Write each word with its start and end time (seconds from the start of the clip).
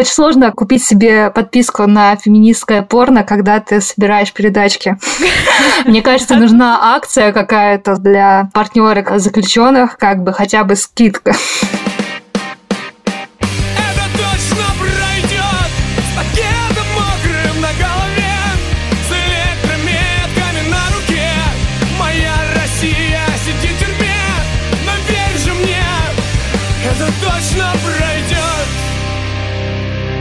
Очень 0.00 0.12
сложно 0.12 0.50
купить 0.50 0.82
себе 0.82 1.28
подписку 1.28 1.86
на 1.86 2.16
феминистское 2.16 2.80
порно, 2.80 3.22
когда 3.22 3.60
ты 3.60 3.82
собираешь 3.82 4.32
передачки. 4.32 4.96
Мне 5.84 6.00
кажется, 6.00 6.36
нужна 6.36 6.94
акция 6.94 7.32
какая-то 7.32 7.96
для 7.96 8.48
партнерок 8.54 9.20
заключенных, 9.20 9.98
как 9.98 10.22
бы 10.22 10.32
хотя 10.32 10.64
бы 10.64 10.74
скидка. 10.76 11.34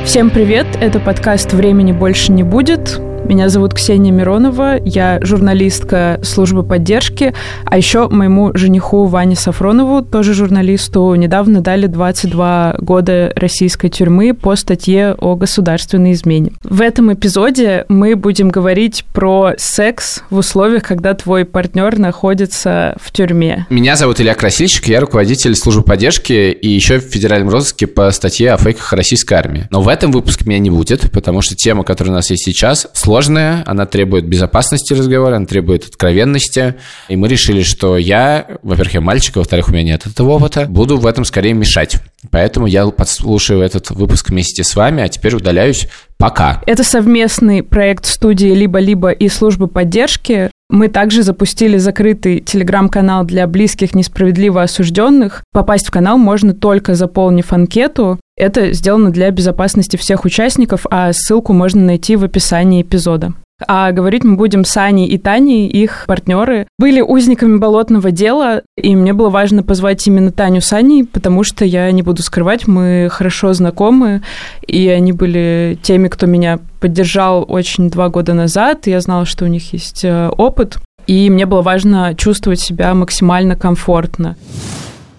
Всем 0.10 0.32
привет! 0.32 0.66
Это 0.82 1.00
подкаст 1.00 1.54
«Времени 1.54 1.92
больше 1.92 2.32
не 2.32 2.42
будет». 2.42 3.00
Меня 3.26 3.50
зовут 3.50 3.74
Ксения 3.74 4.12
Миронова, 4.12 4.80
я 4.84 5.20
журналистка 5.22 6.20
службы 6.24 6.64
поддержки, 6.64 7.34
а 7.66 7.78
еще 7.78 8.08
моему 8.08 8.52
жениху 8.56 9.06
Ване 9.06 9.36
Сафронову, 9.36 10.02
тоже 10.02 10.34
журналисту, 10.34 11.14
недавно 11.16 11.62
дали 11.62 11.88
22 11.88 12.78
года 12.80 13.32
российской 13.36 13.90
тюрьмы 13.90 14.34
по 14.34 14.56
статье 14.56 15.16
о 15.20 15.36
государственной 15.36 16.14
измене. 16.14 16.54
В 16.64 16.82
этом 16.82 17.14
эпизоде 17.14 17.86
мы 17.88 18.16
будем 18.16 18.50
говорить 18.50 19.06
про 19.14 19.54
секс 19.58 20.24
в 20.30 20.38
условиях, 20.38 20.84
когда 20.84 21.14
твой 21.14 21.46
партнер 21.46 22.00
находится 22.00 22.96
в 23.00 23.12
тюрьме. 23.12 23.68
Меня 23.70 23.96
зовут 23.96 24.20
Илья 24.22 24.34
Красильщик, 24.34 24.88
я 24.88 25.02
руководитель 25.02 25.56
службы 25.56 25.84
поддержки 25.84 26.52
и 26.52 26.70
еще 26.70 27.00
в 27.00 27.04
федеральном 27.04 27.50
розыске 27.50 27.86
по 27.86 28.10
статье 28.12 28.54
о 28.54 28.58
фейках 28.58 28.94
российской 28.94 29.36
армии. 29.36 29.68
Но 29.70 29.82
в 29.82 29.88
этом 29.88 30.12
выпуске 30.12 30.46
меня 30.46 30.60
не 30.60 30.70
будет, 30.70 31.12
потому 31.12 31.42
что 31.42 31.56
тема, 31.56 31.84
которая 31.84 32.14
у 32.14 32.16
нас 32.16 32.30
есть 32.30 32.44
сейчас, 32.44 32.88
сложная 33.10 33.64
она 33.66 33.88
требует 33.88 34.28
безопасности 34.28 34.94
разговора, 34.94 35.38
она 35.38 35.48
требует 35.48 35.84
откровенности. 35.84 36.76
И 37.08 37.16
мы 37.16 37.28
решили, 37.28 37.64
что 37.64 37.98
я, 37.98 38.46
во-первых, 38.62 38.94
я 38.94 39.02
мальчик, 39.02 39.38
а 39.38 39.40
во-вторых, 39.40 39.70
у 39.70 39.72
меня 39.72 39.82
нет 39.82 40.06
этого 40.06 40.34
опыта, 40.34 40.68
буду 40.70 40.98
в 40.98 41.08
этом 41.08 41.26
скорее 41.26 41.54
мешать. 41.54 41.98
Поэтому 42.30 42.68
я 42.68 42.86
подслушаю 42.86 43.62
этот 43.62 43.90
выпуск 43.90 44.30
вместе 44.30 44.64
с 44.64 44.76
вами, 44.76 45.02
а 45.02 45.08
теперь 45.08 45.34
удаляюсь. 45.34 45.88
Пока. 46.20 46.62
Это 46.68 46.84
совместный 46.84 47.64
проект 47.64 48.06
студии 48.06 48.50
«Либо-либо» 48.50 49.10
и 49.10 49.30
службы 49.30 49.68
поддержки. 49.68 50.52
Мы 50.70 50.90
также 50.90 51.24
запустили 51.24 51.78
закрытый 51.78 52.42
телеграм-канал 52.42 53.24
для 53.24 53.48
близких 53.48 53.96
несправедливо 53.96 54.62
осужденных. 54.62 55.44
Попасть 55.52 55.88
в 55.88 55.92
канал 55.92 56.18
можно 56.18 56.54
только 56.54 56.94
заполнив 56.94 57.52
анкету. 57.54 58.20
Это 58.40 58.72
сделано 58.72 59.12
для 59.12 59.30
безопасности 59.32 59.98
всех 59.98 60.24
участников, 60.24 60.86
а 60.90 61.12
ссылку 61.12 61.52
можно 61.52 61.82
найти 61.82 62.16
в 62.16 62.24
описании 62.24 62.82
эпизода. 62.82 63.34
А 63.68 63.92
говорить 63.92 64.24
мы 64.24 64.38
будем 64.38 64.64
с 64.64 64.78
Аней 64.78 65.08
и 65.08 65.18
Таней, 65.18 65.68
их 65.68 66.06
партнеры. 66.08 66.66
Были 66.80 67.02
узниками 67.02 67.58
болотного 67.58 68.12
дела, 68.12 68.62
и 68.78 68.96
мне 68.96 69.12
было 69.12 69.30
важно 69.30 69.62
позвать 69.62 70.08
именно 70.08 70.32
Таню 70.32 70.62
с 70.62 70.72
Аней, 70.72 71.04
потому 71.04 71.44
что 71.44 71.66
я 71.66 71.92
не 71.92 72.02
буду 72.02 72.24
скрывать, 72.24 72.66
мы 72.66 73.10
хорошо 73.12 73.52
знакомы, 73.52 74.22
и 74.66 74.88
они 74.88 75.12
были 75.12 75.78
теми, 75.82 76.08
кто 76.08 76.26
меня 76.26 76.60
поддержал 76.80 77.46
очень 77.46 77.90
два 77.90 78.08
года 78.08 78.34
назад. 78.34 78.88
Я 78.88 79.02
знала, 79.02 79.26
что 79.26 79.44
у 79.44 79.50
них 79.50 79.74
есть 79.74 80.06
э, 80.06 80.30
опыт, 80.30 80.78
и 81.08 81.30
мне 81.30 81.46
было 81.46 81.62
важно 81.62 82.16
чувствовать 82.16 82.62
себя 82.62 82.94
максимально 82.94 83.58
комфортно. 83.58 84.38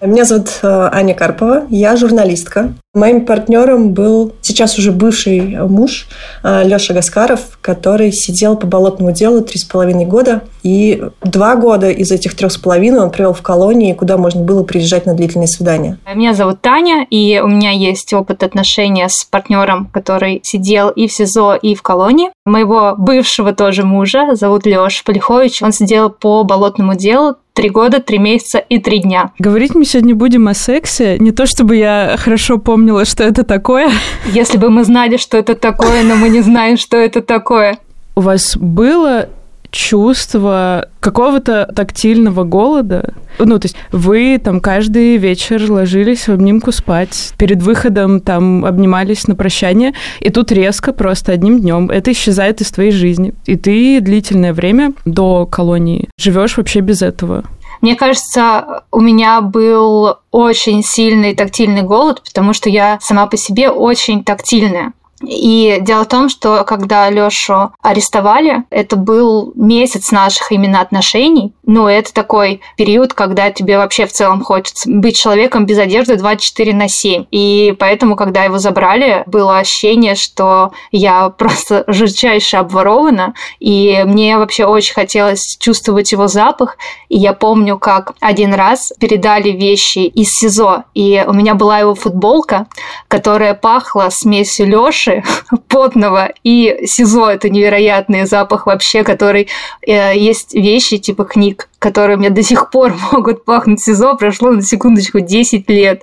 Меня 0.03 0.25
зовут 0.25 0.47
э, 0.63 0.89
Аня 0.91 1.13
Карпова, 1.13 1.67
я 1.69 1.95
журналистка. 1.95 2.73
Моим 2.95 3.23
партнером 3.23 3.93
был 3.93 4.33
сейчас 4.41 4.79
уже 4.79 4.91
бывший 4.91 5.41
муж 5.67 6.07
э, 6.43 6.63
Леша 6.63 6.95
Гаскаров, 6.95 7.59
который 7.61 8.11
сидел 8.11 8.57
по 8.57 8.65
болотному 8.65 9.11
делу 9.11 9.41
три 9.41 9.59
с 9.59 9.63
половиной 9.63 10.05
года. 10.05 10.41
И 10.63 11.03
два 11.21 11.55
года 11.55 11.91
из 11.91 12.11
этих 12.11 12.35
трех 12.35 12.51
с 12.51 12.57
половиной 12.57 12.99
он 12.99 13.11
провел 13.11 13.33
в 13.33 13.43
колонии, 13.43 13.93
куда 13.93 14.17
можно 14.17 14.41
было 14.41 14.63
приезжать 14.63 15.05
на 15.05 15.13
длительные 15.13 15.47
свидания. 15.47 15.99
Меня 16.15 16.33
зовут 16.33 16.61
Таня, 16.61 17.05
и 17.07 17.39
у 17.39 17.47
меня 17.47 17.69
есть 17.69 18.11
опыт 18.11 18.41
отношения 18.41 19.07
с 19.07 19.23
партнером, 19.23 19.85
который 19.93 20.41
сидел 20.43 20.89
и 20.89 21.07
в 21.07 21.13
СИЗО, 21.13 21.55
и 21.55 21.75
в 21.75 21.83
колонии. 21.83 22.31
Моего 22.43 22.95
бывшего 22.97 23.53
тоже 23.53 23.83
мужа 23.83 24.35
зовут 24.35 24.65
Леша 24.65 25.03
Полихович. 25.05 25.61
Он 25.61 25.71
сидел 25.71 26.09
по 26.09 26.43
болотному 26.43 26.95
делу 26.95 27.35
три 27.53 27.69
года, 27.69 27.99
три 27.99 28.17
месяца 28.17 28.59
и 28.59 28.79
три 28.79 28.99
дня. 28.99 29.31
Говорить 29.39 29.75
мы 29.75 29.85
сегодня 29.85 30.15
будем 30.15 30.47
о 30.47 30.53
сексе. 30.53 31.17
Не 31.19 31.31
то 31.31 31.45
чтобы 31.45 31.75
я 31.75 32.15
хорошо 32.17 32.57
помнила, 32.57 33.05
что 33.05 33.23
это 33.23 33.43
такое. 33.43 33.89
Если 34.25 34.57
бы 34.57 34.69
мы 34.69 34.83
знали, 34.83 35.17
что 35.17 35.37
это 35.37 35.55
такое, 35.55 36.03
но 36.03 36.15
мы 36.15 36.29
не 36.29 36.41
знаем, 36.41 36.77
что 36.77 36.97
это 36.97 37.21
такое. 37.21 37.77
У 38.15 38.21
вас 38.21 38.55
было 38.57 39.29
чувство 39.71 40.89
какого-то 40.99 41.71
тактильного 41.75 42.43
голода. 42.43 43.13
Ну, 43.39 43.57
то 43.57 43.65
есть 43.65 43.75
вы 43.91 44.39
там 44.43 44.59
каждый 44.59 45.17
вечер 45.17 45.71
ложились 45.71 46.27
в 46.27 46.29
обнимку 46.29 46.71
спать, 46.71 47.33
перед 47.37 47.63
выходом 47.63 48.19
там 48.19 48.65
обнимались 48.65 49.27
на 49.27 49.35
прощание, 49.35 49.93
и 50.19 50.29
тут 50.29 50.51
резко 50.51 50.93
просто 50.93 51.31
одним 51.31 51.59
днем 51.59 51.89
это 51.89 52.11
исчезает 52.11 52.61
из 52.61 52.71
твоей 52.71 52.91
жизни. 52.91 53.33
И 53.45 53.55
ты 53.55 53.99
длительное 54.01 54.53
время 54.53 54.93
до 55.05 55.45
колонии 55.45 56.09
живешь 56.19 56.57
вообще 56.57 56.81
без 56.81 57.01
этого. 57.01 57.43
Мне 57.81 57.95
кажется, 57.95 58.83
у 58.91 58.99
меня 58.99 59.41
был 59.41 60.17
очень 60.29 60.83
сильный 60.83 61.35
тактильный 61.35 61.81
голод, 61.81 62.21
потому 62.23 62.53
что 62.53 62.69
я 62.69 62.99
сама 63.01 63.25
по 63.25 63.37
себе 63.37 63.69
очень 63.69 64.23
тактильная. 64.23 64.93
И 65.21 65.77
дело 65.81 66.03
в 66.03 66.07
том, 66.07 66.29
что 66.29 66.63
когда 66.63 67.09
Лёшу 67.09 67.71
арестовали, 67.81 68.63
это 68.69 68.95
был 68.95 69.53
месяц 69.55 70.11
наших 70.11 70.51
именно 70.51 70.81
отношений. 70.81 71.53
Ну, 71.65 71.87
это 71.87 72.13
такой 72.13 72.61
период, 72.77 73.13
когда 73.13 73.51
тебе 73.51 73.77
вообще 73.77 74.05
в 74.05 74.11
целом 74.11 74.43
хочется 74.43 74.89
быть 74.89 75.17
человеком 75.17 75.65
без 75.65 75.77
одежды 75.77 76.17
24 76.17 76.73
на 76.73 76.87
7. 76.87 77.25
И 77.31 77.75
поэтому, 77.79 78.15
когда 78.15 78.43
его 78.43 78.57
забрали, 78.57 79.23
было 79.25 79.59
ощущение, 79.59 80.15
что 80.15 80.71
я 80.91 81.29
просто 81.37 81.83
жутчайше 81.87 82.57
обворована, 82.57 83.33
и 83.59 84.03
мне 84.05 84.37
вообще 84.37 84.65
очень 84.65 84.93
хотелось 84.93 85.57
чувствовать 85.59 86.11
его 86.11 86.27
запах. 86.27 86.77
И 87.09 87.17
я 87.17 87.33
помню, 87.33 87.77
как 87.77 88.13
один 88.19 88.53
раз 88.53 88.91
передали 88.99 89.49
вещи 89.49 89.99
из 89.99 90.31
СИЗО, 90.31 90.85
и 90.93 91.23
у 91.27 91.33
меня 91.33 91.55
была 91.55 91.79
его 91.79 91.95
футболка, 91.95 92.67
которая 93.07 93.53
пахла 93.53 94.07
смесью 94.09 94.67
Лёши 94.67 95.10
Саши 95.11 95.23
потного 95.67 96.31
и 96.43 96.85
СИЗО. 96.85 97.29
Это 97.29 97.49
невероятный 97.49 98.25
запах 98.25 98.65
вообще, 98.65 99.03
который... 99.03 99.47
Э, 99.85 100.15
есть 100.15 100.53
вещи 100.53 100.97
типа 100.97 101.23
книг, 101.25 101.69
которые 101.79 102.17
мне 102.17 102.29
до 102.29 102.43
сих 102.43 102.69
пор 102.69 102.93
могут 103.11 103.45
пахнуть 103.45 103.81
СИЗО. 103.81 104.15
Прошло 104.15 104.51
на 104.51 104.61
секундочку 104.61 105.19
10 105.19 105.69
лет. 105.69 106.01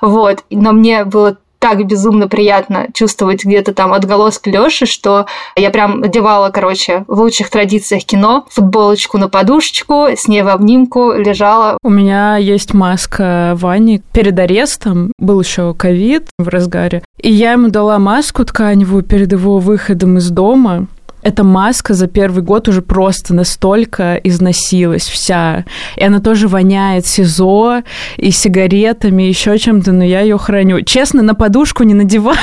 Вот. 0.00 0.44
Но 0.50 0.72
мне 0.72 1.04
было 1.04 1.38
так 1.60 1.86
безумно 1.86 2.26
приятно 2.26 2.88
чувствовать 2.92 3.44
где-то 3.44 3.72
там 3.72 3.92
отголоски 3.92 4.48
Лёши, 4.48 4.86
что 4.86 5.26
я 5.54 5.70
прям 5.70 6.02
одевала, 6.02 6.50
короче, 6.50 7.04
в 7.06 7.20
лучших 7.20 7.50
традициях 7.50 8.04
кино, 8.04 8.46
футболочку 8.50 9.18
на 9.18 9.28
подушечку, 9.28 10.06
с 10.16 10.26
ней 10.26 10.42
в 10.42 10.48
обнимку 10.48 11.12
лежала. 11.12 11.76
У 11.82 11.90
меня 11.90 12.36
есть 12.38 12.74
маска 12.74 13.54
Вани. 13.56 14.02
Перед 14.12 14.38
арестом 14.38 15.12
был 15.18 15.40
еще 15.40 15.74
ковид 15.74 16.28
в 16.38 16.48
разгаре, 16.48 17.02
и 17.20 17.30
я 17.30 17.52
ему 17.52 17.68
дала 17.68 17.98
маску 17.98 18.44
тканевую 18.44 19.02
перед 19.02 19.30
его 19.30 19.58
выходом 19.58 20.16
из 20.16 20.30
дома 20.30 20.86
эта 21.22 21.44
маска 21.44 21.94
за 21.94 22.06
первый 22.06 22.42
год 22.42 22.68
уже 22.68 22.82
просто 22.82 23.34
настолько 23.34 24.16
износилась 24.16 25.08
вся. 25.08 25.64
И 25.96 26.04
она 26.04 26.20
тоже 26.20 26.48
воняет 26.48 27.06
СИЗО 27.06 27.82
и 28.16 28.30
сигаретами, 28.30 29.24
еще 29.24 29.58
чем-то, 29.58 29.92
но 29.92 30.04
я 30.04 30.20
ее 30.20 30.38
храню. 30.38 30.82
Честно, 30.82 31.22
на 31.22 31.34
подушку 31.34 31.82
не 31.82 31.94
надеваю, 31.94 32.38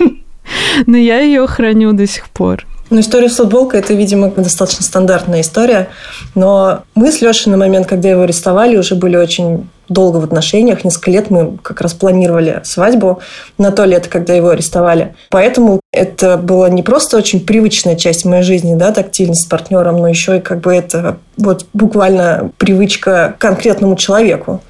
но 0.86 0.96
я 0.96 1.20
ее 1.20 1.46
храню 1.46 1.92
до 1.92 2.06
сих 2.06 2.28
пор. 2.28 2.66
Ну, 2.88 3.00
история 3.00 3.28
с 3.28 3.36
футболкой– 3.36 3.80
это, 3.80 3.94
видимо, 3.94 4.30
достаточно 4.30 4.84
стандартная 4.84 5.40
история. 5.40 5.88
Но 6.36 6.82
мы 6.94 7.10
с 7.10 7.20
Лешей 7.20 7.50
на 7.50 7.56
момент, 7.56 7.88
когда 7.88 8.08
его 8.08 8.22
арестовали, 8.22 8.76
уже 8.76 8.94
были 8.94 9.16
очень 9.16 9.68
долго 9.88 10.18
в 10.18 10.24
отношениях. 10.24 10.84
Несколько 10.84 11.10
лет 11.10 11.30
мы 11.30 11.58
как 11.62 11.80
раз 11.80 11.94
планировали 11.94 12.60
свадьбу 12.64 13.20
на 13.58 13.72
то 13.72 13.84
лето, 13.84 14.08
когда 14.08 14.34
его 14.34 14.50
арестовали. 14.50 15.16
Поэтому 15.30 15.80
это 15.92 16.36
была 16.36 16.68
не 16.68 16.82
просто 16.82 17.16
очень 17.16 17.44
привычная 17.44 17.96
часть 17.96 18.24
моей 18.24 18.42
жизни, 18.42 18.74
да, 18.76 18.92
тактильность 18.92 19.44
с 19.44 19.48
партнером, 19.48 19.98
но 19.98 20.08
еще 20.08 20.38
и 20.38 20.40
как 20.40 20.60
бы 20.60 20.72
это 20.72 21.18
вот 21.36 21.66
буквально 21.72 22.50
привычка 22.58 23.34
к 23.36 23.40
конкретному 23.40 23.96
человеку. 23.96 24.62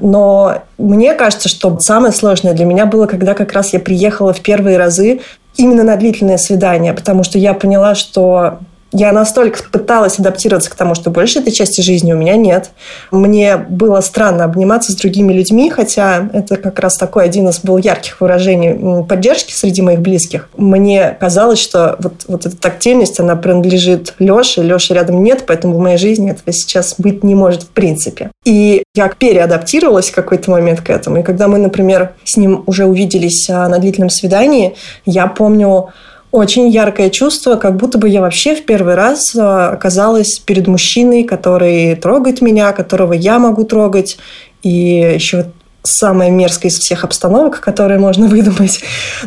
Но 0.00 0.62
мне 0.78 1.14
кажется, 1.14 1.48
что 1.48 1.76
самое 1.80 2.12
сложное 2.12 2.52
для 2.52 2.64
меня 2.64 2.86
было, 2.86 3.06
когда 3.06 3.34
как 3.34 3.52
раз 3.52 3.72
я 3.72 3.80
приехала 3.80 4.32
в 4.32 4.40
первые 4.40 4.78
разы 4.78 5.20
именно 5.58 5.82
на 5.82 5.96
длительное 5.96 6.38
свидание, 6.38 6.94
потому 6.94 7.22
что 7.24 7.38
я 7.38 7.52
поняла, 7.52 7.94
что 7.94 8.60
Я 8.92 9.12
настолько 9.12 9.62
пыталась 9.70 10.18
адаптироваться 10.18 10.70
к 10.70 10.74
тому, 10.74 10.94
что 10.94 11.10
больше 11.10 11.40
этой 11.40 11.52
части 11.52 11.80
жизни 11.80 12.12
у 12.12 12.16
меня 12.16 12.36
нет. 12.36 12.70
Мне 13.10 13.56
было 13.56 14.00
странно 14.00 14.44
обниматься 14.44 14.92
с 14.92 14.96
другими 14.96 15.32
людьми, 15.32 15.68
хотя 15.68 16.28
это 16.32 16.56
как 16.56 16.78
раз 16.78 16.96
такой 16.96 17.24
один 17.24 17.48
из 17.48 17.60
был 17.60 17.76
ярких 17.76 18.20
выражений 18.20 19.04
поддержки 19.04 19.52
среди 19.52 19.82
моих 19.82 20.00
близких. 20.00 20.48
Мне 20.56 21.16
казалось, 21.20 21.58
что 21.58 21.96
вот, 21.98 22.24
вот 22.28 22.46
эта 22.46 22.56
тактильность, 22.56 23.20
она 23.20 23.36
принадлежит 23.36 24.14
Леше, 24.18 24.62
Леши 24.62 24.94
рядом 24.94 25.22
нет, 25.22 25.44
поэтому 25.46 25.76
в 25.76 25.80
моей 25.80 25.98
жизни 25.98 26.30
этого 26.30 26.52
сейчас 26.52 26.94
быть 26.98 27.22
не 27.22 27.34
может 27.34 27.64
в 27.64 27.68
принципе. 27.68 28.30
И 28.44 28.82
я 28.94 29.08
переадаптировалась 29.08 30.10
в 30.10 30.14
какой-то 30.14 30.50
момент 30.50 30.80
к 30.80 30.88
этому. 30.88 31.18
И 31.18 31.22
когда 31.22 31.48
мы, 31.48 31.58
например, 31.58 32.14
с 32.24 32.36
ним 32.36 32.62
уже 32.66 32.86
увиделись 32.86 33.48
а, 33.50 33.68
на 33.68 33.78
длительном 33.78 34.10
свидании, 34.10 34.74
я 35.04 35.26
помню, 35.26 35.90
очень 36.30 36.68
яркое 36.68 37.10
чувство, 37.10 37.56
как 37.56 37.76
будто 37.76 37.98
бы 37.98 38.08
я 38.08 38.20
вообще 38.20 38.54
в 38.54 38.64
первый 38.64 38.94
раз 38.94 39.34
э, 39.34 39.40
оказалась 39.40 40.38
перед 40.38 40.66
мужчиной, 40.66 41.24
который 41.24 41.94
трогает 41.96 42.42
меня, 42.42 42.72
которого 42.72 43.14
я 43.14 43.38
могу 43.38 43.64
трогать. 43.64 44.18
И 44.62 45.12
еще 45.14 45.46
самая 45.82 46.30
мерзкая 46.30 46.70
из 46.70 46.78
всех 46.78 47.04
обстановок, 47.04 47.60
которые 47.60 47.98
можно 47.98 48.26
выдумать. 48.26 48.80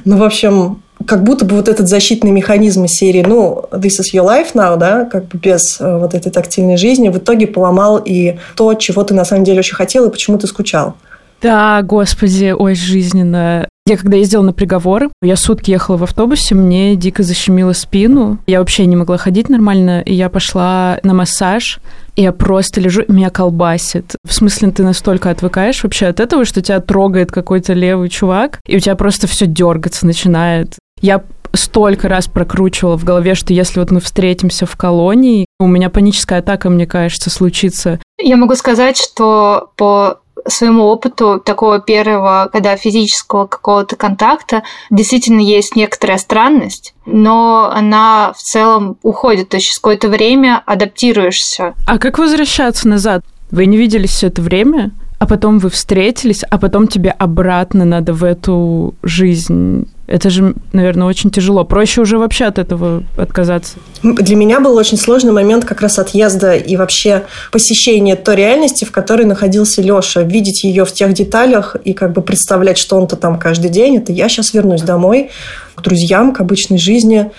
Ну, 0.05 0.17
в 0.17 0.23
общем, 0.23 0.81
как 1.05 1.23
будто 1.23 1.45
бы 1.45 1.55
вот 1.55 1.67
этот 1.67 1.87
защитный 1.87 2.31
механизм 2.31 2.85
из 2.85 2.91
серии, 2.91 3.23
ну, 3.27 3.65
this 3.71 3.99
is 3.99 4.13
your 4.13 4.25
life 4.25 4.53
now, 4.53 4.77
да, 4.77 5.05
как 5.05 5.27
бы 5.27 5.39
без 5.39 5.79
э, 5.79 5.97
вот 5.97 6.13
этой 6.13 6.31
тактильной 6.31 6.77
жизни, 6.77 7.09
в 7.09 7.17
итоге 7.17 7.47
поломал 7.47 7.97
и 7.97 8.37
то, 8.55 8.73
чего 8.75 9.03
ты 9.03 9.13
на 9.13 9.25
самом 9.25 9.43
деле 9.43 9.59
очень 9.59 9.75
хотел 9.75 10.05
и 10.07 10.11
почему 10.11 10.37
ты 10.37 10.47
скучал. 10.47 10.95
Да, 11.41 11.81
господи, 11.81 12.53
ой, 12.55 12.75
жизненно. 12.75 13.67
Я 13.91 13.97
когда 13.97 14.15
ездила 14.15 14.41
на 14.41 14.53
приговоры, 14.53 15.09
я 15.21 15.35
сутки 15.35 15.69
ехала 15.69 15.97
в 15.97 16.03
автобусе, 16.03 16.55
мне 16.55 16.95
дико 16.95 17.23
защемило 17.23 17.73
спину. 17.73 18.37
Я 18.47 18.59
вообще 18.59 18.85
не 18.85 18.95
могла 18.95 19.17
ходить 19.17 19.49
нормально, 19.49 19.99
и 19.99 20.13
я 20.13 20.29
пошла 20.29 20.97
на 21.03 21.13
массаж, 21.13 21.81
и 22.15 22.21
я 22.21 22.31
просто 22.31 22.79
лежу, 22.79 23.03
меня 23.09 23.29
колбасит. 23.29 24.15
В 24.25 24.33
смысле, 24.33 24.71
ты 24.71 24.83
настолько 24.83 25.29
отвыкаешь 25.29 25.83
вообще 25.83 26.05
от 26.05 26.21
этого, 26.21 26.45
что 26.45 26.61
тебя 26.61 26.79
трогает 26.79 27.33
какой-то 27.33 27.73
левый 27.73 28.07
чувак, 28.07 28.61
и 28.65 28.77
у 28.77 28.79
тебя 28.79 28.95
просто 28.95 29.27
все 29.27 29.45
дергаться 29.45 30.05
начинает. 30.05 30.77
Я 31.01 31.21
столько 31.51 32.07
раз 32.07 32.27
прокручивала 32.27 32.97
в 32.97 33.03
голове, 33.03 33.35
что 33.35 33.53
если 33.53 33.81
вот 33.81 33.91
мы 33.91 33.99
встретимся 33.99 34.65
в 34.65 34.77
колонии, 34.77 35.45
у 35.59 35.67
меня 35.67 35.89
паническая 35.89 36.39
атака, 36.39 36.69
мне 36.69 36.87
кажется, 36.87 37.29
случится. 37.29 37.99
Я 38.17 38.37
могу 38.37 38.55
сказать, 38.55 38.95
что 38.95 39.71
по 39.75 40.20
своему 40.47 40.83
опыту 40.83 41.41
такого 41.43 41.79
первого, 41.79 42.49
когда 42.51 42.75
физического 42.75 43.45
какого-то 43.47 43.95
контакта, 43.95 44.63
действительно 44.89 45.41
есть 45.41 45.75
некоторая 45.75 46.17
странность, 46.17 46.93
но 47.05 47.71
она 47.73 48.33
в 48.35 48.41
целом 48.41 48.97
уходит, 49.01 49.49
то 49.49 49.57
есть 49.57 49.67
через 49.67 49.79
какое-то 49.79 50.09
время 50.09 50.61
адаптируешься. 50.65 51.73
А 51.87 51.97
как 51.97 52.17
возвращаться 52.17 52.87
назад? 52.87 53.23
Вы 53.51 53.65
не 53.65 53.77
виделись 53.77 54.11
все 54.11 54.27
это 54.27 54.41
время? 54.41 54.91
а 55.21 55.27
потом 55.27 55.59
вы 55.59 55.69
встретились, 55.69 56.41
а 56.49 56.57
потом 56.57 56.87
тебе 56.87 57.11
обратно 57.11 57.85
надо 57.85 58.11
в 58.11 58.23
эту 58.23 58.95
жизнь. 59.03 59.87
Это 60.11 60.29
же, 60.29 60.55
наверное, 60.73 61.07
очень 61.07 61.31
тяжело. 61.31 61.63
Проще 61.63 62.01
уже 62.01 62.17
вообще 62.17 62.43
от 62.43 62.59
этого 62.59 63.03
отказаться. 63.15 63.75
Для 64.03 64.35
меня 64.35 64.59
был 64.59 64.75
очень 64.75 64.97
сложный 64.97 65.31
момент 65.31 65.63
как 65.63 65.79
раз 65.79 65.99
отъезда 65.99 66.53
и 66.53 66.75
вообще 66.75 67.23
посещения 67.49 68.17
той 68.17 68.35
реальности, 68.35 68.83
в 68.83 68.91
которой 68.91 69.25
находился 69.25 69.81
Леша. 69.81 70.23
Видеть 70.23 70.65
ее 70.65 70.83
в 70.83 70.91
тех 70.91 71.13
деталях 71.13 71.77
и 71.85 71.93
как 71.93 72.11
бы 72.11 72.21
представлять, 72.21 72.77
что 72.77 72.97
он-то 72.97 73.15
там 73.15 73.39
каждый 73.39 73.69
день. 73.69 73.99
Это 73.99 74.11
я 74.11 74.27
сейчас 74.27 74.53
вернусь 74.53 74.81
домой 74.81 75.29
к 75.75 75.81
друзьям, 75.81 76.33
к 76.33 76.41
обычной 76.41 76.77
жизни. 76.77 77.31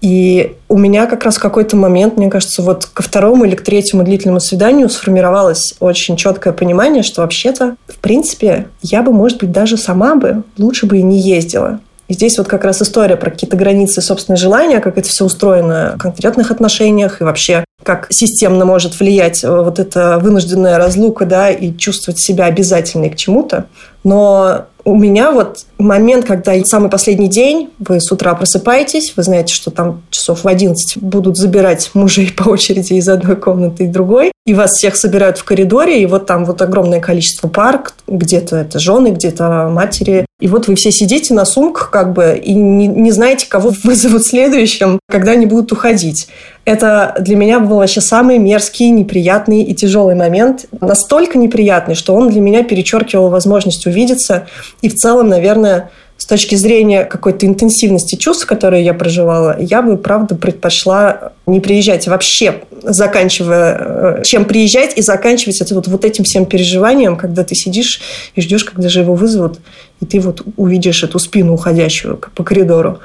И 0.00 0.56
у 0.68 0.76
меня 0.76 1.06
как 1.06 1.22
раз 1.22 1.36
в 1.36 1.40
какой-то 1.40 1.76
момент, 1.76 2.16
мне 2.16 2.28
кажется, 2.28 2.62
вот 2.62 2.86
ко 2.86 3.04
второму 3.04 3.44
или 3.44 3.54
к 3.54 3.62
третьему 3.62 4.02
длительному 4.02 4.40
свиданию 4.40 4.88
сформировалось 4.88 5.76
очень 5.78 6.16
четкое 6.16 6.52
понимание, 6.54 7.04
что 7.04 7.20
вообще-то, 7.22 7.76
в 7.86 7.98
принципе, 7.98 8.66
я 8.82 9.02
бы, 9.02 9.12
может 9.12 9.38
быть, 9.38 9.52
даже 9.52 9.76
сама 9.76 10.16
бы 10.16 10.42
лучше 10.58 10.86
бы 10.86 10.98
и 10.98 11.02
не 11.02 11.20
ездила. 11.20 11.78
И 12.10 12.14
здесь 12.14 12.38
вот 12.38 12.48
как 12.48 12.64
раз 12.64 12.82
история 12.82 13.14
про 13.14 13.30
какие-то 13.30 13.56
границы 13.56 14.02
собственные 14.02 14.36
желания, 14.36 14.80
как 14.80 14.98
это 14.98 15.08
все 15.08 15.24
устроено 15.24 15.92
в 15.94 15.98
конкретных 16.00 16.50
отношениях 16.50 17.20
и 17.20 17.24
вообще 17.24 17.64
как 17.84 18.08
системно 18.10 18.64
может 18.64 18.98
влиять 18.98 19.44
вот 19.44 19.78
эта 19.78 20.18
вынужденная 20.18 20.76
разлука, 20.76 21.24
да, 21.24 21.50
и 21.50 21.72
чувствовать 21.72 22.20
себя 22.20 22.46
обязательной 22.46 23.10
к 23.10 23.16
чему-то. 23.16 23.66
Но 24.02 24.66
у 24.84 24.96
меня 24.96 25.30
вот 25.30 25.66
момент, 25.78 26.24
когда 26.26 26.52
самый 26.64 26.90
последний 26.90 27.28
день, 27.28 27.70
вы 27.78 28.00
с 28.00 28.10
утра 28.10 28.34
просыпаетесь, 28.34 29.12
вы 29.16 29.22
знаете, 29.22 29.54
что 29.54 29.70
там 29.70 30.02
часов 30.10 30.42
в 30.42 30.48
11 30.48 30.98
будут 31.00 31.36
забирать 31.36 31.90
мужей 31.94 32.32
по 32.36 32.48
очереди 32.48 32.94
из 32.94 33.08
одной 33.08 33.36
комнаты 33.36 33.84
и 33.84 33.86
другой, 33.86 34.32
и 34.46 34.52
вас 34.52 34.72
всех 34.72 34.96
собирают 34.96 35.38
в 35.38 35.44
коридоре, 35.44 36.02
и 36.02 36.06
вот 36.06 36.26
там 36.26 36.44
вот 36.44 36.60
огромное 36.60 37.00
количество 37.00 37.46
пар, 37.46 37.84
где-то 38.08 38.56
это 38.56 38.80
жены, 38.80 39.08
где-то 39.08 39.68
матери, 39.70 40.26
и 40.40 40.48
вот 40.48 40.68
вы 40.68 40.74
все 40.74 40.90
сидите 40.90 41.34
на 41.34 41.44
сумках 41.44 41.90
как 41.90 42.12
бы 42.12 42.40
и 42.42 42.54
не, 42.54 42.86
не 42.86 43.10
знаете, 43.12 43.46
кого 43.48 43.72
вызовут 43.84 44.26
следующим, 44.26 44.98
когда 45.08 45.32
они 45.32 45.46
будут 45.46 45.72
уходить. 45.72 46.28
Это 46.64 47.14
для 47.20 47.36
меня 47.36 47.60
был 47.60 47.76
вообще 47.76 48.00
самый 48.00 48.38
мерзкий, 48.38 48.90
неприятный 48.90 49.62
и 49.62 49.74
тяжелый 49.74 50.14
момент. 50.14 50.66
Настолько 50.80 51.38
неприятный, 51.38 51.94
что 51.94 52.14
он 52.14 52.30
для 52.30 52.40
меня 52.40 52.62
перечеркивал 52.62 53.28
возможность 53.28 53.86
увидеться. 53.86 54.46
И 54.82 54.88
в 54.88 54.94
целом, 54.94 55.28
наверное, 55.28 55.90
с 56.20 56.26
точки 56.26 56.54
зрения 56.54 57.04
какой-то 57.04 57.46
интенсивности 57.46 58.16
чувств, 58.16 58.44
которые 58.44 58.84
я 58.84 58.92
проживала, 58.92 59.56
я 59.58 59.80
бы, 59.80 59.96
правда, 59.96 60.34
предпочла 60.34 61.32
не 61.46 61.60
приезжать 61.60 62.06
вообще, 62.08 62.56
заканчивая, 62.82 64.18
э, 64.20 64.22
чем 64.24 64.44
приезжать 64.44 64.98
и 64.98 65.02
заканчивать 65.02 65.62
это 65.62 65.74
вот, 65.74 65.88
вот 65.88 66.04
этим 66.04 66.24
всем 66.24 66.44
переживанием, 66.44 67.16
когда 67.16 67.42
ты 67.42 67.54
сидишь 67.54 68.02
и 68.34 68.42
ждешь, 68.42 68.64
когда 68.64 68.90
же 68.90 69.00
его 69.00 69.14
вызовут, 69.14 69.60
и 70.00 70.06
ты 70.06 70.20
вот 70.20 70.42
увидишь 70.56 71.04
эту 71.04 71.18
спину 71.18 71.54
уходящую 71.54 72.18
по 72.34 72.44
коридору. 72.44 72.98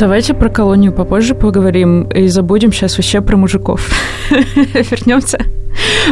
Давайте 0.00 0.32
про 0.32 0.48
колонию 0.48 0.92
попозже 0.92 1.34
поговорим 1.34 2.04
и 2.04 2.28
забудем 2.28 2.72
сейчас 2.72 2.96
вообще 2.96 3.20
про 3.20 3.36
мужиков. 3.36 3.90
Вернемся. 4.30 5.44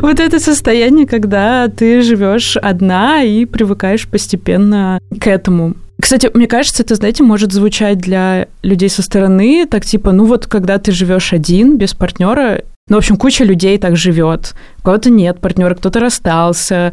Вот 0.03 0.20
это 0.20 0.38
состояние, 0.38 1.06
когда 1.06 1.69
ты 1.69 2.03
живешь 2.03 2.56
одна 2.59 3.23
и 3.23 3.47
привыкаешь 3.47 4.06
постепенно 4.06 5.00
к 5.19 5.26
этому. 5.26 5.75
Кстати, 6.00 6.31
мне 6.32 6.47
кажется, 6.47 6.82
это, 6.82 6.94
знаете, 6.94 7.25
может 7.25 7.53
звучать 7.53 7.99
для 7.99 8.49
людей 8.62 8.88
со 8.88 9.03
стороны, 9.03 9.67
так 9.69 9.85
типа, 9.85 10.12
ну 10.12 10.26
вот 10.26 10.47
когда 10.47 10.79
ты 10.79 10.93
живешь 10.93 11.32
один, 11.32 11.76
без 11.76 11.94
партнера, 11.94 12.62
ну, 12.88 12.96
в 12.96 12.99
общем, 12.99 13.17
куча 13.17 13.44
людей 13.44 13.79
так 13.79 13.96
живет. 13.96 14.55
У 14.81 14.82
кого-то 14.82 15.11
нет 15.11 15.40
партнера, 15.40 15.75
кто-то 15.75 16.00
расстался, 16.00 16.93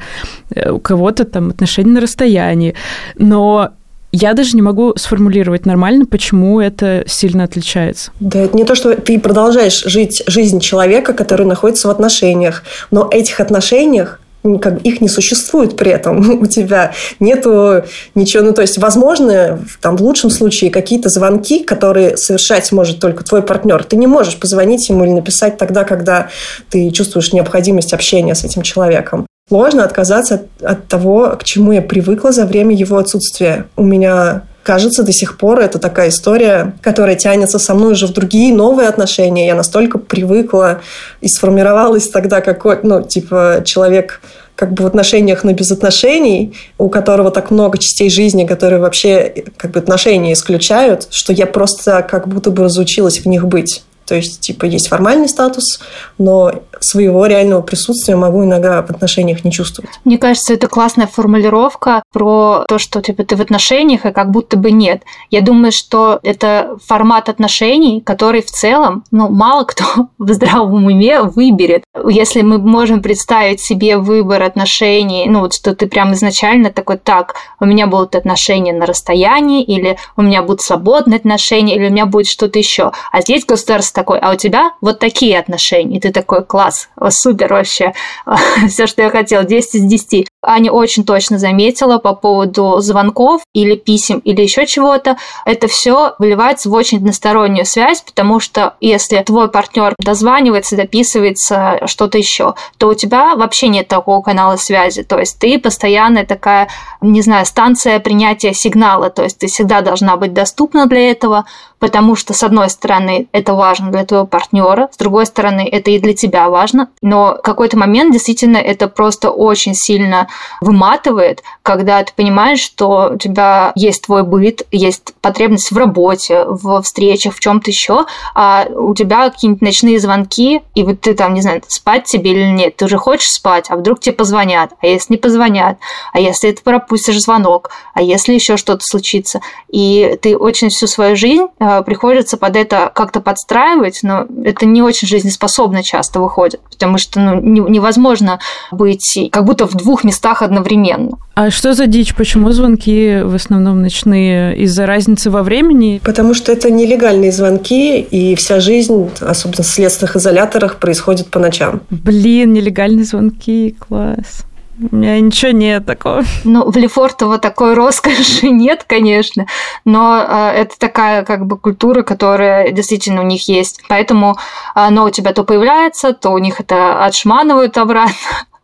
э, 0.53 0.71
у 0.71 0.80
кого-то 0.80 1.25
там 1.25 1.50
отношения 1.50 1.92
на 1.92 2.01
расстоянии. 2.01 2.75
Но 3.18 3.71
я 4.12 4.33
даже 4.33 4.56
не 4.56 4.62
могу 4.62 4.94
сформулировать 4.95 5.66
нормально, 5.66 6.06
почему 6.06 6.61
это 6.61 7.04
сильно 7.06 7.44
отличается. 7.44 8.11
Да, 8.19 8.40
это 8.40 8.56
не 8.56 8.64
то, 8.64 8.75
что 8.75 8.95
ты 8.95 9.19
продолжаешь 9.19 9.83
жить 9.83 10.23
жизнь 10.28 10.59
человека, 10.59 11.14
который 11.14 11.45
находится 11.45 11.87
в 11.87 11.92
отношениях, 11.92 12.64
но 12.92 13.07
этих 13.11 13.40
отношениях 13.40 14.21
как 14.59 14.81
их 14.81 15.02
не 15.02 15.09
существует 15.09 15.75
при 15.75 15.92
этом 15.92 16.42
у 16.42 16.45
тебя. 16.45 16.94
Нету 17.19 17.83
ничего. 18.14 18.44
Ну 18.44 18.54
то 18.54 18.61
есть 18.61 18.78
возможно 18.78 19.59
там 19.81 19.97
в 19.97 20.02
лучшем 20.02 20.30
случае 20.30 20.71
какие-то 20.71 21.09
звонки 21.09 21.64
которые 21.64 22.18
совершать 22.18 22.71
может 22.71 22.99
только 22.99 23.23
твой 23.23 23.42
партнер 23.42 23.83
ты 23.83 23.95
не 23.95 24.07
можешь 24.07 24.37
позвонить 24.37 24.87
ему 24.90 25.06
или 25.06 25.11
написать 25.11 25.57
тогда 25.57 25.83
когда 25.83 26.30
ты 26.69 26.90
чувствуешь 26.92 27.33
необходимость 27.33 27.94
общения 27.94 28.35
с 28.35 28.44
этим 28.44 28.61
человеком. 28.61 29.25
Сложно 29.47 29.83
отказаться 29.83 30.35
от, 30.35 30.64
от 30.64 30.87
того, 30.87 31.35
к 31.40 31.44
чему 31.44 31.71
я 31.71 31.81
привыкла 31.81 32.31
за 32.31 32.45
время 32.45 32.75
его 32.75 32.97
отсутствия. 32.97 33.68
У 33.75 33.83
меня 33.83 34.44
кажется, 34.66 35.04
до 35.04 35.14
сих 35.14 35.38
пор 35.38 35.60
это 35.60 35.78
такая 35.78 36.10
история, 36.10 36.74
которая 36.81 37.16
тянется 37.16 37.60
со 37.60 37.76
мной 37.76 37.94
уже 37.94 38.07
в 38.07 38.14
другие 38.14 38.54
новые 38.54 38.90
отношения. 38.90 39.45
Я 39.45 39.56
настолько 39.56 40.00
привыкла 40.00 40.81
и 41.22 41.28
сформировалась 41.28 42.10
тогда 42.10 42.42
какой, 42.42 42.80
ну, 42.81 43.04
типа, 43.04 43.62
человек 43.64 44.22
как 44.56 44.74
бы 44.74 44.84
в 44.84 44.88
отношениях, 44.88 45.44
но 45.44 45.54
без 45.54 45.72
отношений, 45.72 46.56
у 46.80 46.90
которого 46.90 47.30
так 47.30 47.52
много 47.52 47.78
частей 47.78 48.10
жизни, 48.10 48.45
которые 48.45 48.80
вообще 48.80 49.45
как 49.56 49.72
бы 49.72 49.80
отношения 49.80 50.34
исключают, 50.34 51.07
что 51.12 51.31
я 51.31 51.45
просто 51.45 52.02
как 52.02 52.28
будто 52.28 52.50
бы 52.50 52.64
разучилась 52.64 53.19
в 53.19 53.28
них 53.28 53.45
быть. 53.45 53.84
То 54.06 54.16
есть, 54.16 54.42
типа, 54.42 54.66
есть 54.66 54.88
формальный 54.88 55.28
статус, 55.28 55.81
но 56.18 56.52
своего 56.80 57.26
реального 57.26 57.62
присутствия 57.62 58.16
могу 58.16 58.44
иногда 58.44 58.81
в 58.81 58.90
отношениях 58.90 59.44
не 59.44 59.52
чувствовать. 59.52 59.92
Мне 60.04 60.18
кажется, 60.18 60.54
это 60.54 60.68
классная 60.68 61.07
формулировка 61.07 62.04
про 62.12 62.66
то, 62.68 62.78
что 62.78 63.02
типа 63.02 63.24
ты 63.24 63.35
в 63.35 63.42
отношениях, 63.42 64.06
и 64.06 64.12
как 64.12 64.31
будто 64.31 64.57
бы 64.57 64.71
нет. 64.71 65.04
Я 65.31 65.42
думаю, 65.42 65.71
что 65.71 66.19
это 66.24 66.78
формат 66.85 67.30
отношений, 67.30 68.02
который 68.02 68.42
в 68.42 68.52
целом, 68.52 69.04
ну, 69.12 69.30
мало 69.30 69.64
кто 69.64 69.83
в 70.18 70.33
здравом 70.33 70.85
уме 70.85 71.21
выберет. 71.21 71.83
Если 72.07 72.42
мы 72.42 72.57
можем 72.57 73.02
представить 73.02 73.62
себе 73.62 73.97
выбор 73.97 74.44
отношений, 74.44 75.26
ну, 75.28 75.40
вот 75.42 75.54
что 75.54 75.76
ты 75.76 75.88
прям 75.88 76.14
изначально 76.14 76.71
такой, 76.71 76.97
так, 76.97 77.35
у 77.59 77.66
меня 77.66 77.88
будут 77.88 78.16
отношения 78.16 78.74
на 78.74 78.85
расстоянии, 78.85 79.64
или 79.64 79.97
у 80.16 80.21
меня 80.21 80.42
будут 80.42 80.62
свободные 80.62 81.18
отношения, 81.18 81.76
или 81.76 81.88
у 81.88 81.92
меня 81.92 82.06
будет 82.06 82.28
что-то 82.28 82.59
еще. 82.59 82.92
А 83.12 83.21
здесь 83.21 83.45
государство 83.45 83.94
такой, 83.95 84.19
а 84.19 84.31
у 84.31 84.35
тебя 84.35 84.73
вот 84.81 84.99
такие 84.99 85.40
отношения. 85.40 85.97
И 85.97 85.99
ты 85.99 86.11
такой, 86.11 86.44
класс, 86.44 86.90
супер 87.09 87.52
вообще, 87.52 87.94
все, 88.68 88.85
что 88.85 89.02
я 89.02 89.09
хотел, 89.09 89.44
10 89.44 89.75
из 89.75 89.83
10. 89.83 90.28
Аня 90.47 90.71
очень 90.71 91.04
точно 91.06 91.37
заметила 91.37 91.97
по 91.97 92.14
поводу 92.14 92.80
звонков 92.80 93.42
или 93.54 93.75
писем 93.75 94.19
или 94.19 94.42
еще 94.42 94.66
чего-то. 94.66 95.18
Это 95.45 95.68
все 95.68 96.16
выливается 96.19 96.69
в 96.69 96.73
очень 96.73 96.97
одностороннюю 96.97 97.66
связь, 97.66 98.02
потому 98.02 98.40
что 98.40 98.75
если 98.80 99.21
твой 99.23 99.49
партнер 99.49 99.95
дозванивается, 99.99 100.75
дописывается, 100.75 101.81
что-то 101.85 102.18
еще, 102.18 102.56
то 102.78 102.90
у 102.90 102.94
тебя 102.94 103.35
вообще 103.35 103.68
нет 103.68 103.87
такого 103.87 104.21
канала 104.21 104.56
связи. 104.57 105.04
То 105.04 105.19
есть 105.19 105.40
ты 105.40 105.59
постоянная 105.59 106.25
такая, 106.25 106.69
не 107.02 107.21
знаю, 107.21 107.45
станция 107.45 107.99
принятия 107.99 108.54
сигнала. 108.54 109.09
То 109.09 109.23
есть 109.23 109.40
ты 109.40 109.47
всегда 109.47 109.81
должна 109.81 110.18
быть 110.18 110.33
доступна 110.33 110.85
для 110.85 111.11
этого, 111.11 111.45
потому 111.80 112.16
что, 112.16 112.33
с 112.33 112.44
одной 112.44 112.69
стороны, 112.69 113.28
это 113.31 113.54
важно 113.54 113.92
для 113.92 114.06
твоего 114.06 114.25
партнера, 114.25 114.90
с 114.92 114.97
другой 114.97 115.25
стороны, 115.25 115.68
это 115.71 115.92
и 115.92 115.99
для 115.99 116.14
тебя 116.14 116.49
важно, 116.49 116.90
но 117.02 117.35
в 117.37 117.42
какой-то 117.42 117.78
момент 117.78 118.11
действительно 118.11 118.57
это 118.57 118.87
просто 118.87 119.30
очень 119.30 119.75
сильно 119.75 120.28
выматывает, 120.61 121.44
когда 121.63 122.04
ты 122.04 122.13
понимаешь, 122.15 122.59
что 122.59 123.11
у 123.13 123.18
тебя 123.18 123.71
есть 123.75 124.06
твой 124.06 124.23
быт, 124.23 124.63
есть 124.71 125.13
потребность 125.21 125.71
в 125.71 125.77
работе, 125.77 126.45
в 126.47 126.81
встречах, 126.81 127.35
в 127.35 127.39
чем-то 127.39 127.71
еще, 127.71 128.06
а 128.33 128.65
у 128.69 128.94
тебя 128.94 129.30
какие-нибудь 129.30 129.61
ночные 129.61 129.99
звонки, 129.99 130.61
и 130.73 130.83
вот 130.83 131.01
ты 131.01 131.13
там, 131.13 131.33
не 131.33 131.42
знаю, 131.42 131.61
спать 131.68 132.06
тебе 132.06 132.31
или 132.31 132.45
нет, 132.45 132.75
ты 132.75 132.85
уже 132.85 132.97
хочешь 132.97 133.30
спать, 133.30 133.68
а 133.69 133.75
вдруг 133.75 133.99
тебе 133.99 134.15
позвонят, 134.15 134.71
а 134.81 134.87
если 134.87 135.13
не 135.13 135.18
позвонят, 135.18 135.77
а 136.13 136.19
если 136.19 136.51
ты 136.51 136.61
пропустишь 136.61 137.21
звонок, 137.21 137.71
а 137.94 138.01
если 138.01 138.33
еще 138.33 138.57
что-то 138.57 138.81
случится, 138.83 139.42
и 139.69 140.18
ты 140.21 140.37
очень 140.37 140.69
всю 140.69 140.87
свою 140.87 141.15
жизнь 141.15 141.47
э, 141.59 141.81
приходится 141.83 142.37
под 142.37 142.56
это 142.56 142.92
как-то 142.94 143.21
подстраивать, 143.21 143.99
но 144.04 144.25
это 144.44 144.65
не 144.65 144.81
очень 144.81 145.07
жизнеспособно 145.07 145.83
часто 145.83 146.19
выходит, 146.19 146.61
потому 146.69 146.97
что 146.97 147.19
ну, 147.19 147.68
невозможно 147.68 148.39
быть 148.71 149.18
как 149.31 149.45
будто 149.45 149.68
в 149.68 149.73
двух 149.73 150.04
местах 150.04 150.25
одновременно. 150.42 151.18
А 151.36 151.52
что 151.52 151.74
за 151.74 151.88
дичь? 151.88 152.16
Почему 152.16 152.52
звонки 152.52 153.22
в 153.24 153.36
основном 153.36 153.82
ночные? 153.82 154.58
Из-за 154.58 154.86
разницы 154.86 155.30
во 155.30 155.44
времени? 155.44 156.02
Потому 156.04 156.34
что 156.34 156.52
это 156.52 156.72
нелегальные 156.72 157.32
звонки, 157.32 158.00
и 158.00 158.36
вся 158.36 158.60
жизнь, 158.60 159.10
особенно 159.20 159.64
в 159.64 159.68
следственных 159.68 160.16
изоляторах, 160.16 160.78
происходит 160.78 161.28
по 161.28 161.40
ночам. 161.40 161.82
Блин, 161.90 162.54
нелегальные 162.54 163.06
звонки, 163.06 163.76
класс. 163.78 164.46
У 164.92 164.96
меня 164.96 165.20
ничего 165.22 165.52
нет 165.52 165.86
такого. 165.86 166.24
Ну, 166.44 166.70
в 166.70 166.76
Лефортово 166.76 167.38
такой 167.38 167.76
роскоши 167.76 168.50
нет, 168.50 168.84
конечно, 168.86 169.46
но 169.86 170.22
э, 170.28 170.52
это 170.52 170.78
такая 170.78 171.24
как 171.24 171.46
бы 171.46 171.58
культура, 171.58 172.04
которая 172.04 172.72
действительно 172.72 173.22
у 173.22 173.26
них 173.26 173.48
есть. 173.48 173.82
Поэтому 173.88 174.38
оно 174.74 175.06
у 175.06 175.10
тебя 175.10 175.32
то 175.32 175.44
появляется, 175.44 176.14
то 176.14 176.32
у 176.32 176.38
них 176.40 176.60
это 176.60 177.06
отшманывают 177.06 177.78
обратно, 177.78 178.14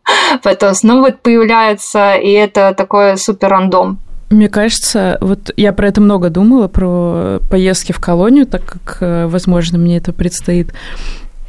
потом 0.42 0.74
снова 0.74 1.10
появляется, 1.10 2.14
и 2.14 2.30
это 2.30 2.74
такой 2.74 3.16
супер 3.16 3.48
рандом. 3.48 3.98
Мне 4.30 4.48
кажется, 4.48 5.18
вот 5.20 5.52
я 5.58 5.74
про 5.74 5.88
это 5.88 6.00
много 6.00 6.30
думала, 6.30 6.66
про 6.66 7.40
поездки 7.50 7.92
в 7.92 8.00
колонию, 8.00 8.46
так 8.46 8.64
как, 8.64 8.98
э, 9.00 9.26
возможно, 9.26 9.76
мне 9.76 9.98
это 9.98 10.14
предстоит. 10.14 10.72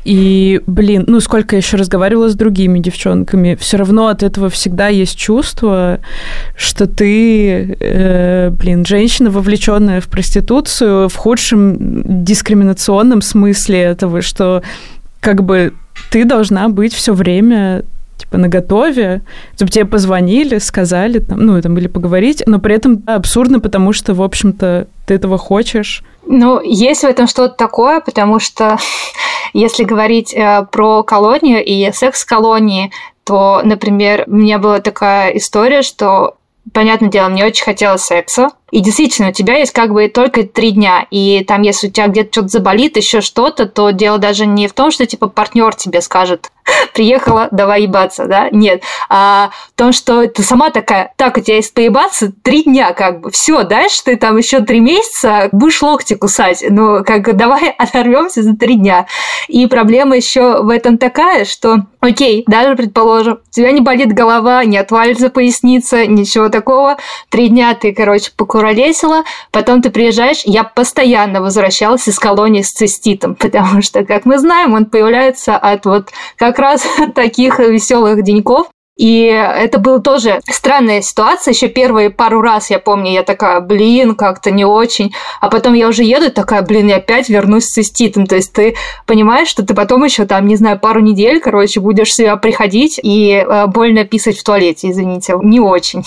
И, 0.03 0.62
блин, 0.67 1.05
ну 1.07 1.22
сколько 1.22 1.55
я 1.55 1.60
еще 1.60 1.77
разговаривала 1.77 2.27
с 2.27 2.36
другими 2.36 2.79
девчонками, 2.79 3.55
все 3.55 3.77
равно 3.77 4.07
от 4.07 4.22
этого 4.22 4.50
всегда 4.50 4.89
есть 4.89 5.17
чувство, 5.17 6.00
что 6.57 6.88
ты, 6.88 7.77
э, 7.79 8.50
блин, 8.50 8.86
женщина, 8.86 9.29
вовлеченная 9.29 10.01
в 10.01 10.10
проституцию 10.10 11.07
в 11.07 11.15
худшем 11.15 12.25
дискриминационном 12.25 13.22
смысле 13.22 13.79
этого, 13.79 14.22
что 14.22 14.62
как 15.22 15.43
бы 15.43 15.74
ты 16.10 16.25
должна 16.25 16.67
быть 16.67 16.93
все 16.93 17.13
время 17.13 17.86
типа 18.23 18.37
на 18.37 18.47
готове, 18.47 19.21
чтобы 19.55 19.71
тебе 19.71 19.85
позвонили, 19.85 20.57
сказали, 20.57 21.19
там, 21.19 21.45
ну, 21.45 21.61
там, 21.61 21.77
или 21.77 21.87
поговорить, 21.87 22.43
но 22.45 22.59
при 22.59 22.75
этом 22.75 23.03
абсурдно, 23.05 23.59
потому 23.59 23.93
что, 23.93 24.13
в 24.13 24.21
общем-то, 24.21 24.87
ты 25.05 25.13
этого 25.13 25.37
хочешь. 25.37 26.03
Ну, 26.25 26.61
есть 26.61 27.01
в 27.01 27.07
этом 27.07 27.27
что-то 27.27 27.55
такое, 27.55 27.99
потому 27.99 28.39
что 28.39 28.77
если 29.53 29.83
говорить 29.83 30.33
э, 30.33 30.65
про 30.71 31.03
колонию 31.03 31.63
и 31.63 31.91
секс-колонии, 31.91 32.91
то, 33.23 33.61
например, 33.63 34.25
у 34.27 34.35
меня 34.35 34.59
была 34.59 34.79
такая 34.79 35.31
история, 35.37 35.81
что 35.81 36.35
понятное 36.73 37.09
дело, 37.09 37.29
мне 37.29 37.45
очень 37.45 37.63
хотелось 37.63 38.03
секса. 38.03 38.49
И 38.73 38.79
действительно, 38.79 39.29
у 39.29 39.31
тебя 39.31 39.57
есть 39.57 39.71
как 39.71 39.93
бы 39.93 40.07
только 40.07 40.41
три 40.41 40.71
дня. 40.71 41.05
И 41.11 41.43
там, 41.47 41.61
если 41.61 41.89
у 41.89 41.91
тебя 41.91 42.07
где-то 42.07 42.31
что-то 42.31 42.47
заболит, 42.47 42.97
еще 42.97 43.21
что-то, 43.21 43.67
то 43.67 43.91
дело 43.91 44.17
даже 44.17 44.47
не 44.47 44.67
в 44.67 44.73
том, 44.73 44.89
что 44.89 45.05
типа 45.05 45.27
партнер 45.27 45.75
тебе 45.75 46.01
скажет, 46.01 46.49
приехала, 46.93 47.49
давай 47.51 47.83
ебаться, 47.83 48.25
да? 48.25 48.49
Нет. 48.51 48.83
А 49.09 49.51
в 49.73 49.77
том, 49.77 49.91
что 49.91 50.27
ты 50.27 50.43
сама 50.43 50.69
такая, 50.69 51.13
так, 51.17 51.37
у 51.37 51.41
тебя 51.41 51.57
есть 51.57 51.73
поебаться 51.73 52.31
три 52.41 52.63
дня, 52.63 52.93
как 52.93 53.21
бы, 53.21 53.31
все, 53.31 53.63
дальше 53.63 54.01
ты 54.05 54.15
там 54.15 54.37
еще 54.37 54.61
три 54.61 54.79
месяца 54.79 55.49
будешь 55.51 55.81
локти 55.81 56.15
кусать. 56.15 56.63
Ну, 56.67 57.03
как 57.03 57.35
давай 57.35 57.69
оторвемся 57.77 58.43
за 58.43 58.55
три 58.55 58.75
дня. 58.75 59.05
И 59.47 59.67
проблема 59.67 60.15
еще 60.15 60.63
в 60.63 60.69
этом 60.69 60.97
такая, 60.97 61.45
что, 61.45 61.85
окей, 61.99 62.43
даже 62.47 62.75
предположим, 62.75 63.33
у 63.33 63.51
тебя 63.51 63.71
не 63.71 63.81
болит 63.81 64.13
голова, 64.13 64.63
не 64.65 64.77
отвалится 64.77 65.29
поясница, 65.29 66.05
ничего 66.05 66.49
такого. 66.49 66.97
Три 67.29 67.49
дня 67.49 67.73
ты, 67.75 67.93
короче, 67.93 68.31
покуролесила, 68.63 69.24
потом 69.51 69.82
ты 69.82 69.89
приезжаешь, 69.89 70.41
я 70.46 70.63
постоянно 70.63 71.41
возвращалась 71.41 72.08
из 72.08 72.17
колонии 72.17 72.62
с 72.62 72.70
циститом, 72.70 73.36
потому 73.39 73.82
что, 73.82 74.05
как 74.05 74.25
мы 74.25 74.39
знаем, 74.39 74.74
он 74.74 74.86
появляется 74.86 75.58
от 75.58 75.86
вот 75.86 76.10
как 76.38 76.60
раз 76.60 76.86
таких 77.15 77.60
веселых 77.60 78.24
деньков. 78.24 78.67
И 78.95 79.23
это 79.23 79.79
была 79.79 80.00
тоже 80.00 80.39
странная 80.47 81.01
ситуация. 81.01 81.53
Еще 81.53 81.67
первые 81.67 82.12
пару 82.12 82.41
раз, 82.41 82.69
я 82.69 82.77
помню, 82.77 83.12
я 83.12 83.23
такая, 83.23 83.59
блин, 83.59 84.15
как-то 84.15 84.51
не 84.51 84.65
очень. 84.65 85.13
А 85.41 85.50
потом 85.50 85.73
я 85.73 85.88
уже 85.88 86.03
еду, 86.03 86.31
такая, 86.31 86.62
блин, 86.62 86.88
я 86.88 86.97
опять 86.97 87.27
вернусь 87.27 87.65
с 87.65 87.73
циститом. 87.73 88.27
То 88.27 88.35
есть 88.35 88.53
ты 88.53 88.75
понимаешь, 89.07 89.47
что 89.47 89.65
ты 89.65 89.73
потом 89.73 90.03
еще 90.03 90.25
там, 90.25 90.47
не 90.47 90.55
знаю, 90.55 90.79
пару 90.79 91.00
недель, 91.00 91.39
короче, 91.39 91.79
будешь 91.79 92.13
себя 92.13 92.35
приходить 92.38 93.00
и 93.01 93.31
э, 93.31 93.67
больно 93.67 94.05
писать 94.05 94.38
в 94.38 94.43
туалете, 94.43 94.91
извините. 94.91 95.33
Не 95.41 95.59
очень. 95.59 96.03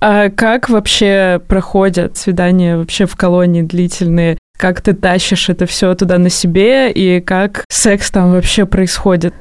А 0.00 0.30
как 0.30 0.68
вообще 0.68 1.40
проходят 1.48 2.16
свидания 2.16 2.76
вообще 2.76 3.06
в 3.06 3.16
колонии 3.16 3.62
длительные? 3.62 4.38
Как 4.56 4.80
ты 4.80 4.92
тащишь 4.92 5.48
это 5.48 5.66
все 5.66 5.94
туда 5.94 6.18
на 6.18 6.30
себе 6.30 6.90
и 6.90 7.20
как 7.20 7.64
секс 7.68 8.10
там 8.10 8.32
вообще 8.32 8.64
происходит? 8.64 9.34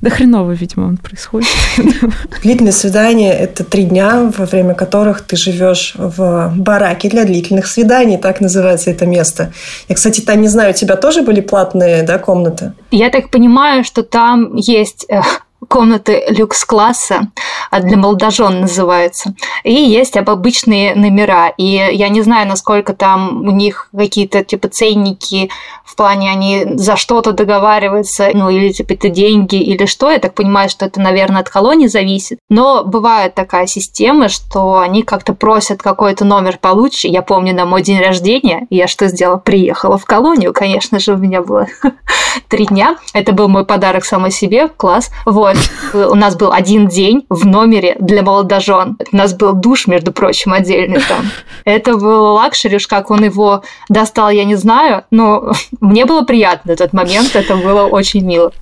Да 0.00 0.10
хреново, 0.10 0.52
видимо, 0.52 0.86
он 0.86 0.96
происходит. 0.96 1.48
Длительное 2.42 2.72
свидание– 2.72 3.32
это 3.38 3.64
три 3.64 3.84
дня, 3.84 4.30
во 4.36 4.46
время 4.46 4.74
которых 4.74 5.22
ты 5.22 5.36
живешь 5.36 5.94
в 5.96 6.52
бараке 6.56 7.08
для 7.08 7.24
длительных 7.24 7.66
свиданий, 7.66 8.18
так 8.18 8.40
называется 8.40 8.90
это 8.90 9.06
место. 9.06 9.52
Я, 9.88 9.94
кстати, 9.94 10.20
там 10.20 10.40
не 10.40 10.48
знаю, 10.48 10.70
у 10.70 10.74
тебя 10.74 10.96
тоже 10.96 11.22
были 11.22 11.40
платные 11.40 12.02
да, 12.02 12.18
комнаты? 12.18 12.72
Я 12.90 13.10
так 13.10 13.30
понимаю, 13.30 13.84
что 13.84 14.02
там 14.02 14.56
есть 14.56 15.06
э, 15.08 15.20
комнаты 15.68 16.24
люкс-класса, 16.28 17.28
а 17.70 17.80
для 17.80 17.96
молодожен 17.96 18.62
называется. 18.62 19.34
И 19.64 19.72
есть 19.72 20.16
обычные 20.16 20.94
номера. 20.94 21.48
И 21.56 21.64
я 21.64 22.08
не 22.08 22.22
знаю, 22.22 22.48
насколько 22.48 22.94
там 22.94 23.42
у 23.46 23.50
них 23.50 23.88
какие-то 23.96 24.44
типа 24.44 24.68
ценники 24.68 25.50
в 25.84 25.96
плане 25.96 26.30
они 26.30 26.64
за 26.74 26.96
что-то 26.96 27.32
договариваются, 27.32 28.30
ну 28.32 28.48
или 28.48 28.72
типа 28.72 28.94
это 28.94 29.08
деньги 29.08 29.56
или 29.56 29.86
что. 29.86 30.10
Я 30.10 30.18
так 30.18 30.34
понимаю, 30.34 30.68
что 30.70 30.86
это, 30.86 31.00
наверное, 31.00 31.42
от 31.42 31.50
колонии 31.50 31.86
зависит. 31.86 32.38
Но 32.48 32.84
бывает 32.84 33.34
такая 33.34 33.66
система, 33.66 34.28
что 34.28 34.78
они 34.78 35.02
как-то 35.02 35.34
просят 35.34 35.82
какой-то 35.82 36.24
номер 36.24 36.58
получше. 36.58 37.08
Я 37.08 37.22
помню 37.22 37.54
на 37.54 37.66
мой 37.66 37.82
день 37.82 38.00
рождения, 38.00 38.66
я 38.70 38.86
что 38.86 39.08
сделала? 39.08 39.36
Приехала 39.36 39.98
в 39.98 40.04
колонию, 40.04 40.52
конечно 40.52 40.98
же, 40.98 41.14
у 41.14 41.16
меня 41.16 41.42
было 41.42 41.66
три 42.48 42.66
дня. 42.66 42.96
Это 43.12 43.32
был 43.32 43.48
мой 43.48 43.66
подарок 43.66 44.04
самой 44.04 44.30
себе, 44.30 44.68
класс. 44.68 45.10
Вот 45.26 45.51
ноль. 45.54 46.04
У 46.06 46.14
нас 46.14 46.36
был 46.36 46.52
один 46.52 46.88
день 46.88 47.24
в 47.28 47.46
номере 47.46 47.96
для 48.00 48.22
молодожен. 48.22 48.96
У 49.10 49.16
нас 49.16 49.34
был 49.34 49.52
душ, 49.52 49.86
между 49.86 50.12
прочим, 50.12 50.52
отдельный 50.52 51.00
там. 51.00 51.30
Это 51.64 51.96
был 51.96 52.34
luxury, 52.34 52.76
уж 52.76 52.86
как 52.86 53.10
он 53.10 53.24
его 53.24 53.62
достал, 53.88 54.30
я 54.30 54.44
не 54.44 54.56
знаю, 54.56 55.04
но 55.10 55.52
мне 55.80 56.04
было 56.04 56.22
приятно 56.22 56.72
этот 56.72 56.92
момент, 56.92 57.34
это 57.34 57.56
было 57.56 57.84
очень 57.84 58.24
мило. 58.24 58.52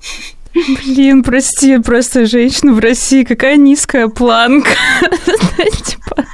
Блин, 0.52 1.22
прости, 1.22 1.78
просто 1.78 2.26
женщина 2.26 2.72
в 2.72 2.80
России, 2.80 3.22
какая 3.22 3.56
низкая 3.56 4.08
планка. 4.08 4.70
Типа, 5.84 6.24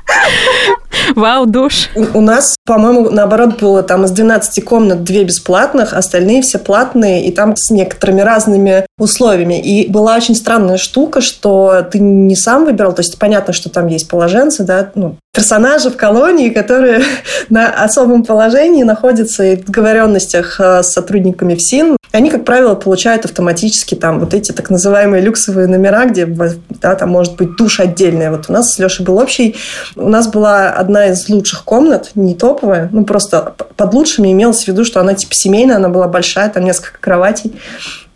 вау, 1.14 1.46
душ. 1.46 1.90
У 1.94 2.20
нас, 2.22 2.55
по-моему, 2.66 3.10
наоборот, 3.10 3.60
было 3.60 3.82
там 3.84 4.04
из 4.04 4.10
12 4.10 4.64
комнат 4.64 5.04
две 5.04 5.22
бесплатных, 5.22 5.92
остальные 5.94 6.42
все 6.42 6.58
платные, 6.58 7.24
и 7.24 7.30
там 7.30 7.54
с 7.56 7.70
некоторыми 7.70 8.22
разными 8.22 8.84
условиями. 8.98 9.60
И 9.60 9.88
была 9.88 10.16
очень 10.16 10.34
странная 10.34 10.76
штука, 10.76 11.20
что 11.20 11.86
ты 11.90 12.00
не 12.00 12.34
сам 12.34 12.64
выбирал, 12.64 12.92
то 12.92 13.00
есть 13.00 13.18
понятно, 13.18 13.52
что 13.52 13.70
там 13.70 13.86
есть 13.86 14.08
положенцы, 14.08 14.64
да, 14.64 14.90
ну, 14.96 15.16
персонажи 15.36 15.90
в 15.90 15.96
колонии, 15.96 16.48
которые 16.48 17.02
на 17.50 17.68
особом 17.68 18.24
положении 18.24 18.82
находятся 18.82 19.44
и 19.44 19.56
в 19.56 19.66
договоренностях 19.66 20.58
э, 20.58 20.82
с 20.82 20.92
сотрудниками 20.92 21.54
ФСИН. 21.54 21.96
Они, 22.12 22.30
как 22.30 22.46
правило, 22.46 22.74
получают 22.74 23.26
автоматически 23.26 23.94
там 23.94 24.18
вот 24.18 24.32
эти 24.32 24.52
так 24.52 24.70
называемые 24.70 25.22
люксовые 25.22 25.66
номера, 25.66 26.06
где 26.06 26.24
да, 26.26 26.94
там 26.94 27.10
может 27.10 27.36
быть 27.36 27.56
душ 27.56 27.80
отдельная. 27.80 28.30
Вот 28.30 28.46
у 28.48 28.52
нас 28.52 28.72
с 28.72 28.78
Лешей 28.78 29.04
был 29.04 29.18
общий. 29.18 29.56
У 29.94 30.08
нас 30.08 30.26
была 30.26 30.70
одна 30.70 31.08
из 31.08 31.28
лучших 31.28 31.64
комнат, 31.64 32.12
не 32.14 32.34
топовая, 32.56 32.88
ну 32.92 33.04
просто 33.04 33.54
под 33.76 33.94
лучшими 33.94 34.32
имелось 34.32 34.64
в 34.64 34.68
виду, 34.68 34.84
что 34.84 35.00
она 35.00 35.14
типа 35.14 35.34
семейная, 35.34 35.76
она 35.76 35.88
была 35.88 36.08
большая, 36.08 36.48
там 36.50 36.64
несколько 36.64 36.98
кроватей 36.98 37.52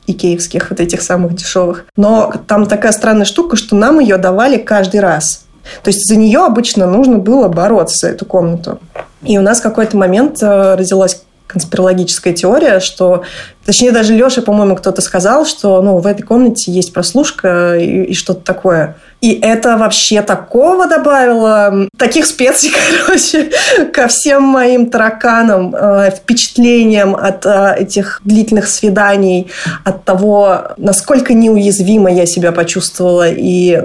икеевских, 0.06 0.70
вот 0.70 0.80
этих 0.80 1.02
самых 1.02 1.35
дешевых. 1.35 1.85
Но 1.97 2.32
там 2.47 2.66
такая 2.66 2.92
странная 2.92 3.25
штука, 3.25 3.56
что 3.56 3.76
нам 3.76 4.00
ее 4.00 4.16
давали 4.16 4.59
каждый 4.59 5.00
раз. 5.00 5.44
То 5.82 5.88
есть 5.88 6.09
за 6.09 6.16
нее 6.16 6.44
обычно 6.44 6.87
нужно 6.87 7.18
было 7.18 7.49
бороться, 7.49 8.09
эту 8.09 8.25
комнату. 8.25 8.80
И 9.23 9.38
у 9.38 9.42
нас 9.42 9.61
в 9.61 9.62
какой-то 9.62 9.97
момент 9.97 10.42
э, 10.42 10.75
родилась 10.75 11.23
конспирологическая 11.47 12.32
теория, 12.32 12.80
что, 12.80 13.23
точнее, 13.64 13.93
даже 13.93 14.14
Леша, 14.14 14.43
по-моему, 14.43 14.76
кто-то 14.76 15.02
сказал, 15.02 15.47
что 15.47 15.83
ну, 15.83 15.99
в 15.99 16.07
этой 16.07 16.23
комнате 16.23 16.73
есть 16.73 16.93
прослушка 16.93 17.76
и, 17.76 18.05
и 18.05 18.14
что-то 18.14 18.40
такое. 18.40 18.97
И 19.21 19.38
это 19.43 19.76
вообще 19.76 20.23
такого 20.23 20.87
добавило, 20.87 21.88
таких 21.99 22.25
специй, 22.25 22.73
короче, 23.07 23.50
ко 23.93 24.09
всем 24.09 24.45
моим 24.45 24.88
тараканам, 24.88 25.75
э, 25.75 26.11
впечатлениям 26.11 27.14
от 27.14 27.45
э, 27.45 27.75
этих 27.81 28.23
длительных 28.25 28.67
свиданий, 28.67 29.49
от 29.85 30.05
того, 30.05 30.73
насколько 30.79 31.35
неуязвимо 31.35 32.11
я 32.11 32.25
себя 32.25 32.52
почувствовала 32.52 33.29
и 33.29 33.79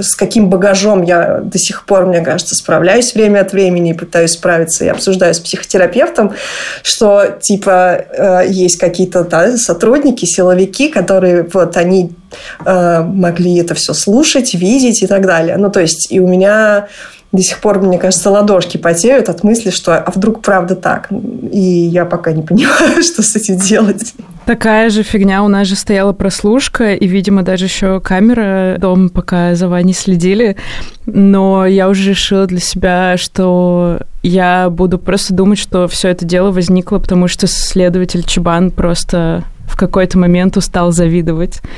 с 0.00 0.16
каким 0.16 0.50
багажом 0.50 1.02
я 1.02 1.40
до 1.42 1.58
сих 1.58 1.84
пор, 1.84 2.06
мне 2.06 2.20
кажется, 2.20 2.56
справляюсь 2.56 3.14
время 3.14 3.40
от 3.40 3.52
времени 3.52 3.90
и 3.90 3.94
пытаюсь 3.94 4.32
справиться. 4.32 4.84
Я 4.84 4.92
обсуждаю 4.92 5.32
с 5.32 5.38
психотерапевтом, 5.38 6.34
что 6.82 7.38
типа 7.40 8.04
э, 8.10 8.42
есть 8.48 8.78
какие-то 8.78 9.11
да, 9.12 9.56
сотрудники, 9.56 10.24
силовики, 10.24 10.88
которые 10.88 11.48
вот 11.52 11.76
они 11.76 12.12
э, 12.64 13.02
могли 13.02 13.56
это 13.58 13.74
все 13.74 13.92
слушать, 13.92 14.54
видеть 14.54 15.02
и 15.02 15.06
так 15.06 15.26
далее. 15.26 15.56
Ну, 15.56 15.70
то 15.70 15.80
есть, 15.80 16.10
и 16.10 16.20
у 16.20 16.28
меня 16.28 16.88
до 17.32 17.42
сих 17.42 17.60
пор, 17.60 17.80
мне 17.80 17.98
кажется, 17.98 18.30
ладошки 18.30 18.76
потеют 18.76 19.30
от 19.30 19.42
мысли, 19.42 19.70
что 19.70 19.96
а 19.96 20.10
вдруг 20.10 20.42
правда 20.42 20.76
так. 20.76 21.08
И 21.50 21.60
я 21.60 22.04
пока 22.04 22.32
не 22.32 22.42
понимаю, 22.42 23.02
что 23.02 23.22
с 23.22 23.34
этим 23.34 23.56
делать. 23.56 24.14
Такая 24.44 24.90
же 24.90 25.02
фигня. 25.02 25.42
У 25.42 25.48
нас 25.48 25.68
же 25.68 25.76
стояла 25.76 26.12
прослушка, 26.12 26.94
и, 26.94 27.06
видимо, 27.06 27.42
даже 27.42 27.66
еще 27.66 28.00
камера 28.00 28.76
дома, 28.78 29.08
пока 29.08 29.54
за 29.54 29.68
Ваней 29.68 29.94
следили. 29.94 30.56
Но 31.06 31.64
я 31.64 31.88
уже 31.88 32.10
решила 32.10 32.46
для 32.46 32.60
себя, 32.60 33.16
что 33.16 34.00
я 34.22 34.68
буду 34.68 34.98
просто 34.98 35.32
думать, 35.32 35.58
что 35.58 35.88
все 35.88 36.08
это 36.08 36.24
дело 36.24 36.50
возникло, 36.50 36.98
потому 36.98 37.28
что 37.28 37.46
следователь 37.46 38.24
Чебан 38.24 38.70
просто 38.72 39.44
в 39.66 39.76
какой-то 39.76 40.18
момент 40.18 40.56
устал 40.56 40.92
завидовать. 40.92 41.60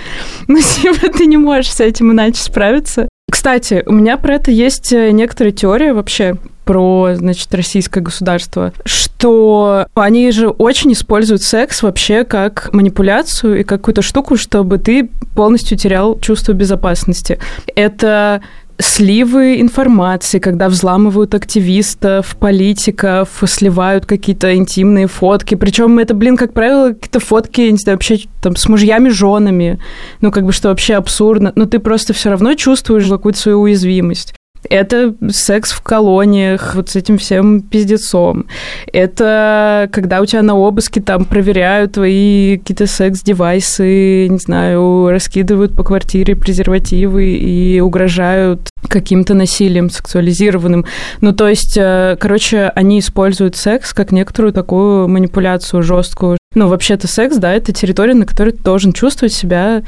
Ну, 0.46 0.60
типа, 0.60 1.08
ты 1.16 1.26
не 1.26 1.36
можешь 1.36 1.72
с 1.72 1.80
этим 1.80 2.12
иначе 2.12 2.42
справиться. 2.42 3.08
Кстати, 3.34 3.82
у 3.86 3.92
меня 3.92 4.16
про 4.16 4.36
это 4.36 4.52
есть 4.52 4.92
э, 4.92 5.10
некоторые 5.10 5.52
теории 5.52 5.90
вообще 5.90 6.36
про, 6.64 7.16
значит, 7.16 7.52
российское 7.52 8.00
государство, 8.00 8.72
что 8.84 9.88
они 9.94 10.30
же 10.30 10.50
очень 10.50 10.92
используют 10.92 11.42
секс 11.42 11.82
вообще 11.82 12.22
как 12.22 12.72
манипуляцию 12.72 13.58
и 13.58 13.64
какую-то 13.64 14.02
штуку, 14.02 14.36
чтобы 14.36 14.78
ты 14.78 15.10
полностью 15.34 15.76
терял 15.76 16.16
чувство 16.20 16.52
безопасности. 16.52 17.40
Это 17.74 18.40
сливы 18.78 19.60
информации, 19.60 20.38
когда 20.38 20.68
взламывают 20.68 21.34
активистов, 21.34 22.36
политиков, 22.36 23.28
сливают 23.46 24.06
какие-то 24.06 24.54
интимные 24.54 25.06
фотки. 25.06 25.54
Причем 25.54 25.98
это, 25.98 26.14
блин, 26.14 26.36
как 26.36 26.52
правило, 26.52 26.92
какие-то 26.92 27.20
фотки, 27.20 27.60
не 27.62 27.78
знаю, 27.78 27.96
вообще 27.96 28.20
там 28.42 28.56
с 28.56 28.68
мужьями, 28.68 29.08
женами. 29.08 29.78
Ну, 30.20 30.30
как 30.30 30.44
бы, 30.44 30.52
что 30.52 30.68
вообще 30.68 30.94
абсурдно. 30.94 31.52
Но 31.54 31.66
ты 31.66 31.78
просто 31.78 32.12
все 32.12 32.30
равно 32.30 32.54
чувствуешь 32.54 33.08
какую-то 33.08 33.38
свою 33.38 33.60
уязвимость. 33.60 34.34
Это 34.70 35.14
секс 35.30 35.72
в 35.72 35.82
колониях, 35.82 36.74
вот 36.74 36.90
с 36.90 36.96
этим 36.96 37.18
всем 37.18 37.60
пиздецом. 37.60 38.46
Это 38.92 39.88
когда 39.92 40.20
у 40.20 40.26
тебя 40.26 40.42
на 40.42 40.54
обыске 40.56 41.00
там 41.00 41.24
проверяют 41.24 41.92
твои 41.92 42.58
какие-то 42.58 42.86
секс-девайсы, 42.86 44.28
не 44.28 44.38
знаю, 44.38 45.10
раскидывают 45.10 45.74
по 45.74 45.84
квартире 45.84 46.36
презервативы 46.36 47.26
и 47.26 47.80
угрожают 47.80 48.70
каким-то 48.88 49.34
насилием 49.34 49.90
сексуализированным. 49.90 50.86
Ну, 51.20 51.32
то 51.32 51.48
есть, 51.48 51.76
э, 51.76 52.16
короче, 52.18 52.70
они 52.74 53.00
используют 53.00 53.56
секс 53.56 53.92
как 53.92 54.12
некоторую 54.12 54.52
такую 54.52 55.08
манипуляцию 55.08 55.82
жесткую. 55.82 56.38
Ну, 56.54 56.68
вообще-то 56.68 57.08
секс, 57.08 57.36
да, 57.36 57.52
это 57.52 57.72
территория, 57.72 58.14
на 58.14 58.26
которой 58.26 58.50
ты 58.50 58.62
должен 58.62 58.92
чувствовать 58.92 59.32
себя 59.32 59.82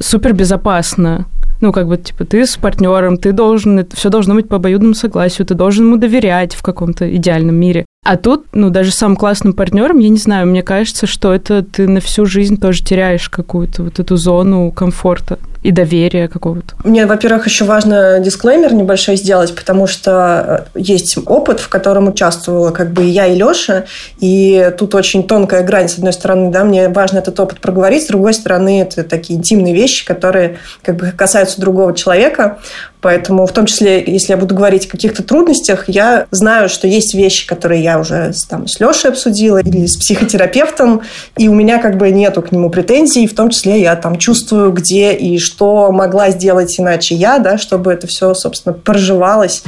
супер 0.00 0.32
безопасно. 0.32 1.26
Ну, 1.62 1.72
как 1.72 1.86
бы, 1.86 1.96
типа, 1.96 2.24
ты 2.24 2.44
с 2.44 2.56
партнером, 2.56 3.16
ты 3.16 3.30
должен, 3.30 3.86
все 3.92 4.10
должно 4.10 4.34
быть 4.34 4.48
по 4.48 4.56
обоюдному 4.56 4.94
согласию, 4.94 5.46
ты 5.46 5.54
должен 5.54 5.86
ему 5.86 5.96
доверять 5.96 6.54
в 6.54 6.62
каком-то 6.62 7.14
идеальном 7.16 7.54
мире. 7.54 7.86
А 8.04 8.16
тут, 8.16 8.46
ну, 8.52 8.70
даже 8.70 8.90
самым 8.90 9.16
классным 9.16 9.52
партнером, 9.52 10.00
я 10.00 10.08
не 10.08 10.18
знаю, 10.18 10.48
мне 10.48 10.64
кажется, 10.64 11.06
что 11.06 11.32
это 11.32 11.62
ты 11.62 11.86
на 11.86 12.00
всю 12.00 12.26
жизнь 12.26 12.60
тоже 12.60 12.82
теряешь 12.82 13.28
какую-то 13.28 13.84
вот 13.84 14.00
эту 14.00 14.16
зону 14.16 14.72
комфорта 14.72 15.38
и 15.62 15.70
доверия 15.70 16.26
какого-то. 16.26 16.74
Мне, 16.82 17.06
во-первых, 17.06 17.46
еще 17.46 17.64
важно 17.64 18.18
дисклеймер 18.18 18.74
небольшой 18.74 19.16
сделать, 19.16 19.54
потому 19.54 19.86
что 19.86 20.66
э, 20.74 20.78
есть 20.80 21.16
опыт, 21.26 21.60
в 21.60 21.68
котором 21.68 22.08
участвовала 22.08 22.72
как 22.72 22.90
бы 22.90 23.04
и 23.04 23.10
я, 23.10 23.26
и 23.26 23.36
Леша, 23.36 23.84
и 24.18 24.72
тут 24.76 24.96
очень 24.96 25.22
тонкая 25.24 25.62
грань. 25.62 25.88
С 25.88 25.94
одной 25.94 26.12
стороны, 26.12 26.50
да, 26.50 26.64
мне 26.64 26.88
важно 26.88 27.18
этот 27.18 27.38
опыт 27.38 27.60
проговорить, 27.60 28.02
с 28.02 28.08
другой 28.08 28.34
стороны, 28.34 28.82
это 28.82 29.04
такие 29.04 29.38
интимные 29.38 29.72
вещи, 29.72 30.04
которые 30.04 30.58
как 30.82 30.96
бы 30.96 31.12
касаются 31.16 31.60
другого 31.60 31.94
человека. 31.94 32.58
Поэтому, 33.00 33.46
в 33.46 33.52
том 33.52 33.66
числе, 33.66 34.02
если 34.04 34.32
я 34.32 34.36
буду 34.36 34.54
говорить 34.54 34.86
о 34.86 34.90
каких-то 34.90 35.24
трудностях, 35.24 35.88
я 35.88 36.26
знаю, 36.30 36.68
что 36.68 36.86
есть 36.86 37.14
вещи, 37.14 37.46
которые 37.46 37.82
я 37.82 37.91
уже 37.98 38.32
там, 38.48 38.66
с 38.66 38.80
Лешей 38.80 39.10
обсудила 39.10 39.58
или 39.58 39.86
с 39.86 39.96
психотерапевтом, 39.96 41.02
и 41.36 41.48
у 41.48 41.54
меня 41.54 41.78
как 41.78 41.96
бы 41.96 42.10
нету 42.10 42.42
к 42.42 42.52
нему 42.52 42.70
претензий, 42.70 43.26
в 43.26 43.34
том 43.34 43.50
числе 43.50 43.80
я 43.80 43.96
там 43.96 44.18
чувствую, 44.18 44.72
где 44.72 45.12
и 45.12 45.38
что 45.38 45.90
могла 45.92 46.30
сделать 46.30 46.78
иначе 46.78 47.14
я, 47.14 47.38
да, 47.38 47.58
чтобы 47.58 47.92
это 47.92 48.06
все, 48.06 48.34
собственно, 48.34 48.72
проживалось 48.72 49.62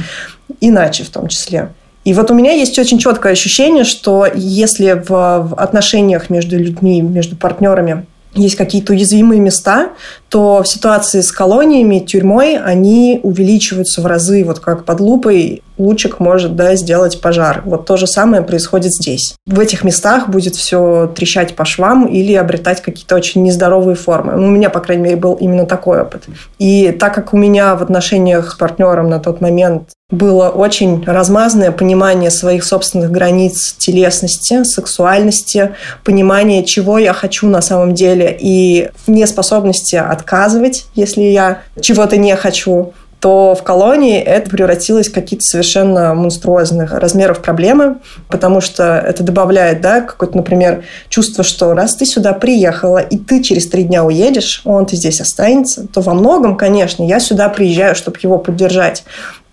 иначе 0.61 1.03
в 1.03 1.09
том 1.09 1.27
числе. 1.27 1.69
И 2.03 2.13
вот 2.13 2.29
у 2.29 2.35
меня 2.35 2.51
есть 2.51 2.77
очень 2.77 2.99
четкое 2.99 3.33
ощущение, 3.33 3.83
что 3.83 4.27
если 4.33 4.93
в, 4.93 5.09
в 5.09 5.55
отношениях 5.57 6.29
между 6.29 6.57
людьми, 6.57 7.01
между 7.01 7.35
партнерами 7.35 8.05
есть 8.35 8.55
какие-то 8.55 8.93
уязвимые 8.93 9.41
места, 9.41 9.89
то 10.35 10.61
в 10.63 10.67
ситуации 10.67 11.21
с 11.21 11.31
колониями, 11.31 11.99
тюрьмой, 11.99 12.57
они 12.57 13.21
увеличиваются 13.23 14.01
в 14.01 14.05
разы, 14.05 14.43
вот 14.43 14.59
как 14.59 14.83
под 14.83 14.99
лупой 14.99 15.63
лучик 15.77 16.19
может 16.19 16.55
да, 16.55 16.75
сделать 16.75 17.21
пожар. 17.21 17.61
Вот 17.65 17.85
то 17.85 17.97
же 17.97 18.07
самое 18.07 18.43
происходит 18.43 18.93
здесь. 18.93 19.35
В 19.45 19.59
этих 19.59 19.83
местах 19.83 20.29
будет 20.29 20.55
все 20.55 21.11
трещать 21.15 21.55
по 21.55 21.65
швам 21.65 22.05
или 22.05 22.33
обретать 22.33 22.81
какие-то 22.81 23.15
очень 23.15 23.43
нездоровые 23.43 23.95
формы. 23.95 24.33
Ну, 24.33 24.47
у 24.47 24.51
меня, 24.51 24.69
по 24.69 24.79
крайней 24.79 25.03
мере, 25.03 25.15
был 25.15 25.33
именно 25.35 25.65
такой 25.65 26.01
опыт. 26.01 26.23
И 26.59 26.91
так 26.91 27.13
как 27.13 27.33
у 27.33 27.37
меня 27.37 27.75
в 27.75 27.83
отношениях 27.83 28.51
с 28.51 28.55
партнером 28.55 29.09
на 29.09 29.19
тот 29.19 29.41
момент 29.41 29.89
было 30.11 30.49
очень 30.49 31.03
размазанное 31.03 31.71
понимание 31.71 32.29
своих 32.29 32.63
собственных 32.63 33.09
границ 33.09 33.73
телесности, 33.73 34.63
сексуальности, 34.63 35.73
понимание, 36.03 36.63
чего 36.63 36.99
я 36.99 37.11
хочу 37.11 37.47
на 37.47 37.61
самом 37.61 37.95
деле, 37.95 38.35
и 38.39 38.91
неспособности 39.07 39.95
отказывать, 40.25 40.87
если 40.95 41.21
я 41.21 41.61
чего-то 41.79 42.17
не 42.17 42.35
хочу, 42.35 42.93
то 43.19 43.55
в 43.55 43.63
колонии 43.63 44.19
это 44.19 44.49
превратилось 44.49 45.07
в 45.07 45.13
какие-то 45.13 45.43
совершенно 45.43 46.13
монструозных 46.13 46.91
размеров 46.91 47.41
проблемы, 47.41 47.97
потому 48.27 48.61
что 48.61 48.97
это 48.97 49.23
добавляет, 49.23 49.81
да, 49.81 50.01
какое-то, 50.01 50.37
например, 50.37 50.83
чувство, 51.09 51.43
что 51.43 51.73
раз 51.73 51.95
ты 51.95 52.05
сюда 52.05 52.33
приехала, 52.33 52.99
и 52.99 53.17
ты 53.17 53.41
через 53.41 53.67
три 53.67 53.83
дня 53.83 54.03
уедешь, 54.03 54.61
он-то 54.65 54.95
здесь 54.95 55.21
останется, 55.21 55.87
то 55.87 56.01
во 56.01 56.13
многом, 56.13 56.55
конечно, 56.57 57.03
я 57.03 57.19
сюда 57.19 57.49
приезжаю, 57.49 57.95
чтобы 57.95 58.17
его 58.21 58.37
поддержать. 58.37 59.05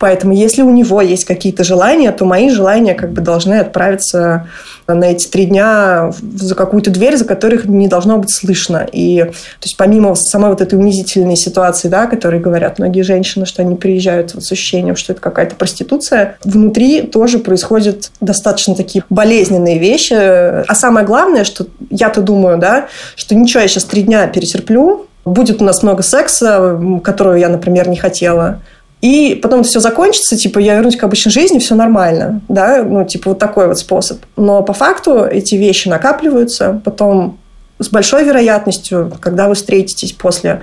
Поэтому 0.03 0.35
если 0.35 0.63
у 0.63 0.71
него 0.71 1.01
есть 1.01 1.25
какие-то 1.25 1.63
желания, 1.63 2.11
то 2.11 2.25
мои 2.25 2.51
желания 2.51 2.95
как 2.95 3.13
бы 3.13 3.21
должны 3.21 3.61
отправиться 3.61 4.49
на 4.89 5.05
эти 5.05 5.29
три 5.29 5.45
дня 5.45 6.11
за 6.21 6.57
какую-то 6.57 6.91
дверь, 6.91 7.17
за 7.17 7.25
которых 7.25 7.67
не 7.67 7.87
должно 7.87 8.19
быть 8.19 8.35
слышно. 8.35 8.85
И 8.91 9.19
то 9.23 9.63
есть 9.63 9.77
помимо 9.77 10.17
самой 10.17 10.51
вот 10.51 10.61
этой 10.61 10.77
унизительной 10.77 11.37
ситуации, 11.37 11.87
да, 11.87 12.09
которые 12.09 12.43
говорят 12.43 12.81
многие 12.81 13.03
женщины, 13.03 13.47
что 13.47 13.63
они 13.63 13.77
приезжают 13.77 14.35
вот 14.35 14.43
с 14.43 14.51
ощущением, 14.51 14.97
что 14.97 15.13
это 15.13 15.23
какая-то 15.23 15.55
проституция, 15.55 16.37
внутри 16.43 17.03
тоже 17.03 17.39
происходят 17.39 18.11
достаточно 18.21 18.75
такие 18.75 19.05
болезненные 19.09 19.79
вещи. 19.79 20.15
А 20.15 20.75
самое 20.75 21.07
главное, 21.07 21.45
что 21.45 21.69
я-то 21.91 22.23
думаю, 22.23 22.59
да, 22.59 22.89
что 23.15 23.37
ничего, 23.37 23.61
я 23.61 23.69
сейчас 23.69 23.85
три 23.85 24.03
дня 24.03 24.27
перетерплю, 24.27 25.07
будет 25.25 25.63
у 25.63 25.65
нас 25.65 25.85
много 25.85 26.03
секса, 26.03 26.77
которого 27.05 27.37
я, 27.37 27.49
например, 27.49 27.89
не 27.89 27.97
хотела. 27.97 28.59
И 29.03 29.39
потом 29.43 29.61
это 29.61 29.69
все 29.69 29.81
закончится, 29.81 30.37
типа, 30.37 30.61
я 30.61 30.77
вернусь 30.77 30.97
к 30.97 31.03
обычной 31.03 31.33
жизни, 31.33 31.59
все 31.59 31.75
нормально, 31.75 32.41
да, 32.49 32.85
ну, 32.85 33.05
типа, 33.05 33.31
вот 33.31 33.39
такой 33.41 33.67
вот 33.67 33.79
способ. 33.79 34.19
Но 34.37 34.63
по 34.63 34.73
факту 34.73 35.25
эти 35.25 35.57
вещи 35.57 35.89
накапливаются, 35.89 36.81
потом 36.85 37.39
с 37.81 37.89
большой 37.89 38.25
вероятностью, 38.25 39.13
когда 39.21 39.49
вы 39.49 39.55
встретитесь 39.55 40.13
после 40.13 40.63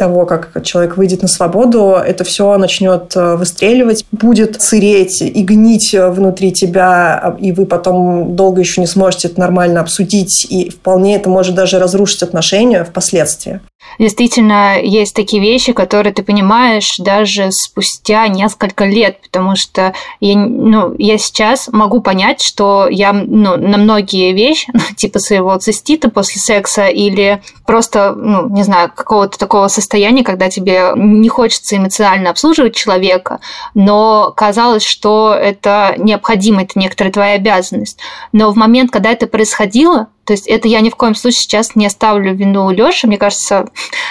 того, 0.00 0.24
как 0.24 0.64
человек 0.64 0.96
выйдет 0.96 1.20
на 1.20 1.28
свободу, 1.28 1.90
это 1.90 2.24
все 2.24 2.56
начнет 2.56 3.14
э, 3.14 3.36
выстреливать, 3.36 4.06
будет 4.10 4.62
сыреть 4.62 5.20
и 5.20 5.42
гнить 5.42 5.94
внутри 5.94 6.52
тебя, 6.52 7.36
и 7.38 7.52
вы 7.52 7.66
потом 7.66 8.34
долго 8.34 8.60
еще 8.60 8.80
не 8.80 8.86
сможете 8.86 9.28
это 9.28 9.38
нормально 9.38 9.82
обсудить, 9.82 10.46
и 10.48 10.70
вполне 10.70 11.16
это 11.16 11.28
может 11.28 11.54
даже 11.54 11.78
разрушить 11.78 12.22
отношения 12.22 12.82
впоследствии. 12.82 13.60
Действительно, 13.98 14.80
есть 14.80 15.14
такие 15.14 15.42
вещи, 15.42 15.72
которые 15.72 16.12
ты 16.12 16.22
понимаешь 16.22 16.96
даже 16.98 17.50
спустя 17.50 18.28
несколько 18.28 18.84
лет, 18.84 19.20
потому 19.22 19.56
что 19.56 19.94
я, 20.20 20.36
ну, 20.36 20.94
я 20.96 21.18
сейчас 21.18 21.68
могу 21.72 22.00
понять, 22.00 22.40
что 22.40 22.88
я 22.88 23.12
ну, 23.12 23.56
на 23.56 23.78
многие 23.78 24.32
вещи, 24.32 24.72
типа 24.96 25.18
своего 25.18 25.56
цистита 25.58 26.10
после 26.10 26.40
секса 26.40 26.86
или 26.86 27.42
просто, 27.66 28.12
ну, 28.14 28.48
не 28.48 28.62
знаю, 28.62 28.90
какого-то 28.94 29.38
такого 29.38 29.68
состояния, 29.68 29.89
когда 30.22 30.50
тебе 30.50 30.92
не 30.96 31.28
хочется 31.28 31.76
эмоционально 31.76 32.30
обслуживать 32.30 32.76
человека, 32.76 33.40
но 33.74 34.32
казалось, 34.36 34.84
что 34.84 35.34
это 35.34 35.94
необходимо, 35.98 36.62
это 36.62 36.78
некоторая 36.78 37.12
твоя 37.12 37.34
обязанность. 37.34 37.98
Но 38.32 38.50
в 38.50 38.56
момент, 38.56 38.90
когда 38.90 39.10
это 39.10 39.26
происходило, 39.26 40.08
то 40.24 40.34
есть 40.34 40.46
это 40.46 40.68
я 40.68 40.80
ни 40.80 40.90
в 40.90 40.96
коем 40.96 41.14
случае 41.14 41.40
сейчас 41.40 41.74
не 41.74 41.86
оставлю 41.86 42.34
вину 42.34 42.70
Лёше. 42.70 43.08
Мне 43.08 43.18
кажется, 43.18 43.66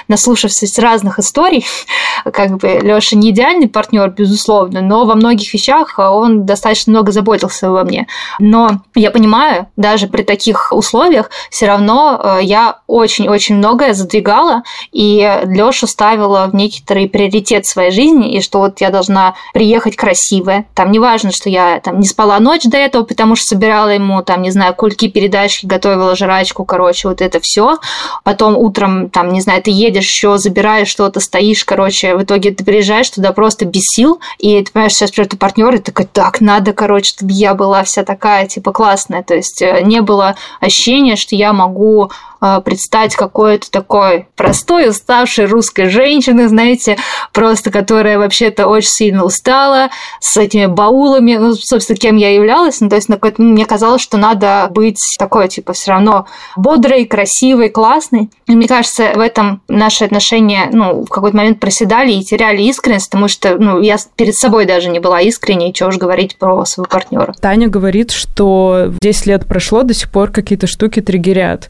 наслушавшись 0.09 0.77
разных 0.77 1.19
историй, 1.19 1.65
как 2.33 2.57
бы 2.57 2.79
Лёша 2.81 3.15
не 3.15 3.29
идеальный 3.29 3.69
партнер, 3.69 4.09
безусловно, 4.09 4.81
но 4.81 5.05
во 5.05 5.15
многих 5.15 5.53
вещах 5.53 5.97
он 5.97 6.45
достаточно 6.45 6.91
много 6.91 7.11
заботился 7.13 7.69
обо 7.69 7.83
мне. 7.83 8.07
Но 8.39 8.81
я 8.95 9.11
понимаю, 9.11 9.67
даже 9.77 10.07
при 10.07 10.23
таких 10.23 10.73
условиях 10.73 11.29
все 11.49 11.67
равно 11.67 12.19
э, 12.21 12.39
я 12.43 12.79
очень-очень 12.87 13.55
многое 13.55 13.93
задвигала 13.93 14.63
и 14.91 15.41
Лёшу 15.45 15.87
ставила 15.87 16.47
в 16.47 16.55
некоторый 16.55 17.07
приоритет 17.07 17.65
своей 17.65 17.91
жизни, 17.91 18.33
и 18.33 18.41
что 18.41 18.59
вот 18.59 18.81
я 18.81 18.89
должна 18.89 19.35
приехать 19.53 19.95
красивая. 19.95 20.65
Там 20.73 20.91
не 20.91 20.99
важно, 20.99 21.31
что 21.31 21.49
я 21.49 21.79
там 21.79 21.99
не 21.99 22.07
спала 22.07 22.39
ночь 22.39 22.63
до 22.63 22.77
этого, 22.77 23.03
потому 23.03 23.35
что 23.35 23.45
собирала 23.47 23.89
ему 23.89 24.23
там, 24.23 24.41
не 24.41 24.51
знаю, 24.51 24.73
кульки, 24.73 25.07
передачки, 25.07 25.65
готовила 25.65 26.15
жрачку, 26.15 26.65
короче, 26.65 27.07
вот 27.07 27.21
это 27.21 27.39
все. 27.39 27.77
Потом 28.23 28.57
утром, 28.57 29.09
там, 29.09 29.29
не 29.29 29.41
знаю, 29.41 29.61
ты 29.61 29.71
едешь 29.71 29.98
еще, 30.03 30.37
забираешь 30.37 30.87
что-то, 30.87 31.19
стоишь, 31.19 31.63
короче, 31.65 32.15
в 32.15 32.23
итоге 32.23 32.51
ты 32.51 32.63
приезжаешь 32.63 33.09
туда 33.09 33.31
просто 33.33 33.65
без 33.65 33.83
сил, 33.83 34.19
и 34.37 34.61
ты 34.63 34.71
понимаешь, 34.71 34.93
сейчас 34.93 35.11
придет 35.11 35.37
партнер, 35.39 35.75
и 35.75 35.79
такой, 35.79 36.05
так, 36.05 36.41
надо, 36.41 36.73
короче, 36.73 37.13
чтобы 37.13 37.31
я 37.31 37.53
была 37.53 37.83
вся 37.83 38.03
такая, 38.03 38.47
типа, 38.47 38.71
классная. 38.71 39.23
То 39.23 39.35
есть 39.35 39.61
э, 39.61 39.81
не 39.83 40.01
было 40.01 40.35
ощущения, 40.59 41.15
что 41.15 41.35
я 41.35 41.53
могу 41.53 42.11
предстать 42.39 43.15
какой-то 43.15 43.69
такой 43.71 44.27
простой, 44.35 44.89
уставшей 44.89 45.45
русской 45.45 45.89
женщины, 45.89 46.47
знаете, 46.47 46.97
просто 47.33 47.71
которая 47.71 48.17
вообще-то 48.17 48.67
очень 48.67 48.89
сильно 48.89 49.23
устала, 49.23 49.89
с 50.19 50.37
этими 50.37 50.65
баулами, 50.65 51.35
ну, 51.35 51.53
собственно, 51.53 51.97
кем 51.97 52.17
я 52.17 52.33
являлась, 52.33 52.81
ну, 52.81 52.89
то 52.89 52.95
есть 52.95 53.09
на 53.09 53.19
мне 53.37 53.65
казалось, 53.65 54.01
что 54.01 54.17
надо 54.17 54.67
быть 54.71 54.99
такой, 55.17 55.47
типа, 55.47 55.73
все 55.73 55.91
равно 55.91 56.27
бодрой, 56.55 57.05
красивой, 57.05 57.69
классной. 57.69 58.29
И 58.47 58.55
мне 58.55 58.67
кажется, 58.67 59.11
в 59.15 59.19
этом 59.19 59.61
наши 59.67 60.05
отношения, 60.05 60.69
ну, 60.71 61.05
в 61.05 61.09
какой-то 61.09 61.37
момент 61.37 61.59
проседали 61.59 62.11
и 62.11 62.23
теряли 62.23 62.61
искренность, 62.63 63.09
потому 63.09 63.27
что, 63.27 63.57
ну, 63.57 63.79
я 63.81 63.97
перед 64.15 64.35
собой 64.35 64.65
даже 64.65 64.89
не 64.89 64.99
была 64.99 65.21
искренней, 65.21 65.73
чего 65.73 65.89
уж 65.89 65.97
говорить 65.97 66.37
про 66.37 66.65
своего 66.65 66.89
партнера. 66.89 67.33
Таня 67.39 67.67
говорит, 67.67 68.11
что 68.11 68.93
10 69.01 69.25
лет 69.25 69.47
прошло, 69.47 69.83
до 69.83 69.93
сих 69.93 70.09
пор 70.11 70.31
какие-то 70.31 70.67
штуки 70.67 71.01
триггерят. 71.01 71.69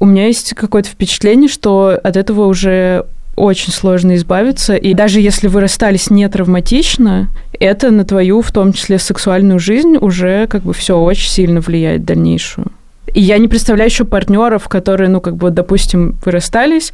У 0.00 0.06
меня 0.06 0.26
есть 0.26 0.54
какое-то 0.54 0.88
впечатление, 0.88 1.48
что 1.48 1.98
от 2.02 2.16
этого 2.16 2.46
уже 2.46 3.06
очень 3.36 3.72
сложно 3.72 4.16
избавиться. 4.16 4.74
И 4.74 4.94
даже 4.94 5.20
если 5.20 5.48
вы 5.48 5.60
расстались 5.60 6.10
не 6.10 6.28
травматично, 6.28 7.28
это 7.58 7.90
на 7.90 8.04
твою, 8.04 8.42
в 8.42 8.50
том 8.52 8.72
числе, 8.72 8.98
сексуальную 8.98 9.58
жизнь 9.58 9.96
уже 10.00 10.46
как 10.48 10.62
бы 10.62 10.72
все 10.72 10.98
очень 10.98 11.30
сильно 11.30 11.60
влияет 11.60 12.04
дальнейшую. 12.04 12.72
И 13.14 13.20
я 13.20 13.38
не 13.38 13.48
представляю 13.48 13.88
еще 13.88 14.04
партнеров, 14.04 14.68
которые, 14.68 15.08
ну, 15.08 15.20
как 15.20 15.36
бы, 15.36 15.50
допустим, 15.50 16.18
вы 16.24 16.32
расстались, 16.32 16.92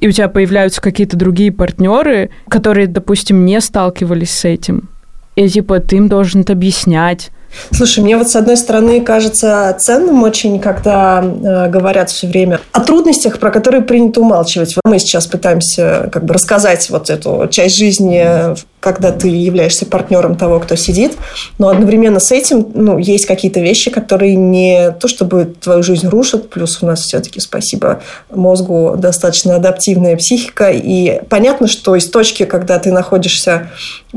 и 0.00 0.08
у 0.08 0.10
тебя 0.10 0.28
появляются 0.28 0.80
какие-то 0.80 1.16
другие 1.16 1.52
партнеры, 1.52 2.30
которые, 2.48 2.88
допустим, 2.88 3.44
не 3.44 3.60
сталкивались 3.60 4.30
с 4.30 4.44
этим. 4.44 4.88
И 5.36 5.48
типа 5.48 5.80
ты 5.80 5.96
им 5.96 6.08
должен 6.08 6.42
это 6.42 6.52
объяснять, 6.52 7.30
Слушай, 7.70 8.02
мне 8.04 8.16
вот 8.16 8.28
с 8.28 8.36
одной 8.36 8.56
стороны 8.56 9.00
кажется 9.00 9.76
ценным 9.78 10.22
очень, 10.22 10.58
когда 10.60 11.22
э, 11.22 11.68
говорят 11.68 12.10
все 12.10 12.26
время 12.26 12.60
о 12.72 12.80
трудностях, 12.80 13.38
про 13.38 13.50
которые 13.50 13.82
принято 13.82 14.20
умалчивать. 14.20 14.74
Мы 14.84 14.98
сейчас 14.98 15.26
пытаемся 15.26 16.08
как 16.12 16.24
бы 16.24 16.34
рассказать 16.34 16.88
вот 16.90 17.10
эту 17.10 17.48
часть 17.50 17.76
жизни, 17.76 18.54
когда 18.82 19.12
ты 19.12 19.28
являешься 19.28 19.86
партнером 19.86 20.36
того, 20.36 20.58
кто 20.58 20.74
сидит, 20.74 21.12
но 21.58 21.68
одновременно 21.68 22.18
с 22.18 22.32
этим 22.32 22.66
ну, 22.74 22.98
есть 22.98 23.26
какие-то 23.26 23.60
вещи, 23.60 23.90
которые 23.90 24.34
не 24.34 24.90
то 24.90 25.06
чтобы 25.06 25.54
твою 25.60 25.82
жизнь 25.82 26.08
рушат, 26.08 26.50
плюс 26.50 26.82
у 26.82 26.86
нас 26.86 27.02
все-таки, 27.02 27.38
спасибо 27.38 28.02
мозгу, 28.30 28.96
достаточно 28.98 29.56
адаптивная 29.56 30.16
психика, 30.16 30.70
и 30.70 31.20
понятно, 31.28 31.68
что 31.68 31.94
из 31.94 32.10
точки, 32.10 32.44
когда 32.44 32.78
ты 32.80 32.90
находишься 32.90 33.70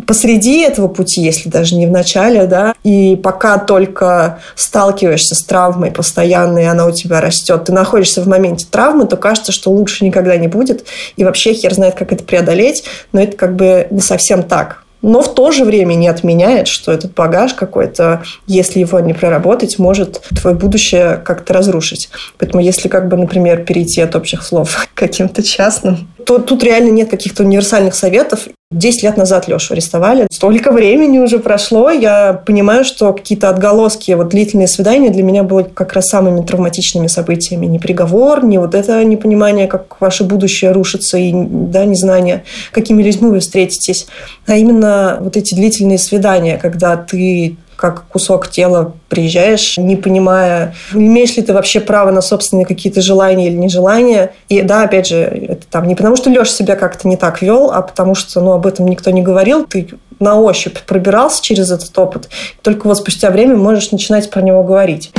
посреди 0.07 0.61
этого 0.61 0.87
пути, 0.87 1.21
если 1.21 1.49
даже 1.49 1.75
не 1.75 1.85
в 1.85 1.91
начале, 1.91 2.47
да, 2.47 2.73
и 2.83 3.15
пока 3.25 3.57
только 3.57 4.37
сталкиваешься 4.53 5.33
с 5.33 5.43
травмой 5.43 5.89
постоянно, 5.89 6.59
и 6.59 6.65
она 6.65 6.85
у 6.85 6.91
тебя 6.91 7.21
растет, 7.21 7.63
ты 7.63 7.71
находишься 7.71 8.21
в 8.21 8.27
моменте 8.27 8.67
травмы, 8.69 9.07
то 9.07 9.17
кажется, 9.17 9.51
что 9.51 9.71
лучше 9.71 10.05
никогда 10.05 10.37
не 10.37 10.47
будет. 10.47 10.85
И 11.15 11.23
вообще 11.23 11.55
хер 11.55 11.73
знает, 11.73 11.95
как 11.95 12.13
это 12.13 12.23
преодолеть, 12.23 12.83
но 13.13 13.23
это 13.23 13.35
как 13.35 13.55
бы 13.55 13.87
не 13.89 14.01
совсем 14.01 14.43
так 14.43 14.85
но 15.01 15.21
в 15.21 15.35
то 15.35 15.51
же 15.51 15.65
время 15.65 15.93
не 15.93 16.07
отменяет, 16.07 16.67
что 16.67 16.91
этот 16.91 17.13
багаж 17.13 17.53
какой-то, 17.53 18.23
если 18.47 18.79
его 18.79 18.99
не 18.99 19.13
проработать, 19.13 19.77
может 19.77 20.19
твое 20.41 20.55
будущее 20.55 21.21
как-то 21.23 21.53
разрушить. 21.53 22.09
Поэтому 22.39 22.63
если, 22.63 22.87
как 22.87 23.07
бы, 23.07 23.15
например, 23.15 23.65
перейти 23.65 24.01
от 24.01 24.15
общих 24.15 24.41
слов 24.41 24.87
к 24.95 24.97
каким-то 24.97 25.43
частным, 25.43 26.09
то 26.25 26.39
тут 26.39 26.63
реально 26.63 26.89
нет 26.89 27.09
каких-то 27.09 27.43
универсальных 27.43 27.95
советов. 27.95 28.47
Десять 28.71 29.03
лет 29.03 29.15
назад 29.15 29.47
Лешу 29.47 29.73
арестовали. 29.73 30.27
Столько 30.31 30.71
времени 30.71 31.19
уже 31.19 31.37
прошло. 31.37 31.91
Я 31.91 32.33
понимаю, 32.33 32.83
что 32.83 33.13
какие-то 33.13 33.49
отголоски, 33.49 34.11
вот 34.13 34.29
длительные 34.29 34.67
свидания 34.67 35.11
для 35.11 35.21
меня 35.21 35.43
были 35.43 35.67
как 35.71 35.93
раз 35.93 36.07
самыми 36.07 36.43
травматичными 36.43 37.07
событиями. 37.07 37.67
Не 37.67 37.77
приговор, 37.77 38.43
не 38.43 38.57
вот 38.57 38.73
это 38.73 39.03
непонимание, 39.05 39.67
как 39.67 40.01
ваше 40.01 40.23
будущее 40.23 40.71
рушится, 40.71 41.17
и 41.17 41.31
да, 41.33 41.85
незнание, 41.85 42.43
какими 42.71 43.03
людьми 43.03 43.29
вы 43.29 43.39
встретитесь. 43.39 44.07
А 44.47 44.57
именно 44.57 45.19
вот 45.21 45.37
эти 45.37 45.53
длительные 45.53 45.99
свидания, 45.99 46.57
когда 46.57 46.97
ты 46.97 47.57
как 47.75 48.05
кусок 48.07 48.47
тела 48.49 48.93
приезжаешь, 49.09 49.77
не 49.77 49.95
понимая, 49.95 50.75
имеешь 50.93 51.35
ли 51.35 51.43
ты 51.43 51.53
вообще 51.53 51.79
право 51.79 52.11
на 52.11 52.21
собственные 52.21 52.65
какие-то 52.65 53.01
желания 53.01 53.47
или 53.47 53.55
нежелания. 53.55 54.33
И 54.49 54.61
да, 54.61 54.83
опять 54.83 55.07
же, 55.07 55.17
это 55.17 55.67
там 55.69 55.87
не 55.87 55.95
потому, 55.95 56.15
что 56.15 56.29
Леша 56.29 56.45
себя 56.45 56.75
как-то 56.75 57.07
не 57.07 57.17
так 57.17 57.41
вел, 57.41 57.71
а 57.71 57.81
потому 57.81 58.15
что 58.15 58.41
ну, 58.41 58.51
об 58.51 58.65
этом 58.65 58.87
никто 58.87 59.11
не 59.11 59.21
говорил. 59.21 59.65
Ты 59.65 59.89
на 60.19 60.39
ощупь 60.39 60.79
пробирался 60.85 61.43
через 61.43 61.71
этот 61.71 61.97
опыт. 61.97 62.29
Только 62.61 62.87
вот 62.87 62.97
спустя 62.97 63.29
время 63.29 63.55
можешь 63.55 63.91
начинать 63.91 64.29
про 64.29 64.41
него 64.41 64.63
говорить. 64.63 65.11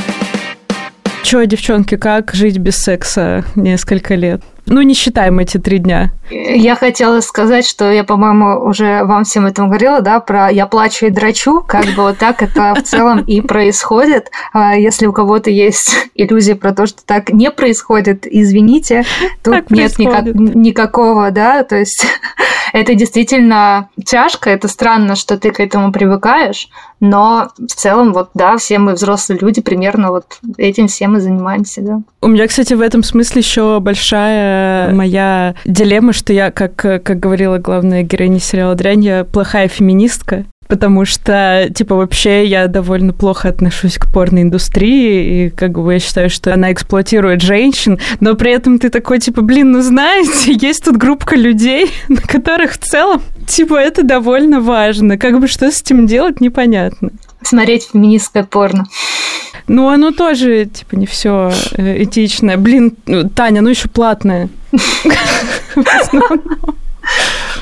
Че, 1.22 1.46
девчонки, 1.46 1.96
как 1.96 2.32
жить 2.34 2.58
без 2.58 2.76
секса 2.76 3.44
несколько 3.56 4.14
лет? 4.14 4.42
Ну, 4.66 4.82
не 4.82 4.94
считаем 4.94 5.38
эти 5.38 5.58
три 5.58 5.78
дня. 5.78 6.12
Я 6.30 6.74
хотела 6.74 7.20
сказать, 7.20 7.64
что 7.64 7.90
я, 7.90 8.02
по-моему, 8.02 8.64
уже 8.66 9.04
вам 9.04 9.22
всем 9.22 9.46
этом 9.46 9.68
говорила, 9.68 10.00
да, 10.00 10.18
про 10.18 10.50
«я 10.50 10.66
плачу 10.66 11.06
и 11.06 11.10
драчу», 11.10 11.62
как 11.62 11.84
бы 11.94 12.02
вот 12.02 12.18
так 12.18 12.42
это 12.42 12.74
в 12.74 12.82
целом 12.82 13.20
и 13.20 13.40
происходит. 13.40 14.30
А 14.52 14.74
если 14.74 15.06
у 15.06 15.12
кого-то 15.12 15.50
есть 15.50 16.08
иллюзия 16.16 16.56
про 16.56 16.74
то, 16.74 16.86
что 16.86 17.04
так 17.04 17.30
не 17.30 17.50
происходит, 17.52 18.26
извините, 18.26 19.04
тут 19.44 19.54
так 19.54 19.70
нет 19.70 19.98
никак, 19.98 20.24
никакого, 20.34 21.30
да, 21.30 21.62
то 21.62 21.76
есть 21.76 22.04
это 22.72 22.94
действительно 22.94 23.88
тяжко, 24.04 24.50
это 24.50 24.66
странно, 24.66 25.14
что 25.14 25.38
ты 25.38 25.52
к 25.52 25.60
этому 25.60 25.92
привыкаешь, 25.92 26.68
но 26.98 27.50
в 27.56 27.72
целом, 27.74 28.12
вот, 28.12 28.30
да, 28.34 28.56
все 28.56 28.78
мы 28.78 28.94
взрослые 28.94 29.38
люди, 29.38 29.60
примерно 29.60 30.10
вот 30.10 30.38
этим 30.56 30.88
всем 30.88 31.16
и 31.16 31.20
занимаемся, 31.20 31.82
да. 31.82 32.00
У 32.20 32.28
меня, 32.28 32.48
кстати, 32.48 32.74
в 32.74 32.80
этом 32.80 33.04
смысле 33.04 33.40
еще 33.40 33.78
большая 33.80 34.55
моя 34.92 35.54
дилемма, 35.64 36.12
что 36.12 36.32
я, 36.32 36.50
как, 36.50 36.74
как 36.76 37.18
говорила 37.18 37.58
главная 37.58 38.02
героиня 38.02 38.40
сериала 38.40 38.74
«Дрянь», 38.74 39.04
я 39.04 39.24
плохая 39.24 39.68
феминистка, 39.68 40.44
потому 40.68 41.04
что, 41.04 41.68
типа, 41.74 41.94
вообще 41.94 42.44
я 42.46 42.66
довольно 42.66 43.12
плохо 43.12 43.48
отношусь 43.48 43.98
к 43.98 44.12
порноиндустрии, 44.12 45.46
и 45.46 45.50
как 45.50 45.78
бы 45.78 45.94
я 45.94 46.00
считаю, 46.00 46.30
что 46.30 46.52
она 46.52 46.72
эксплуатирует 46.72 47.40
женщин, 47.40 47.98
но 48.20 48.34
при 48.34 48.52
этом 48.52 48.78
ты 48.78 48.88
такой, 48.88 49.18
типа, 49.18 49.42
блин, 49.42 49.72
ну 49.72 49.80
знаете, 49.82 50.52
есть 50.60 50.84
тут 50.84 50.96
группа 50.96 51.34
людей, 51.34 51.90
на 52.08 52.20
которых 52.20 52.72
в 52.72 52.78
целом, 52.78 53.22
типа, 53.46 53.74
это 53.74 54.02
довольно 54.02 54.60
важно. 54.60 55.18
Как 55.18 55.40
бы 55.40 55.48
что 55.48 55.70
с 55.70 55.80
этим 55.80 56.06
делать, 56.06 56.40
непонятно. 56.40 57.10
Смотреть 57.42 57.88
феминистское 57.92 58.44
порно. 58.44 58.86
Ну, 59.68 59.88
оно 59.88 60.12
тоже, 60.12 60.66
типа, 60.66 60.94
не 60.94 61.06
все 61.06 61.52
э, 61.72 62.04
этичное. 62.04 62.56
Блин, 62.56 62.96
ну, 63.06 63.28
Таня, 63.28 63.62
ну 63.62 63.68
еще 63.68 63.88
платное. 63.88 64.48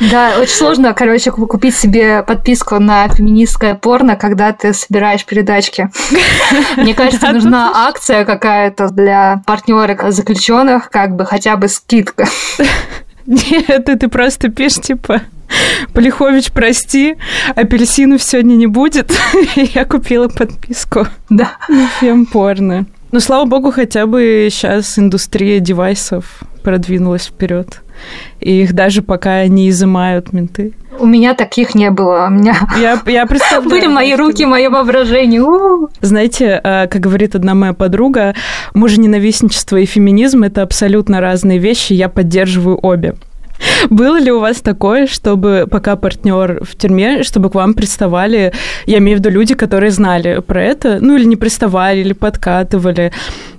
Да, 0.00 0.34
очень 0.38 0.54
сложно, 0.54 0.94
короче, 0.94 1.30
купить 1.30 1.76
себе 1.76 2.22
подписку 2.22 2.78
на 2.78 3.08
феминистское 3.08 3.74
порно, 3.74 4.16
когда 4.16 4.52
ты 4.52 4.72
собираешь 4.72 5.24
передачки. 5.24 5.90
Мне 6.76 6.94
кажется, 6.94 7.30
нужна 7.30 7.86
акция 7.86 8.24
какая-то 8.24 8.88
для 8.88 9.42
партнерок 9.46 10.10
заключенных, 10.12 10.90
как 10.90 11.14
бы 11.14 11.24
хотя 11.24 11.56
бы 11.56 11.68
скидка. 11.68 12.26
Нет, 13.26 13.68
это 13.68 13.96
ты 13.96 14.08
просто 14.08 14.48
пишешь, 14.48 14.82
типа, 14.82 15.22
Полихович, 15.92 16.50
прости, 16.52 17.16
апельсинов 17.54 18.22
сегодня 18.22 18.54
не 18.54 18.66
будет. 18.66 19.12
Я 19.56 19.84
купила 19.84 20.28
подписку. 20.28 21.06
Да. 21.30 21.52
На 21.68 21.86
фемпорно. 22.00 22.86
Ну, 23.12 23.20
слава 23.20 23.44
богу, 23.44 23.70
хотя 23.70 24.06
бы 24.06 24.48
сейчас 24.50 24.98
индустрия 24.98 25.60
девайсов 25.60 26.42
продвинулась 26.62 27.26
вперед. 27.26 27.83
И 28.40 28.62
их 28.62 28.72
даже 28.72 29.02
пока 29.02 29.46
не 29.46 29.68
изымают 29.68 30.32
менты. 30.32 30.72
У 30.98 31.06
меня 31.06 31.34
таких 31.34 31.74
не 31.74 31.90
было. 31.90 32.26
У 32.28 32.30
меня 32.30 32.56
я, 32.80 33.00
я 33.06 33.26
представляю, 33.26 33.68
были 33.68 33.86
мои 33.86 34.14
руки, 34.14 34.44
мое 34.44 34.70
воображение. 34.70 35.40
У-у-у. 35.42 35.88
Знаете, 36.00 36.60
э, 36.62 36.86
как 36.86 37.00
говорит 37.00 37.34
одна 37.34 37.54
моя 37.54 37.72
подруга, 37.72 38.34
мужененавистничество 38.74 39.76
и 39.76 39.86
феминизм– 39.86 40.42
это 40.44 40.62
абсолютно 40.62 41.20
разные 41.20 41.58
вещи, 41.58 41.92
я 41.94 42.08
поддерживаю 42.08 42.78
обе. 42.80 43.14
Было 43.90 44.18
ли 44.18 44.32
у 44.32 44.40
вас 44.40 44.60
такое, 44.60 45.06
чтобы 45.06 45.66
пока 45.70 45.96
партнер 45.96 46.64
в 46.64 46.76
тюрьме, 46.76 47.22
чтобы 47.22 47.50
к 47.50 47.54
вам 47.54 47.74
приставали, 47.74 48.52
я 48.86 48.98
имею 48.98 49.18
в 49.18 49.20
виду 49.20 49.30
люди, 49.30 49.54
которые 49.54 49.90
знали 49.90 50.40
про 50.40 50.62
это, 50.62 50.98
ну 51.00 51.16
или 51.16 51.24
не 51.24 51.36
приставали, 51.36 52.00
или 52.00 52.12
подкатывали? 52.12 53.12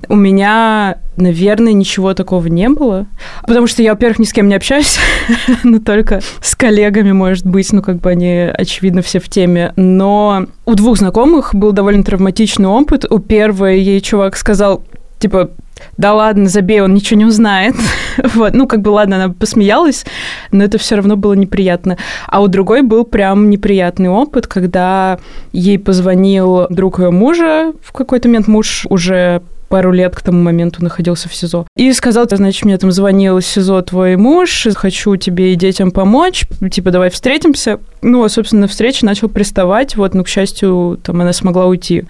У 0.08 0.16
меня, 0.16 0.98
наверное, 1.18 1.74
ничего 1.74 2.14
такого 2.14 2.48
не 2.48 2.70
было, 2.70 3.08
потому 3.46 3.68
что 3.68 3.82
я, 3.82 3.92
во-первых, 3.92 4.20
ни 4.20 4.26
с 4.26 4.34
кем 4.34 4.48
не 4.48 4.56
общаюсь, 4.56 5.00
но 5.64 5.80
только 5.80 6.22
с 6.42 6.56
коллегами, 6.56 7.12
может 7.12 7.46
быть, 7.46 7.72
ну 7.74 7.82
как 7.82 7.98
бы 7.98 8.10
они, 8.10 8.50
очевидно, 8.54 9.02
все 9.02 9.20
в 9.20 9.30
теме. 9.30 9.74
Но 9.76 10.46
у 10.66 10.76
двух 10.76 10.98
знакомых 10.98 11.56
был 11.56 11.72
довольно 11.72 12.04
травматичный 12.04 12.68
опыт. 12.68 13.06
У 13.10 13.20
первой 13.20 13.80
ей 13.80 14.02
чувак 14.02 14.38
сказал, 14.38 14.84
типа, 15.20 15.50
да 15.98 16.14
ладно, 16.14 16.48
забей, 16.48 16.82
он 16.82 16.94
ничего 16.94 17.18
не 17.18 17.26
узнает. 17.26 17.76
вот, 18.36 18.54
ну, 18.54 18.68
как 18.68 18.82
бы, 18.82 18.90
ладно, 18.90 19.18
она 19.18 19.34
посмеялась, 19.34 20.06
но 20.52 20.64
это 20.64 20.78
все 20.78 20.96
равно 20.96 21.16
было 21.16 21.34
неприятно. 21.34 21.98
А 22.28 22.42
у 22.42 22.48
другой 22.48 22.82
был 22.82 23.04
прям 23.04 23.50
неприятный 23.50 24.10
опыт, 24.10 24.48
когда 24.48 25.20
ей 25.52 25.80
позвонил 25.80 26.68
друг 26.70 27.00
ее 27.00 27.12
мужа, 27.12 27.74
в 27.82 27.92
какой-то 27.92 28.28
момент 28.28 28.48
муж 28.48 28.86
уже 28.90 29.42
пару 29.68 29.92
лет 29.92 30.16
к 30.16 30.22
тому 30.22 30.42
моменту 30.42 30.84
находился 30.84 31.28
в 31.28 31.36
СИЗО. 31.36 31.66
И 31.76 31.92
сказал, 31.94 32.26
значит, 32.30 32.66
мне 32.66 32.78
там 32.78 32.92
звонил 32.92 33.40
из 33.40 33.48
СИЗО 33.48 33.82
твой 33.82 34.16
муж, 34.16 34.68
хочу 34.76 35.16
тебе 35.16 35.54
и 35.54 35.56
детям 35.56 35.92
помочь, 35.92 36.46
типа, 36.72 36.92
давай 36.92 37.10
встретимся. 37.10 37.80
Ну, 38.02 38.24
а, 38.24 38.30
собственно, 38.30 38.68
на 38.68 38.68
начал 39.02 39.28
приставать, 39.28 39.96
вот, 39.96 40.14
ну, 40.14 40.24
к 40.24 40.28
счастью, 40.28 41.00
там 41.04 41.22
она 41.22 41.34
смогла 41.34 41.66
уйти. 41.66 42.06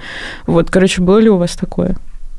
Вот, 0.45 0.69
короче, 0.69 1.01
было 1.01 1.17
ли 1.17 1.29
у 1.29 1.37
вас 1.37 1.55
такое? 1.55 1.95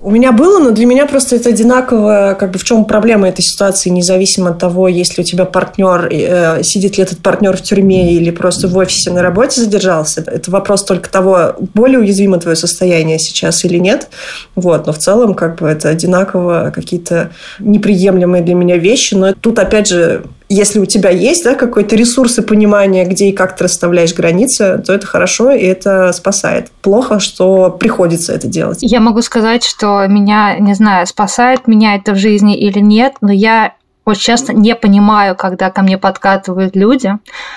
У 0.06 0.12
меня 0.12 0.30
было, 0.30 0.60
но 0.60 0.70
для 0.70 0.86
меня 0.86 1.04
просто 1.04 1.34
это 1.34 1.48
одинаково, 1.48 2.36
как 2.38 2.52
бы 2.52 2.60
в 2.60 2.62
чем 2.62 2.84
проблема 2.84 3.28
этой 3.28 3.42
ситуации, 3.42 3.90
независимо 3.90 4.50
от 4.50 4.60
того, 4.60 4.86
есть 4.86 5.18
ли 5.18 5.24
у 5.24 5.26
тебя 5.26 5.46
партнер, 5.46 6.08
э, 6.12 6.62
сидит 6.62 6.96
ли 6.96 7.02
этот 7.02 7.18
партнер 7.18 7.56
в 7.56 7.62
тюрьме 7.62 8.14
или 8.14 8.30
просто 8.30 8.68
в 8.68 8.76
офисе 8.76 9.10
на 9.10 9.20
работе 9.20 9.60
задержался. 9.60 10.22
Это 10.24 10.48
вопрос 10.52 10.84
только 10.84 11.10
того, 11.10 11.56
более 11.74 11.98
уязвимо 11.98 12.38
твое 12.38 12.54
состояние 12.54 13.18
сейчас 13.18 13.64
или 13.64 13.78
нет. 13.78 14.06
Вот, 14.54 14.86
но 14.86 14.92
в 14.92 14.98
целом 14.98 15.34
как 15.34 15.56
бы 15.56 15.66
это 15.66 15.88
одинаково 15.88 16.70
какие-то 16.72 17.32
неприемлемые 17.58 18.44
для 18.44 18.54
меня 18.54 18.76
вещи. 18.76 19.14
Но 19.14 19.32
тут 19.32 19.58
опять 19.58 19.88
же 19.88 20.22
если 20.48 20.78
у 20.78 20.86
тебя 20.86 21.10
есть 21.10 21.44
да, 21.44 21.54
какой-то 21.54 21.96
ресурс 21.96 22.38
и 22.38 22.42
понимание, 22.42 23.04
где 23.04 23.28
и 23.28 23.32
как 23.32 23.56
ты 23.56 23.64
расставляешь 23.64 24.14
границы, 24.14 24.82
то 24.84 24.92
это 24.92 25.06
хорошо, 25.06 25.50
и 25.50 25.64
это 25.64 26.12
спасает. 26.12 26.70
Плохо, 26.82 27.18
что 27.18 27.70
приходится 27.70 28.32
это 28.32 28.46
делать. 28.46 28.78
Я 28.82 29.00
могу 29.00 29.22
сказать, 29.22 29.64
что 29.64 30.06
меня, 30.06 30.58
не 30.58 30.74
знаю, 30.74 31.06
спасает 31.06 31.66
меня 31.66 31.96
это 31.96 32.12
в 32.12 32.16
жизни 32.16 32.56
или 32.56 32.78
нет, 32.78 33.14
но 33.20 33.32
я 33.32 33.74
очень 34.06 34.22
часто 34.22 34.52
не 34.52 34.76
понимаю, 34.76 35.34
когда 35.34 35.70
ко 35.70 35.82
мне 35.82 35.98
подкатывают 35.98 36.76
люди. 36.76 37.12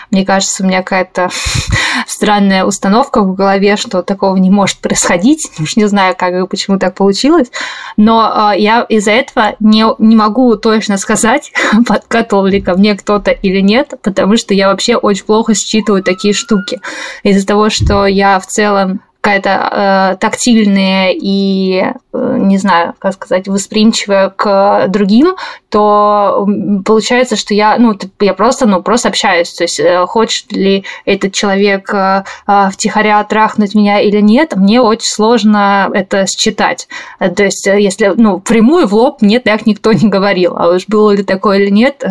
Мне 0.09 0.25
кажется, 0.25 0.63
у 0.63 0.65
меня 0.65 0.79
какая-то 0.79 1.29
странная 2.07 2.65
установка 2.65 3.21
в 3.21 3.35
голове, 3.35 3.77
что 3.77 4.01
такого 4.01 4.35
не 4.35 4.49
может 4.49 4.79
происходить. 4.79 5.47
Уж 5.59 5.75
не 5.75 5.85
знаю, 5.85 6.15
как 6.17 6.33
и 6.33 6.47
почему 6.47 6.79
так 6.79 6.95
получилось. 6.95 7.51
Но 7.97 8.51
э, 8.53 8.59
я 8.59 8.81
из-за 8.81 9.11
этого 9.11 9.55
не, 9.59 9.85
не 9.99 10.15
могу 10.15 10.55
точно 10.55 10.97
сказать, 10.97 11.53
подкатывал 11.87 12.47
ли 12.47 12.59
ко 12.61 12.73
мне 12.73 12.95
кто-то 12.95 13.29
или 13.29 13.61
нет, 13.61 13.93
потому 14.01 14.35
что 14.35 14.55
я 14.55 14.69
вообще 14.69 14.95
очень 14.95 15.25
плохо 15.25 15.53
считываю 15.53 16.03
такие 16.03 16.33
штуки. 16.33 16.81
Из-за 17.21 17.45
того, 17.45 17.69
что 17.69 18.07
я 18.07 18.39
в 18.39 18.47
целом 18.47 19.01
какая-то 19.21 20.13
э, 20.13 20.17
тактильная 20.17 21.11
и, 21.11 21.83
э, 22.13 22.37
не 22.39 22.57
знаю, 22.57 22.93
как 22.99 23.13
сказать, 23.13 23.47
восприимчивая 23.47 24.29
к 24.29 24.87
другим, 24.87 25.35
то 25.69 26.47
получается, 26.85 27.35
что 27.35 27.53
я, 27.53 27.77
ну, 27.77 27.97
я 28.21 28.33
просто, 28.33 28.65
ну, 28.65 28.81
просто 28.81 29.09
общаюсь. 29.09 29.51
То 29.53 29.65
есть, 29.65 29.79
э, 29.79 30.05
хочет 30.05 30.51
ли 30.53 30.85
этот 31.05 31.33
человек 31.33 31.93
э, 31.93 32.23
э, 32.47 32.69
втихаря 32.71 33.21
трахнуть 33.25 33.75
меня 33.75 33.99
или 33.99 34.21
нет, 34.21 34.55
мне 34.55 34.81
очень 34.81 35.09
сложно 35.09 35.89
это 35.93 36.25
считать. 36.25 36.87
Э, 37.19 37.29
то 37.29 37.43
есть, 37.43 37.67
э, 37.67 37.79
если, 37.79 38.13
ну, 38.15 38.39
прямую 38.39 38.87
в 38.87 38.93
лоб 38.93 39.21
мне 39.21 39.39
так 39.41 39.65
никто 39.65 39.91
не 39.91 40.07
говорил. 40.07 40.55
А 40.57 40.69
уж 40.69 40.87
было 40.87 41.11
ли 41.11 41.23
такое 41.23 41.59
или 41.59 41.69
нет, 41.69 42.03
э, 42.03 42.07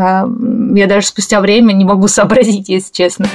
я 0.75 0.87
даже 0.87 1.07
спустя 1.07 1.41
время 1.41 1.73
не 1.73 1.87
могу 1.87 2.07
сообразить, 2.09 2.69
если 2.69 2.93
честно. 2.93 3.27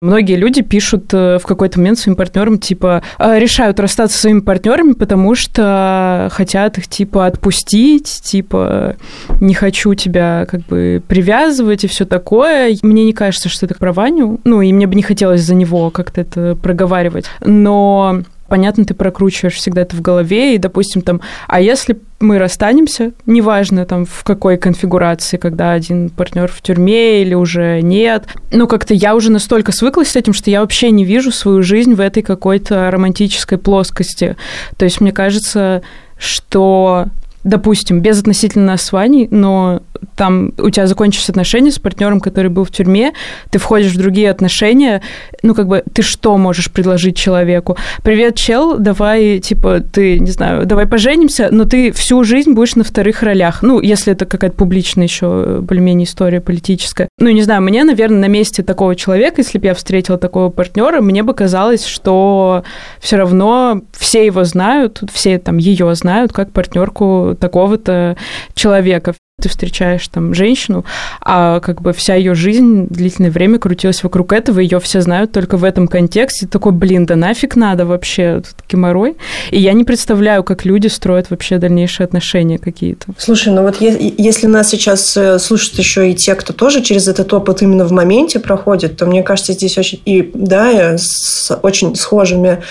Многие 0.00 0.36
люди 0.36 0.60
пишут 0.60 1.14
э, 1.14 1.38
в 1.38 1.46
какой-то 1.46 1.78
момент 1.78 1.98
своим 1.98 2.16
партнерам, 2.16 2.58
типа, 2.58 3.02
«А, 3.16 3.38
решают 3.38 3.80
расстаться 3.80 4.14
со 4.16 4.22
своими 4.22 4.40
партнерами, 4.40 4.92
потому 4.92 5.34
что 5.34 6.28
хотят 6.30 6.76
их, 6.76 6.88
типа, 6.88 7.26
отпустить, 7.26 8.20
типа, 8.22 8.96
не 9.40 9.54
хочу 9.54 9.94
тебя, 9.94 10.46
как 10.46 10.60
бы, 10.66 11.02
привязывать 11.08 11.84
и 11.84 11.88
все 11.88 12.04
такое. 12.04 12.76
Мне 12.82 13.04
не 13.04 13.12
кажется, 13.12 13.48
что 13.48 13.64
это 13.66 13.76
про 13.76 13.92
Ваню. 13.92 14.40
Ну, 14.44 14.60
и 14.60 14.72
мне 14.72 14.86
бы 14.86 14.94
не 14.94 15.02
хотелось 15.02 15.42
за 15.42 15.54
него 15.54 15.90
как-то 15.90 16.20
это 16.20 16.54
проговаривать. 16.54 17.26
Но 17.40 18.20
понятно, 18.48 18.84
ты 18.84 18.94
прокручиваешь 18.94 19.54
всегда 19.54 19.82
это 19.82 19.96
в 19.96 20.00
голове, 20.00 20.54
и, 20.54 20.58
допустим, 20.58 21.02
там, 21.02 21.20
а 21.48 21.60
если 21.60 21.98
мы 22.20 22.38
расстанемся, 22.38 23.12
неважно 23.26 23.84
там 23.84 24.06
в 24.06 24.24
какой 24.24 24.56
конфигурации, 24.56 25.36
когда 25.36 25.72
один 25.72 26.10
партнер 26.10 26.50
в 26.50 26.62
тюрьме 26.62 27.22
или 27.22 27.34
уже 27.34 27.80
нет, 27.82 28.26
ну 28.50 28.66
как-то 28.66 28.94
я 28.94 29.14
уже 29.14 29.30
настолько 29.30 29.72
свыклась 29.72 30.08
с 30.08 30.16
этим, 30.16 30.32
что 30.32 30.50
я 30.50 30.60
вообще 30.60 30.90
не 30.90 31.04
вижу 31.04 31.30
свою 31.30 31.62
жизнь 31.62 31.94
в 31.94 32.00
этой 32.00 32.22
какой-то 32.22 32.90
романтической 32.90 33.58
плоскости. 33.58 34.36
То 34.76 34.84
есть 34.84 35.00
мне 35.00 35.12
кажется, 35.12 35.82
что 36.16 37.06
допустим, 37.44 38.00
без 38.00 38.20
относительно 38.20 38.64
нас 38.64 38.82
с 38.82 38.92
Ваней, 38.92 39.28
но 39.30 39.82
там 40.16 40.52
у 40.58 40.70
тебя 40.70 40.86
закончились 40.86 41.28
отношения 41.28 41.70
с 41.70 41.78
партнером, 41.78 42.20
который 42.20 42.50
был 42.50 42.64
в 42.64 42.70
тюрьме, 42.70 43.12
ты 43.50 43.58
входишь 43.58 43.92
в 43.92 43.98
другие 43.98 44.30
отношения, 44.30 45.02
ну, 45.42 45.54
как 45.54 45.68
бы, 45.68 45.82
ты 45.92 46.02
что 46.02 46.36
можешь 46.38 46.70
предложить 46.70 47.16
человеку? 47.16 47.76
Привет, 48.02 48.36
чел, 48.36 48.78
давай, 48.78 49.38
типа, 49.40 49.80
ты, 49.80 50.18
не 50.18 50.30
знаю, 50.30 50.66
давай 50.66 50.86
поженимся, 50.86 51.48
но 51.50 51.64
ты 51.64 51.92
всю 51.92 52.24
жизнь 52.24 52.52
будешь 52.52 52.76
на 52.76 52.84
вторых 52.84 53.22
ролях. 53.22 53.62
Ну, 53.62 53.80
если 53.80 54.12
это 54.12 54.24
какая-то 54.24 54.56
публичная 54.56 55.04
еще 55.04 55.60
более-менее 55.60 56.06
история 56.06 56.40
политическая. 56.40 57.08
Ну, 57.18 57.30
не 57.30 57.42
знаю, 57.42 57.62
мне, 57.62 57.84
наверное, 57.84 58.20
на 58.20 58.28
месте 58.28 58.62
такого 58.62 58.96
человека, 58.96 59.42
если 59.42 59.58
бы 59.58 59.66
я 59.66 59.74
встретила 59.74 60.18
такого 60.18 60.48
партнера, 60.50 61.00
мне 61.00 61.22
бы 61.22 61.34
казалось, 61.34 61.84
что 61.84 62.64
все 63.00 63.16
равно 63.16 63.82
все 63.92 64.24
его 64.24 64.44
знают, 64.44 65.02
все 65.12 65.38
там 65.38 65.58
ее 65.58 65.94
знают 65.94 66.32
как 66.32 66.50
партнерку 66.50 67.33
такого-то 67.34 68.16
человека 68.54 69.14
ты 69.42 69.48
встречаешь 69.48 70.06
там 70.08 70.32
женщину, 70.32 70.84
а 71.20 71.58
как 71.58 71.82
бы 71.82 71.92
вся 71.92 72.14
ее 72.14 72.34
жизнь 72.34 72.86
длительное 72.88 73.32
время 73.32 73.58
крутилась 73.58 74.04
вокруг 74.04 74.32
этого, 74.32 74.60
ее 74.60 74.78
все 74.78 75.00
знают 75.00 75.32
только 75.32 75.56
в 75.56 75.64
этом 75.64 75.88
контексте. 75.88 76.46
Такой, 76.46 76.70
блин, 76.70 77.04
да 77.04 77.16
нафиг 77.16 77.56
надо 77.56 77.84
вообще 77.84 78.42
тут 78.44 78.54
геморрой. 78.70 79.16
И 79.50 79.60
я 79.60 79.72
не 79.72 79.82
представляю, 79.82 80.44
как 80.44 80.64
люди 80.64 80.86
строят 80.86 81.30
вообще 81.30 81.58
дальнейшие 81.58 82.04
отношения 82.04 82.58
какие-то. 82.58 83.06
Слушай, 83.18 83.52
ну 83.52 83.62
вот 83.62 83.80
если 83.80 84.46
нас 84.46 84.70
сейчас 84.70 85.16
э, 85.16 85.40
слушают 85.40 85.78
еще 85.78 86.12
и 86.12 86.14
те, 86.14 86.36
кто 86.36 86.52
тоже 86.52 86.80
через 86.80 87.08
этот 87.08 87.32
опыт 87.32 87.60
именно 87.60 87.84
в 87.84 87.92
моменте 87.92 88.38
проходит, 88.38 88.96
то 88.96 89.04
мне 89.04 89.24
кажется, 89.24 89.52
здесь 89.52 89.76
очень 89.76 90.00
и 90.04 90.30
да, 90.32 90.96
с 90.96 91.52
очень 91.62 91.96
схожими 91.96 92.62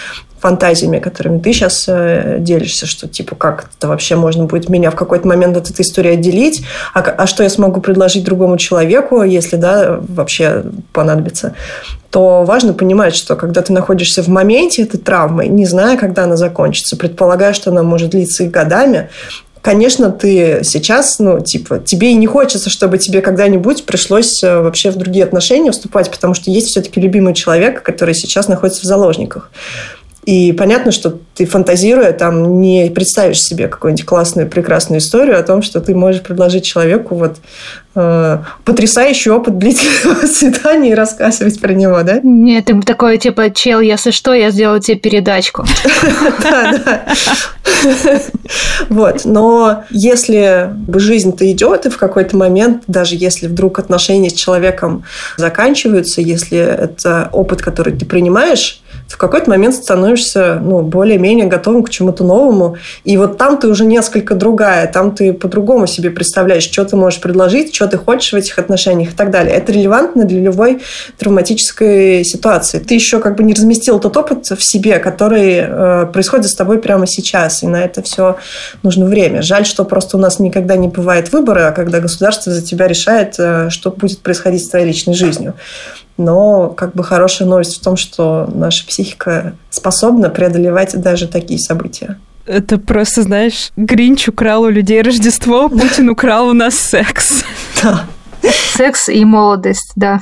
фантазиями, 0.43 0.99
которыми 0.99 1.39
ты 1.39 1.53
сейчас 1.53 1.85
э, 1.87 2.35
делишься, 2.39 2.85
что 2.85 3.07
типа 3.07 3.33
как 3.35 3.69
это 3.77 3.87
вообще 3.87 4.17
можно 4.17 4.43
будет 4.43 4.67
меня 4.67 4.91
в 4.91 4.95
какой-то 4.95 5.25
момент 5.25 5.55
от 5.55 5.69
этой 5.69 5.83
истории 5.83 6.11
отделить, 6.11 6.65
а, 6.93 6.99
а 6.99 7.27
что 7.27 7.43
я 7.43 7.49
смогу 7.49 7.79
предложить 7.79 8.25
другому 8.25 8.57
человеку, 8.57 9.23
если 9.23 9.55
да, 9.55 9.99
вообще 10.01 10.63
понадобится 10.91 11.55
то 12.09 12.43
важно 12.43 12.73
понимать, 12.73 13.15
что 13.15 13.35
когда 13.35 13.63
ты 13.63 13.73
находишься 13.73 14.21
в 14.21 14.27
моменте 14.27 14.83
этой 14.83 14.99
травмы, 14.99 15.47
не 15.47 15.65
зная, 15.65 15.97
когда 15.97 16.25
она 16.25 16.37
закончится, 16.37 16.95
предполагая, 16.95 17.53
что 17.53 17.71
она 17.71 17.81
может 17.81 18.11
длиться 18.11 18.43
и 18.43 18.49
годами, 18.49 19.09
конечно, 19.63 20.11
ты 20.11 20.59
сейчас, 20.63 21.17
ну, 21.17 21.39
типа, 21.39 21.79
тебе 21.79 22.11
и 22.11 22.15
не 22.15 22.27
хочется, 22.27 22.69
чтобы 22.69 22.99
тебе 22.99 23.21
когда-нибудь 23.21 23.85
пришлось 23.85 24.43
э, 24.43 24.59
вообще 24.59 24.91
в 24.91 24.97
другие 24.97 25.25
отношения 25.25 25.71
вступать, 25.71 26.11
потому 26.11 26.35
что 26.35 26.51
есть 26.51 26.67
все-таки 26.67 27.01
любимый 27.01 27.33
человек, 27.33 27.81
который 27.81 28.13
сейчас 28.13 28.47
находится 28.47 28.81
в 28.81 28.85
заложниках. 28.85 29.49
И 30.25 30.53
понятно, 30.53 30.91
что 30.91 31.19
ты, 31.35 31.45
фантазируя, 31.45 32.11
там 32.11 32.61
не 32.61 32.91
представишь 32.91 33.39
себе 33.39 33.67
какую-нибудь 33.67 34.05
классную, 34.05 34.47
прекрасную 34.47 34.99
историю 34.99 35.39
о 35.39 35.43
том, 35.43 35.63
что 35.63 35.81
ты 35.81 35.95
можешь 35.95 36.21
предложить 36.21 36.63
человеку 36.63 37.15
вот 37.15 37.37
э, 37.95 38.37
потрясающий 38.63 39.31
опыт 39.31 39.57
длительного 39.57 40.25
свидания 40.27 40.91
и 40.91 40.95
рассказывать 40.95 41.59
про 41.59 41.73
него, 41.73 42.03
да? 42.03 42.19
Нет, 42.21 42.65
ты 42.65 42.79
такой, 42.81 43.17
типа, 43.17 43.49
чел, 43.49 43.79
если 43.79 44.11
что, 44.11 44.33
я 44.33 44.51
сделаю 44.51 44.79
тебе 44.79 44.97
передачку. 44.97 45.65
Да, 46.43 46.77
да. 46.85 47.15
Вот, 48.89 49.21
но 49.25 49.83
если 49.89 50.69
жизнь-то 50.87 51.49
идет, 51.51 51.85
и 51.85 51.89
в 51.89 51.97
какой-то 51.97 52.35
момент, 52.37 52.83
даже 52.87 53.15
если 53.15 53.47
вдруг 53.47 53.79
отношения 53.79 54.29
с 54.29 54.33
человеком 54.33 55.03
заканчиваются, 55.37 56.21
если 56.21 56.57
это 56.57 57.29
опыт, 57.31 57.61
который 57.61 57.93
ты 57.93 58.05
принимаешь, 58.05 58.83
в 59.07 59.17
какой-то 59.17 59.49
момент 59.49 59.75
становишься 59.75 60.59
ну, 60.61 60.81
более-менее 61.23 61.45
готовым 61.45 61.83
к 61.83 61.89
чему-то 61.89 62.23
новому. 62.23 62.75
И 63.05 63.17
вот 63.17 63.37
там 63.37 63.57
ты 63.57 63.67
уже 63.67 63.85
несколько 63.85 64.35
другая, 64.35 64.87
там 64.91 65.15
ты 65.15 65.33
по-другому 65.33 65.87
себе 65.87 66.09
представляешь, 66.09 66.63
что 66.63 66.83
ты 66.83 66.95
можешь 66.95 67.21
предложить, 67.21 67.73
что 67.73 67.87
ты 67.87 67.97
хочешь 67.97 68.33
в 68.33 68.35
этих 68.35 68.59
отношениях 68.59 69.11
и 69.11 69.15
так 69.15 69.31
далее. 69.31 69.55
Это 69.55 69.71
релевантно 69.71 70.25
для 70.25 70.41
любой 70.41 70.81
травматической 71.17 72.25
ситуации. 72.25 72.79
Ты 72.79 72.95
еще 72.95 73.19
как 73.19 73.37
бы 73.37 73.43
не 73.43 73.53
разместил 73.53 73.99
тот 73.99 74.17
опыт 74.17 74.47
в 74.47 74.63
себе, 74.63 74.99
который 74.99 75.55
э, 75.59 76.05
происходит 76.11 76.47
с 76.47 76.55
тобой 76.55 76.79
прямо 76.79 77.07
сейчас. 77.07 77.63
И 77.63 77.67
на 77.67 77.83
это 77.83 78.01
все 78.01 78.35
нужно 78.83 79.05
время. 79.05 79.41
Жаль, 79.41 79.65
что 79.65 79.85
просто 79.85 80.17
у 80.17 80.19
нас 80.19 80.39
никогда 80.39 80.75
не 80.75 80.89
бывает 80.89 81.31
выбора, 81.31 81.73
когда 81.75 81.99
государство 81.99 82.51
за 82.51 82.61
тебя 82.61 82.87
решает, 82.87 83.35
э, 83.37 83.69
что 83.69 83.91
будет 83.91 84.19
происходить 84.19 84.65
с 84.65 84.69
твоей 84.69 84.87
личной 84.87 85.13
жизнью. 85.13 85.53
Но 86.17 86.69
как 86.69 86.93
бы 86.93 87.03
хорошая 87.03 87.47
новость 87.47 87.79
в 87.79 87.83
том, 87.83 87.97
что 87.97 88.49
наша 88.53 88.85
психика 88.85 89.55
способна 89.69 90.29
преодолевать 90.29 90.99
даже 90.99 91.27
такие 91.27 91.59
события. 91.59 92.17
Это 92.45 92.77
просто, 92.77 93.23
знаешь, 93.23 93.71
Гринч 93.77 94.27
украл 94.27 94.63
у 94.63 94.69
людей 94.69 95.01
Рождество, 95.01 95.69
Путин 95.69 96.09
украл 96.09 96.49
у 96.49 96.53
нас 96.53 96.75
секс. 96.75 97.43
Да. 97.81 98.05
Секс 98.49 99.09
и 99.09 99.23
молодость, 99.25 99.91
да. 99.95 100.19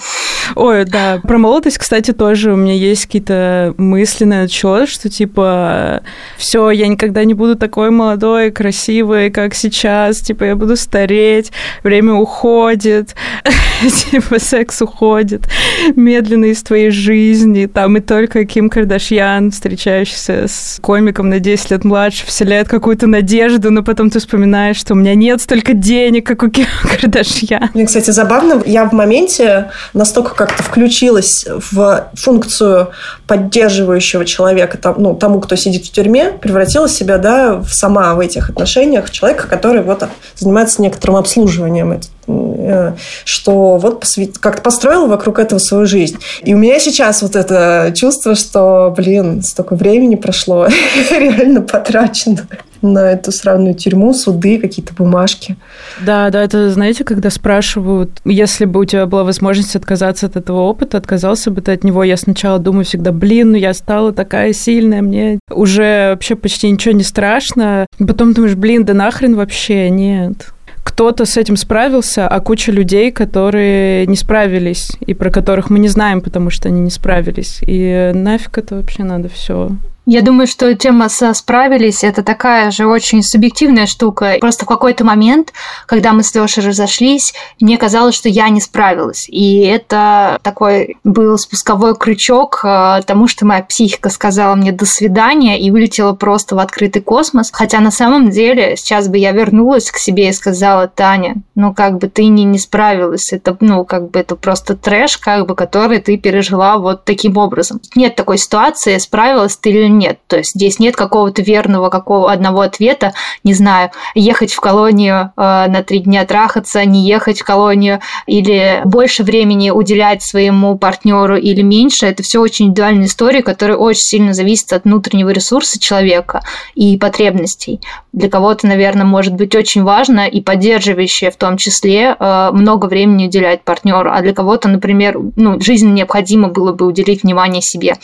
Ой, 0.56 0.86
да. 0.86 1.20
Про 1.24 1.38
молодость, 1.38 1.78
кстати, 1.78 2.12
тоже 2.12 2.54
у 2.54 2.56
меня 2.56 2.74
есть 2.74 3.06
какие-то 3.06 3.74
мысли 3.78 4.26
на 4.26 4.44
этот 4.44 4.52
счет, 4.52 4.90
что 4.90 5.10
типа 5.10 6.02
все, 6.38 6.72
я 6.72 6.88
никогда 6.88 7.24
не 7.24 7.34
буду 7.34 7.56
такой 7.56 7.90
молодой, 7.90 8.52
красивой, 8.52 9.30
как 9.32 9.54
сейчас. 9.54 10.20
Типа 10.20 10.44
я 10.44 10.56
буду 10.56 10.76
стареть, 10.76 11.52
время 11.84 12.14
уходит, 12.14 13.16
типа 14.12 14.40
секс 14.40 14.82
уходит 14.82 15.48
медленно 15.96 16.46
из 16.46 16.62
твоей 16.64 16.92
жизни. 16.92 17.66
Там 17.66 17.98
и 17.98 18.00
только 18.02 18.46
Ким 18.46 18.70
Кардашьян, 18.70 19.52
встречающийся 19.52 20.48
с 20.48 20.80
комиком 20.82 21.30
на 21.30 21.40
10 21.40 21.72
лет 21.72 21.84
младше, 21.84 22.26
вселяет 22.26 22.68
какую-то 22.68 23.08
надежду, 23.08 23.72
но 23.72 23.84
потом 23.84 24.10
ты 24.10 24.20
вспоминаешь, 24.20 24.78
что 24.78 24.94
у 24.94 24.98
меня 24.98 25.16
нет 25.16 25.42
столько 25.42 25.74
денег, 25.74 26.26
как 26.26 26.44
у 26.44 26.50
Ким 26.50 26.68
Кардашьян. 26.84 27.70
Мне, 27.74 27.86
кстати, 27.86 28.11
забавно, 28.12 28.62
я 28.66 28.86
в 28.86 28.94
моменте 28.94 29.72
настолько 29.94 30.36
как-то 30.36 30.64
включилась 30.64 31.46
в 31.72 32.10
функцию 32.14 32.90
поддерживающего 33.28 34.26
человека, 34.26 34.78
там, 34.78 34.96
ну, 34.98 35.16
тому, 35.16 35.40
кто 35.40 35.56
сидит 35.56 35.86
в 35.86 35.92
тюрьме, 35.92 36.32
превратила 36.32 36.88
себя, 36.90 37.18
да, 37.18 37.56
в 37.56 37.70
сама 37.70 38.14
в 38.16 38.20
этих 38.20 38.50
отношениях 38.50 39.10
человека, 39.10 39.48
который 39.48 39.82
вот 39.82 40.04
занимается 40.36 40.82
некоторым 40.82 41.18
обслуживанием 41.18 42.00
э, 42.28 42.94
что 43.26 43.78
вот 43.78 44.06
как-то 44.40 44.62
построила 44.62 45.08
вокруг 45.08 45.40
этого 45.40 45.60
свою 45.60 45.86
жизнь. 45.86 46.18
И 46.44 46.54
у 46.54 46.58
меня 46.58 46.80
сейчас 46.80 47.22
вот 47.22 47.36
это 47.36 47.94
чувство, 47.96 48.36
что, 48.36 48.94
блин, 48.96 49.44
столько 49.44 49.76
времени 49.76 50.16
прошло, 50.16 50.68
реально 51.12 51.62
потрачено 51.62 52.48
на 52.82 53.12
эту 53.12 53.32
сраную 53.32 53.76
тюрьму, 53.76 54.14
суды, 54.14 54.60
какие-то 54.60 54.94
бумажки. 54.94 55.56
Да, 56.00 56.30
да, 56.30 56.42
это, 56.44 56.72
знаете, 56.72 57.04
когда 57.04 57.30
спрашивают, 57.30 58.20
если 58.26 58.66
бы 58.66 58.80
у 58.82 58.86
тебя 58.86 59.06
была 59.06 59.24
возможность 59.24 59.76
отказаться 59.76 60.26
от 60.26 60.36
этого 60.36 60.62
опыта, 60.62 60.98
отказался 60.98 61.52
бы 61.52 61.62
ты 61.62 61.72
от 61.72 61.84
него, 61.84 62.04
я 62.04 62.18
сначала 62.18 62.60
думаю 62.60 62.86
всегда, 62.86 63.12
блин, 63.12 63.52
ну 63.52 63.58
я 63.58 63.74
стала 63.74 64.12
такая 64.12 64.54
сильная, 64.54 65.02
мне 65.02 65.40
уже 65.50 66.12
вообще 66.12 66.36
почти 66.36 66.70
ничего 66.70 66.94
не 66.94 67.04
страшно. 67.04 67.86
Потом 67.98 68.34
думаешь, 68.34 68.56
блин, 68.56 68.86
да 68.86 68.94
нахрен 68.94 69.36
вообще, 69.36 69.90
нет 69.90 70.52
кто-то 70.84 71.26
с 71.26 71.38
этим 71.38 71.58
справился, 71.58 72.28
а 72.28 72.40
куча 72.40 72.72
людей, 72.72 73.12
которые 73.12 74.06
не 74.08 74.16
справились, 74.16 74.92
и 75.00 75.14
про 75.14 75.30
которых 75.30 75.70
мы 75.70 75.80
не 75.80 75.88
знаем, 75.88 76.22
потому 76.22 76.50
что 76.50 76.70
они 76.70 76.82
не 76.82 76.90
справились. 76.90 77.60
И 77.66 78.12
нафиг 78.14 78.58
это 78.58 78.76
вообще 78.76 79.04
надо 79.04 79.30
все 79.30 79.72
я 80.06 80.22
думаю, 80.22 80.48
что 80.48 80.74
тема 80.74 81.10
со 81.10 81.34
«справились»— 81.34 82.04
это 82.04 82.24
такая 82.24 82.72
же 82.72 82.88
очень 82.88 83.22
субъективная 83.22 83.86
штука. 83.86 84.38
Просто 84.42 84.66
в 84.66 84.68
какой-то 84.68 85.04
момент, 85.06 85.54
когда 85.86 86.12
мы 86.14 86.24
с 86.24 86.34
Лешей 86.34 86.66
разошлись, 86.66 87.34
мне 87.60 87.78
казалось, 87.78 88.16
что 88.16 88.28
я 88.28 88.50
не 88.50 88.62
справилась. 88.62 89.28
И 89.30 89.60
это 89.60 90.40
такой 90.42 90.98
был 91.04 91.38
спусковой 91.38 91.96
крючок 91.96 92.62
э, 92.64 93.02
тому, 93.06 93.28
что 93.28 93.46
моя 93.46 93.62
психика 93.62 94.10
сказала 94.10 94.56
мне 94.56 94.72
«до 94.72 94.86
свидания» 94.86 95.60
и 95.60 95.70
вылетела 95.70 96.14
просто 96.14 96.56
в 96.56 96.60
открытый 96.60 97.04
космос. 97.04 97.50
Хотя 97.54 97.80
на 97.80 97.92
самом 97.92 98.32
деле 98.32 98.76
сейчас 98.78 99.08
бы 99.08 99.20
я 99.20 99.32
вернулась 99.32 99.92
к 99.92 99.98
себе 99.98 100.30
и 100.30 100.34
сказала 100.34 100.88
«Таня, 100.88 101.36
ну 101.54 101.76
как 101.76 102.00
бы 102.00 102.08
ты 102.08 102.26
не, 102.26 102.44
не 102.44 102.58
справилась. 102.58 103.32
Это, 103.32 103.56
ну, 103.60 103.86
как 103.86 104.10
бы 104.10 104.20
это 104.20 104.36
просто 104.36 104.76
трэш, 104.76 105.18
как 105.20 105.46
бы, 105.46 105.56
который 105.56 106.00
ты 106.00 106.18
пережила 106.18 106.78
вот 106.78 107.06
таким 107.06 107.38
образом. 107.38 107.80
Нет 107.96 108.16
такой 108.16 108.40
ситуации, 108.40 108.98
справилась 108.98 109.58
ты 109.58 109.70
или 109.70 109.91
нет. 110.00 110.20
То 110.28 110.38
есть 110.38 110.52
здесь 110.56 110.80
нет 110.80 110.96
какого-то 110.96 111.42
верного 111.42 111.90
какого 111.90 112.32
одного 112.32 112.62
ответа, 112.62 113.14
не 113.44 113.54
знаю, 113.54 113.92
ехать 114.16 114.54
в 114.54 114.60
колонию 114.60 115.32
э, 115.36 115.42
на 115.68 115.84
три 115.84 116.00
дня 116.00 116.26
трахаться, 116.26 116.84
не 116.86 117.08
ехать 117.08 117.42
в 117.42 117.46
колонию 117.46 118.00
или 118.28 118.82
больше 118.86 119.24
времени 119.24 119.70
уделять 119.70 120.22
своему 120.22 120.78
партнеру 120.78 121.38
или 121.38 121.62
меньше. 121.62 122.06
Это 122.06 122.24
все 122.24 122.40
очень 122.40 122.68
индивидуальная 122.68 123.08
история, 123.08 123.44
которая 123.44 123.78
очень 123.78 124.02
сильно 124.02 124.34
зависит 124.34 124.74
от 124.74 124.84
внутреннего 124.84 125.30
ресурса 125.30 125.80
человека 125.80 126.42
и 126.76 126.98
потребностей. 126.98 127.82
Для 128.14 128.30
кого-то, 128.30 128.68
наверное, 128.68 129.06
может 129.06 129.34
быть 129.34 129.56
очень 129.56 129.84
важно 129.84 130.28
и 130.28 130.42
поддерживающее 130.42 131.32
в 131.32 131.36
том 131.36 131.58
числе 131.58 132.16
э, 132.18 132.50
много 132.52 132.86
времени 132.86 133.28
уделять 133.28 133.64
партнеру, 133.64 134.12
а 134.12 134.22
для 134.22 134.34
кого-то, 134.34 134.68
например, 134.68 135.18
ну, 135.36 135.60
жизненно 135.60 135.94
необходимо 135.94 136.50
было 136.50 136.74
бы 136.74 136.86
уделить 136.86 137.24
внимание 137.24 137.62
себе. 137.62 137.96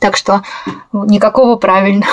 Так 0.00 0.16
что 0.16 0.42
никакого 0.92 1.56
правильно. 1.56 2.06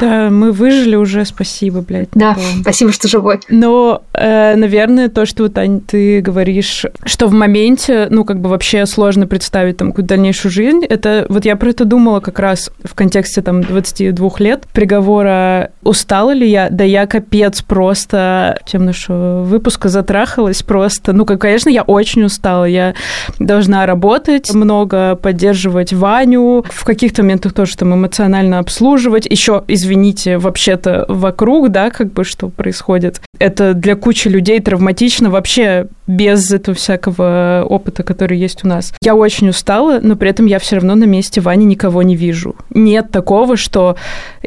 Да, 0.00 0.30
мы 0.30 0.52
выжили 0.52 0.96
уже, 0.96 1.24
спасибо, 1.24 1.80
блядь. 1.80 2.08
Да, 2.14 2.34
такое. 2.34 2.44
спасибо, 2.62 2.92
что 2.92 3.08
живой. 3.08 3.40
Но, 3.48 4.02
э, 4.12 4.54
наверное, 4.56 5.08
то, 5.08 5.26
что 5.26 5.44
вот, 5.44 5.58
Ань, 5.58 5.80
ты 5.80 6.20
говоришь, 6.20 6.86
что 7.04 7.26
в 7.26 7.32
моменте, 7.32 8.08
ну, 8.10 8.24
как 8.24 8.40
бы 8.40 8.48
вообще 8.48 8.86
сложно 8.86 9.26
представить 9.26 9.76
там 9.76 9.88
какую-то 9.88 10.10
дальнейшую 10.10 10.52
жизнь, 10.52 10.84
это 10.84 11.26
вот 11.28 11.44
я 11.44 11.56
про 11.56 11.70
это 11.70 11.84
думала 11.84 12.20
как 12.20 12.38
раз 12.38 12.70
в 12.84 12.94
контексте 12.94 13.42
там 13.42 13.62
22 13.62 14.30
лет 14.38 14.66
приговора 14.72 15.70
«Устала 15.82 16.32
ли 16.32 16.48
я?» 16.48 16.68
Да 16.70 16.84
я 16.84 17.06
капец 17.06 17.62
просто 17.62 18.58
тем 18.66 18.84
нашего 18.84 19.42
выпуска 19.42 19.88
затрахалась 19.88 20.62
просто. 20.62 21.12
Ну, 21.12 21.24
как, 21.24 21.40
конечно, 21.40 21.68
я 21.68 21.82
очень 21.82 22.24
устала. 22.24 22.64
Я 22.64 22.94
должна 23.38 23.86
работать 23.86 24.52
много, 24.52 25.16
поддерживать 25.16 25.92
Ваню, 25.92 26.64
в 26.68 26.84
каких-то 26.84 27.22
моментах 27.22 27.52
тоже 27.52 27.76
там 27.76 27.94
эмоционально 27.94 28.58
обслуживать. 28.58 29.26
Еще, 29.26 29.59
извините, 29.68 30.38
вообще-то 30.38 31.04
вокруг, 31.08 31.70
да, 31.70 31.90
как 31.90 32.12
бы 32.12 32.24
что 32.24 32.48
происходит. 32.48 33.20
Это 33.38 33.74
для 33.74 33.96
кучи 33.96 34.28
людей 34.28 34.60
травматично 34.60 35.30
вообще 35.30 35.86
без 36.06 36.50
этого 36.50 36.76
всякого 36.76 37.64
опыта, 37.68 38.02
который 38.02 38.36
есть 38.36 38.64
у 38.64 38.68
нас. 38.68 38.92
Я 39.02 39.14
очень 39.14 39.48
устала, 39.48 40.00
но 40.02 40.16
при 40.16 40.30
этом 40.30 40.46
я 40.46 40.58
все 40.58 40.76
равно 40.76 40.94
на 40.94 41.04
месте 41.04 41.40
Вани 41.40 41.64
никого 41.64 42.02
не 42.02 42.16
вижу. 42.16 42.56
Нет 42.70 43.10
такого, 43.10 43.56
что 43.56 43.96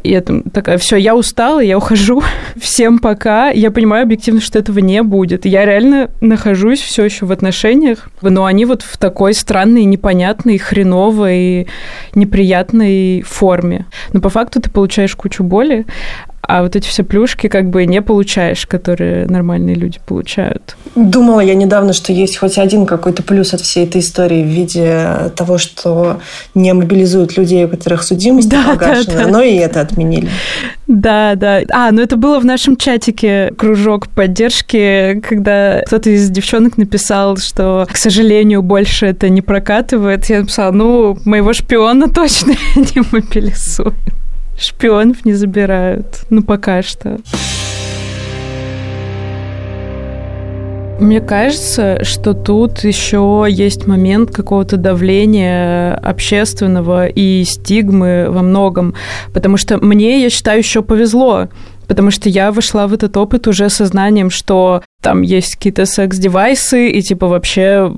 я 0.03 0.21
там 0.21 0.43
такая, 0.43 0.77
все, 0.77 0.97
я 0.97 1.15
устала, 1.15 1.59
я 1.59 1.77
ухожу, 1.77 2.21
всем 2.59 2.99
пока. 2.99 3.49
Я 3.49 3.71
понимаю 3.71 4.03
объективно, 4.03 4.41
что 4.41 4.59
этого 4.59 4.79
не 4.79 5.01
будет. 5.03 5.45
Я 5.45 5.65
реально 5.65 6.09
нахожусь 6.21 6.81
все 6.81 7.05
еще 7.05 7.25
в 7.25 7.31
отношениях, 7.31 8.09
но 8.21 8.45
они 8.45 8.65
вот 8.65 8.81
в 8.81 8.97
такой 8.97 9.33
странной, 9.33 9.85
непонятной, 9.85 10.57
хреновой, 10.57 11.67
неприятной 12.13 13.21
форме. 13.21 13.85
Но 14.11 14.19
по 14.19 14.29
факту 14.29 14.61
ты 14.61 14.69
получаешь 14.69 15.02
кучу 15.11 15.43
боли, 15.43 15.85
а 16.45 16.61
вот 16.61 16.75
эти 16.75 16.87
все 16.87 17.03
плюшки 17.03 17.47
как 17.47 17.69
бы 17.69 17.85
не 17.85 18.01
получаешь, 18.01 18.65
которые 18.67 19.25
нормальные 19.27 19.75
люди 19.75 19.99
получают. 20.05 20.75
Думала 20.93 21.39
я 21.39 21.55
недавно, 21.55 21.93
что 21.93 22.11
есть 22.11 22.37
хоть 22.37 22.57
один 22.57 22.85
какой-то 22.85 23.23
плюс 23.23 23.53
от 23.53 23.61
всей 23.61 23.85
этой 23.85 24.01
истории 24.01 24.43
в 24.43 24.47
виде 24.47 25.31
того, 25.37 25.57
что 25.57 26.19
не 26.53 26.73
мобилизуют 26.73 27.37
людей, 27.37 27.63
у 27.63 27.69
которых 27.69 28.03
судимость 28.03 28.49
да, 28.49 28.63
погашена, 28.63 29.13
да, 29.15 29.23
да. 29.23 29.27
но 29.29 29.41
и 29.41 29.55
это 29.55 29.79
отменили. 29.79 30.29
Да, 30.87 31.35
да. 31.35 31.61
А, 31.71 31.91
ну 31.91 32.01
это 32.01 32.17
было 32.17 32.39
в 32.39 32.45
нашем 32.45 32.75
чатике 32.75 33.53
кружок 33.57 34.09
поддержки, 34.09 35.21
когда 35.27 35.81
кто-то 35.85 36.09
из 36.09 36.29
девчонок 36.29 36.77
написал, 36.77 37.37
что, 37.37 37.87
к 37.89 37.95
сожалению, 37.95 38.61
больше 38.61 39.05
это 39.05 39.29
не 39.29 39.41
прокатывает. 39.41 40.25
Я 40.25 40.41
написала, 40.41 40.71
ну, 40.71 41.17
моего 41.23 41.53
шпиона 41.53 42.09
точно 42.09 42.51
не 42.75 43.01
мобилизуют. 43.11 43.95
Шпионов 44.63 45.25
не 45.25 45.33
забирают. 45.33 46.21
Ну, 46.29 46.41
пока 46.41 46.81
что. 46.81 47.17
Мне 50.99 51.19
кажется, 51.19 52.03
что 52.03 52.33
тут 52.33 52.79
еще 52.85 53.45
есть 53.49 53.87
момент 53.87 54.31
какого-то 54.31 54.77
давления 54.77 55.95
общественного 55.95 57.07
и 57.07 57.43
стигмы 57.43 58.27
во 58.29 58.41
многом, 58.41 58.93
потому 59.33 59.57
что 59.57 59.83
мне, 59.83 60.21
я 60.21 60.29
считаю, 60.29 60.59
еще 60.59 60.81
повезло, 60.81 61.49
потому 61.87 62.09
что 62.09 62.29
я 62.29 62.53
вошла 62.53 62.87
в 62.87 62.93
этот 62.93 63.17
опыт 63.17 63.47
уже 63.47 63.69
сознанием, 63.69 64.29
что 64.29 64.81
там 65.03 65.21
есть 65.21 65.55
какие-то 65.55 65.85
секс-девайсы, 65.85 66.89
и 66.89 67.01
типа 67.01 67.27
вообще 67.27 67.93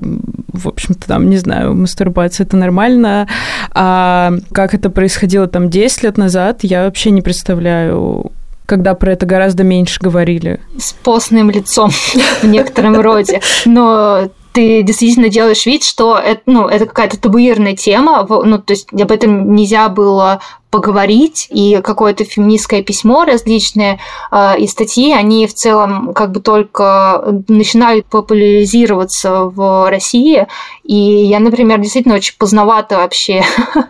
в 0.52 0.68
общем-то, 0.68 1.06
там, 1.06 1.28
не 1.28 1.36
знаю, 1.36 1.74
мастурбация 1.74 2.46
это 2.46 2.56
нормально. 2.56 3.28
А 3.72 4.32
как 4.52 4.74
это 4.74 4.90
происходило 4.90 5.46
там 5.46 5.70
10 5.70 6.02
лет 6.02 6.18
назад, 6.18 6.60
я 6.62 6.84
вообще 6.84 7.10
не 7.10 7.22
представляю 7.22 8.32
когда 8.66 8.94
про 8.94 9.12
это 9.12 9.26
гораздо 9.26 9.62
меньше 9.62 10.00
говорили. 10.00 10.60
С 10.76 10.92
постным 10.92 11.50
лицом 11.50 11.90
в 12.42 12.44
некотором 12.44 13.00
роде. 13.00 13.40
Но 13.64 14.28
ты 14.52 14.82
действительно 14.82 15.28
делаешь 15.28 15.66
вид, 15.66 15.84
что 15.84 16.18
это, 16.18 16.40
ну, 16.46 16.66
это 16.66 16.86
какая-то 16.86 17.20
табуированная 17.20 17.76
тема, 17.76 18.26
ну, 18.28 18.58
то 18.58 18.72
есть 18.72 18.88
об 18.92 19.12
этом 19.12 19.54
нельзя 19.54 19.88
было 19.88 20.40
поговорить, 20.76 21.46
и 21.48 21.80
какое-то 21.82 22.24
феминистское 22.24 22.82
письмо 22.82 23.24
различные 23.24 23.98
э, 24.30 24.58
и 24.58 24.66
статьи, 24.66 25.10
они 25.10 25.46
в 25.46 25.54
целом 25.54 26.12
как 26.12 26.32
бы 26.32 26.40
только 26.40 27.42
начинают 27.48 28.04
популяризироваться 28.04 29.44
в 29.44 29.88
России, 29.88 30.46
и 30.84 30.94
я, 30.94 31.40
например, 31.40 31.78
действительно 31.80 32.16
очень 32.16 32.34
поздновато 32.36 32.96
вообще 32.96 33.42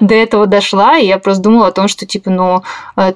до 0.00 0.14
этого 0.14 0.46
дошла, 0.46 0.98
и 0.98 1.06
я 1.06 1.18
просто 1.18 1.42
думала 1.42 1.68
о 1.68 1.72
том, 1.72 1.88
что, 1.88 2.06
типа, 2.06 2.30
ну, 2.30 2.62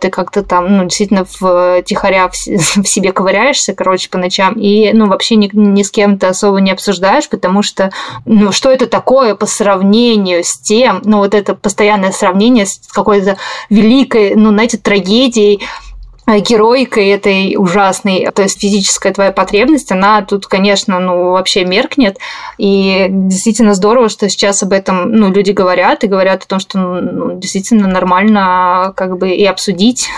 ты 0.00 0.10
как-то 0.10 0.42
там, 0.42 0.76
ну, 0.76 0.84
действительно 0.84 1.26
в 1.40 1.82
тихоря 1.82 2.28
в, 2.28 2.32
в 2.46 2.86
себе 2.86 3.12
ковыряешься, 3.12 3.74
короче, 3.74 4.08
по 4.08 4.18
ночам, 4.18 4.54
и, 4.54 4.92
ну, 4.92 5.06
вообще 5.06 5.36
ни, 5.36 5.50
ни 5.52 5.82
с 5.82 5.90
кем 5.90 6.18
то 6.18 6.28
особо 6.28 6.60
не 6.60 6.70
обсуждаешь, 6.70 7.28
потому 7.28 7.62
что, 7.62 7.90
ну, 8.24 8.52
что 8.52 8.70
это 8.70 8.86
такое 8.86 9.34
по 9.34 9.46
сравнению 9.46 10.44
с 10.44 10.58
тем, 10.58 11.02
ну, 11.04 11.18
вот 11.18 11.34
это 11.34 11.54
постоянное 11.54 12.12
сравнение 12.12 12.66
с 12.66 12.80
какой-то 12.92 13.36
великой, 13.70 14.34
ну, 14.34 14.50
знаете, 14.50 14.78
трагедией, 14.78 15.60
Э, 15.62 15.91
героикой 16.26 17.08
этой 17.08 17.56
ужасной, 17.56 18.28
то 18.32 18.42
есть 18.42 18.60
физическая 18.60 19.12
твоя 19.12 19.32
потребность, 19.32 19.90
она 19.90 20.22
тут, 20.22 20.46
конечно, 20.46 21.00
ну, 21.00 21.32
вообще 21.32 21.64
меркнет. 21.64 22.18
И 22.58 23.06
действительно 23.10 23.74
здорово, 23.74 24.08
что 24.08 24.28
сейчас 24.28 24.62
об 24.62 24.72
этом, 24.72 25.10
ну, 25.10 25.32
люди 25.32 25.50
говорят 25.50 26.04
и 26.04 26.08
говорят 26.08 26.44
о 26.44 26.46
том, 26.46 26.60
что 26.60 26.78
ну, 26.78 27.38
действительно 27.38 27.88
нормально 27.88 28.92
как 28.96 29.18
бы 29.18 29.30
и 29.30 29.44
обсудить, 29.44 30.08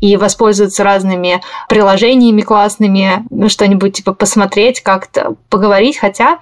и 0.00 0.16
воспользоваться 0.16 0.82
разными 0.82 1.42
приложениями 1.68 2.40
классными, 2.40 3.24
ну, 3.30 3.48
что-нибудь 3.48 3.94
типа 3.94 4.14
посмотреть, 4.14 4.80
как-то 4.80 5.36
поговорить. 5.50 5.98
Хотя, 5.98 6.38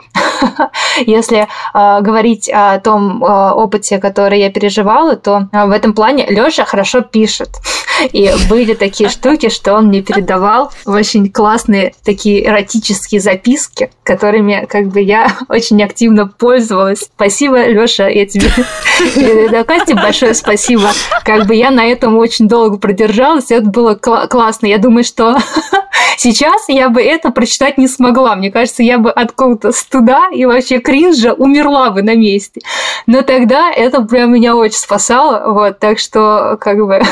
если 1.06 1.48
э, 1.74 2.00
говорить 2.00 2.48
о 2.48 2.78
том 2.78 3.24
э, 3.24 3.50
опыте, 3.50 3.98
который 3.98 4.40
я 4.40 4.50
переживала, 4.50 5.16
то 5.16 5.48
э, 5.52 5.66
в 5.66 5.70
этом 5.70 5.92
плане 5.92 6.26
Лёша 6.28 6.64
хорошо 6.64 7.00
пишет. 7.00 7.50
И 8.12 8.30
были 8.48 8.74
такие 8.74 9.07
штуки, 9.09 9.48
что 9.48 9.74
он 9.74 9.86
мне 9.86 10.02
передавал 10.02 10.72
очень 10.86 11.30
классные 11.30 11.94
такие 12.04 12.46
эротические 12.46 13.20
записки, 13.20 13.90
которыми 14.02 14.66
как 14.68 14.88
бы 14.88 15.00
я 15.00 15.36
очень 15.48 15.82
активно 15.82 16.26
пользовалась. 16.26 17.09
Спасибо, 17.14 17.66
Лёша, 17.66 18.09
я 18.09 18.26
тебе 18.26 18.50
передаю 19.14 19.64
Кате 19.64 19.94
большое 19.94 20.34
спасибо. 20.34 20.90
Как 21.24 21.46
бы 21.46 21.54
я 21.54 21.70
на 21.70 21.84
этом 21.84 22.16
очень 22.16 22.48
долго 22.48 22.78
продержалась, 22.78 23.50
это 23.50 23.66
было 23.68 23.94
классно. 23.94 24.66
Я 24.66 24.78
думаю, 24.78 25.04
что 25.04 25.36
сейчас 26.16 26.68
я 26.68 26.88
бы 26.88 27.02
это 27.02 27.30
прочитать 27.30 27.78
не 27.78 27.88
смогла. 27.88 28.34
Мне 28.36 28.50
кажется, 28.50 28.82
я 28.82 28.98
бы 28.98 29.11
от 29.11 29.32
какого-то 29.32 29.72
стыда 29.72 30.28
и 30.32 30.44
вообще 30.44 30.78
кринжа 30.78 31.32
умерла 31.32 31.90
бы 31.90 32.02
на 32.02 32.14
месте. 32.14 32.61
Но 33.06 33.22
тогда 33.22 33.70
это 33.70 34.02
прям 34.02 34.32
меня 34.32 34.56
очень 34.56 34.78
спасало. 34.78 35.52
Вот, 35.52 35.78
так 35.78 35.98
что 35.98 36.59
как 36.61 36.78
бы 36.78 37.02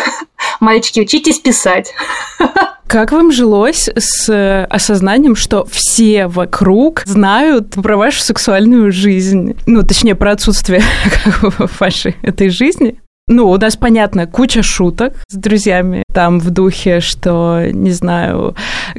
мальчики, 0.61 1.01
учитесь 1.01 1.39
писать. 1.39 1.93
Как 2.87 3.11
вам 3.11 3.33
жилось 3.33 3.89
с 3.97 4.67
осознанием, 4.71 5.35
что 5.35 5.65
все 5.65 6.29
вокруг 6.29 7.03
знают 7.05 7.71
про 7.71 7.97
вашу 7.97 8.21
сексуальную 8.23 8.93
жизнь? 8.93 9.57
Ну, 9.67 9.83
точнее, 9.83 10.15
про 10.15 10.33
отсутствие 10.33 10.83
вашей 11.81 12.17
этой 12.23 12.49
жизни? 12.49 13.01
Ну, 13.29 13.51
у 13.51 13.59
нас, 13.59 13.77
понятно, 13.77 14.29
куча 14.29 14.63
шуток 14.63 15.15
с 15.27 15.35
друзьями. 15.35 16.05
Там 16.15 16.39
в 16.39 16.51
духе, 16.51 17.01
что, 17.01 17.61
не 17.73 17.91
знаю, 17.91 18.55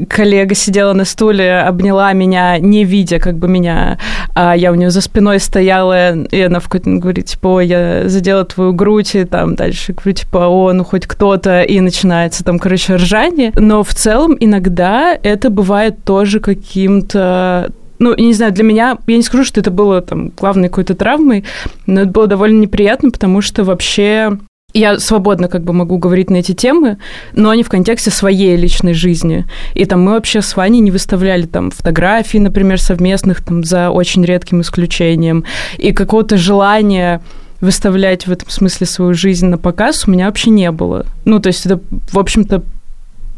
коллега 0.10 0.54
сидела 0.54 0.92
на 0.92 1.06
стуле, 1.06 1.60
обняла 1.60 2.12
меня, 2.12 2.58
не 2.58 2.84
видя 2.84 3.20
как 3.20 3.38
бы 3.38 3.48
меня, 3.48 3.98
а 4.36 4.54
я 4.54 4.74
у 4.74 4.76
нее 4.76 4.90
за 4.90 5.00
спиной 5.00 5.40
стояла, 5.40 6.14
и 6.14 6.42
она 6.42 6.60
в 6.60 6.66
какой-то 6.66 6.90
говорит, 6.98 7.28
типа, 7.28 7.48
о, 7.48 7.62
я 7.62 8.10
задела 8.10 8.44
твою 8.44 8.74
грудь, 8.74 9.16
и 9.16 9.24
там 9.24 9.56
дальше 9.56 9.94
говорю, 9.94 10.12
типа, 10.12 10.48
о, 10.50 10.74
ну 10.74 10.84
хоть 10.84 11.08
кто-то, 11.08 11.62
и 11.62 11.80
начинается 11.80 12.44
там, 12.44 12.60
короче, 12.60 12.96
ржание. 12.96 13.54
Но 13.56 13.82
в 13.82 13.94
целом 13.94 14.36
иногда 14.38 15.18
это 15.24 15.50
бывает 15.50 16.04
тоже 16.04 16.42
каким-то 16.42 17.72
ну, 18.00 18.16
не 18.16 18.34
знаю, 18.34 18.52
для 18.52 18.64
меня, 18.64 18.98
я 19.08 19.18
не 19.18 19.24
скажу, 19.24 19.44
что 19.44 19.60
это 19.60 19.72
было 19.72 20.02
там 20.02 20.30
главной 20.30 20.70
какой-то 20.70 20.96
травмой, 20.96 21.44
но 21.86 22.02
это 22.02 22.12
было 22.12 22.28
довольно 22.28 22.60
неприятно, 22.60 23.12
потому 23.12 23.42
что 23.42 23.64
вообще 23.64 24.38
я 24.74 25.00
свободно 25.00 25.48
как 25.48 25.64
бы 25.64 25.74
могу 25.74 25.98
говорить 25.98 26.30
на 26.30 26.38
эти 26.38 26.54
темы, 26.54 26.98
но 27.34 27.54
не 27.54 27.64
в 27.64 27.70
контексте 27.70 28.12
своей 28.12 28.56
личной 28.56 28.94
жизни. 28.94 29.46
И 29.74 29.86
там 29.86 30.04
мы 30.04 30.12
вообще 30.12 30.42
с 30.42 30.56
Ваней 30.56 30.82
не 30.82 30.92
выставляли 30.92 31.46
там 31.46 31.72
фотографий, 31.72 32.40
например, 32.40 32.80
совместных, 32.80 33.44
там 33.44 33.64
за 33.64 33.90
очень 33.90 34.24
редким 34.24 34.62
исключением. 34.62 35.46
И 35.78 35.94
какого-то 35.94 36.38
желания 36.38 37.22
выставлять 37.60 38.28
в 38.28 38.32
этом 38.32 38.50
смысле 38.50 38.86
свою 38.86 39.14
жизнь 39.14 39.48
на 39.48 39.58
показ 39.58 40.08
у 40.08 40.12
меня 40.12 40.28
вообще 40.28 40.52
не 40.52 40.72
было. 40.72 41.06
Ну, 41.26 41.40
то 41.40 41.48
есть 41.48 41.66
это, 41.66 41.80
в 42.12 42.20
общем-то, 42.20 42.64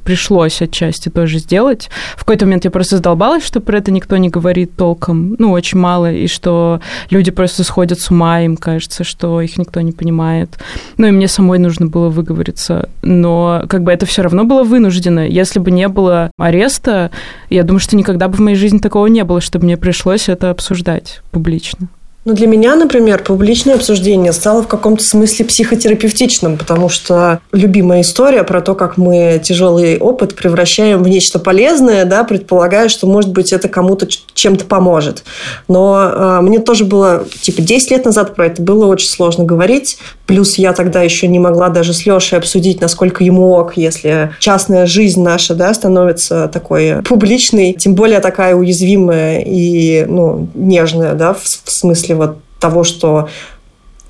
пришлось 0.09 0.59
отчасти 0.59 1.09
тоже 1.09 1.37
сделать. 1.37 1.91
В 2.15 2.21
какой-то 2.21 2.47
момент 2.47 2.65
я 2.65 2.71
просто 2.71 2.95
задолбалась, 2.95 3.45
что 3.45 3.59
про 3.59 3.77
это 3.77 3.91
никто 3.91 4.17
не 4.17 4.29
говорит 4.29 4.75
толком, 4.75 5.35
ну, 5.37 5.51
очень 5.51 5.77
мало, 5.77 6.11
и 6.11 6.25
что 6.25 6.81
люди 7.11 7.29
просто 7.29 7.63
сходят 7.63 7.99
с 7.99 8.09
ума, 8.09 8.41
им 8.41 8.57
кажется, 8.57 9.03
что 9.03 9.39
их 9.39 9.59
никто 9.59 9.81
не 9.81 9.91
понимает. 9.91 10.57
Ну, 10.97 11.05
и 11.05 11.11
мне 11.11 11.27
самой 11.27 11.59
нужно 11.59 11.85
было 11.85 12.09
выговориться. 12.09 12.89
Но 13.03 13.65
как 13.69 13.83
бы 13.83 13.91
это 13.91 14.07
все 14.07 14.23
равно 14.23 14.45
было 14.45 14.63
вынуждено. 14.63 15.27
Если 15.27 15.59
бы 15.59 15.69
не 15.69 15.87
было 15.87 16.31
ареста, 16.39 17.11
я 17.51 17.61
думаю, 17.61 17.79
что 17.79 17.95
никогда 17.95 18.29
бы 18.29 18.37
в 18.37 18.39
моей 18.39 18.57
жизни 18.57 18.79
такого 18.79 19.05
не 19.05 19.23
было, 19.23 19.41
чтобы 19.41 19.65
мне 19.65 19.77
пришлось 19.77 20.27
это 20.27 20.49
обсуждать 20.49 21.21
публично. 21.29 21.87
Ну, 22.25 22.33
для 22.33 22.47
меня, 22.47 22.75
например, 22.75 23.23
публичное 23.23 23.75
обсуждение 23.75 24.33
стало 24.33 24.61
в 24.61 24.67
каком-то 24.67 25.01
смысле 25.03 25.45
психотерапевтичным, 25.45 26.57
потому 26.57 26.89
что 26.89 27.39
любимая 27.53 28.01
история 28.01 28.43
про 28.43 28.59
то, 28.59 28.75
как 28.75 28.97
мы 28.97 29.39
тяжелый 29.41 29.97
опыт 29.97 30.35
превращаем 30.35 31.01
в 31.01 31.07
нечто 31.07 31.39
полезное, 31.39 32.03
да, 32.03 32.25
предполагая, 32.25 32.89
что, 32.89 33.07
может 33.07 33.31
быть, 33.31 33.53
это 33.53 33.69
кому-то 33.69 34.05
чем-то 34.33 34.65
поможет. 34.65 35.23
Но 35.69 36.11
э, 36.13 36.41
мне 36.41 36.59
тоже 36.59 36.83
было, 36.83 37.25
типа, 37.41 37.61
10 37.61 37.91
лет 37.91 38.05
назад 38.05 38.35
про 38.35 38.47
это 38.47 38.61
было 38.61 38.87
очень 38.87 39.07
сложно 39.07 39.45
говорить. 39.45 39.97
Плюс 40.25 40.57
я 40.57 40.73
тогда 40.73 41.01
еще 41.01 41.27
не 41.27 41.39
могла 41.39 41.69
даже 41.69 41.93
с 41.93 42.05
Лешей 42.05 42.37
обсудить, 42.37 42.81
насколько 42.81 43.23
ему 43.23 43.53
ок, 43.53 43.77
если 43.77 44.33
частная 44.39 44.85
жизнь 44.87 45.23
наша, 45.23 45.55
да, 45.55 45.73
становится 45.73 46.49
такой 46.49 47.01
публичной, 47.03 47.73
тем 47.73 47.95
более 47.95 48.19
такая 48.19 48.55
уязвимая 48.55 49.39
и, 49.39 50.05
ну, 50.05 50.49
нежная, 50.53 51.13
да, 51.13 51.33
в, 51.33 51.43
в 51.43 51.71
смысле 51.71 52.08
смысле 52.09 52.15
вот 52.15 52.37
того, 52.59 52.83
что 52.83 53.29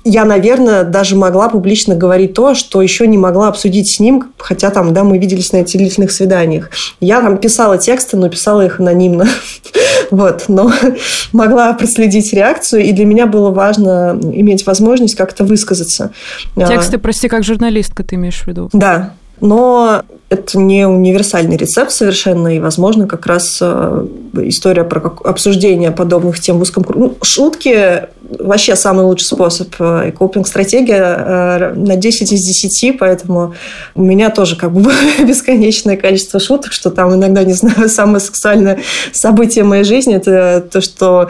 я, 0.02 0.24
наверное, 0.24 0.84
даже 0.84 1.14
могла 1.14 1.50
публично 1.50 1.94
говорить 1.94 2.32
то, 2.32 2.54
что 2.54 2.80
еще 2.80 3.06
не 3.06 3.18
могла 3.18 3.48
обсудить 3.48 3.94
с 3.96 4.00
ним, 4.00 4.32
хотя 4.38 4.70
там, 4.70 4.94
да, 4.94 5.04
мы 5.04 5.18
виделись 5.18 5.52
на 5.52 5.58
этих 5.58 5.78
длительных 5.78 6.10
свиданиях. 6.10 6.70
Я 7.00 7.20
там 7.20 7.36
писала 7.36 7.76
тексты, 7.76 8.16
но 8.16 8.30
писала 8.30 8.64
их 8.64 8.80
анонимно. 8.80 9.28
вот, 10.10 10.44
но 10.48 10.72
могла 11.32 11.74
проследить 11.74 12.32
реакцию, 12.32 12.82
и 12.84 12.92
для 12.92 13.04
меня 13.04 13.26
было 13.26 13.50
важно 13.50 14.18
иметь 14.22 14.64
возможность 14.64 15.16
как-то 15.16 15.44
высказаться. 15.44 16.12
Тексты, 16.56 16.96
прости, 16.96 17.28
как 17.28 17.44
журналистка 17.44 18.02
ты 18.02 18.14
имеешь 18.14 18.40
в 18.40 18.46
виду? 18.46 18.70
Да, 18.72 19.12
но 19.42 20.02
это 20.30 20.58
не 20.58 20.86
универсальный 20.86 21.56
рецепт 21.56 21.90
совершенно, 21.90 22.54
и, 22.54 22.60
возможно, 22.60 23.08
как 23.08 23.26
раз 23.26 23.58
э, 23.60 24.06
история 24.44 24.84
про 24.84 25.12
обсуждение 25.24 25.90
подобных 25.90 26.38
тем 26.38 26.58
в 26.58 26.62
узком 26.62 26.84
кругу. 26.84 27.06
Ну, 27.06 27.16
шутки 27.22 28.04
вообще 28.38 28.76
самый 28.76 29.04
лучший 29.04 29.24
способ. 29.24 29.74
Э, 29.80 30.08
и 30.08 30.12
копинг-стратегия 30.12 31.16
э, 31.18 31.74
на 31.74 31.96
10 31.96 32.32
из 32.32 32.46
10, 32.46 32.96
поэтому 32.96 33.54
у 33.96 34.02
меня 34.02 34.30
тоже 34.30 34.54
как 34.54 34.70
бы 34.70 34.92
бесконечное 35.26 35.96
количество 35.96 36.38
шуток, 36.38 36.72
что 36.72 36.90
там 36.90 37.12
иногда, 37.12 37.42
не 37.42 37.54
знаю, 37.54 37.88
самое 37.88 38.20
сексуальное 38.20 38.78
событие 39.12 39.64
моей 39.64 39.82
жизни– 39.82 40.14
это 40.16 40.64
то, 40.70 40.80
что 40.80 41.28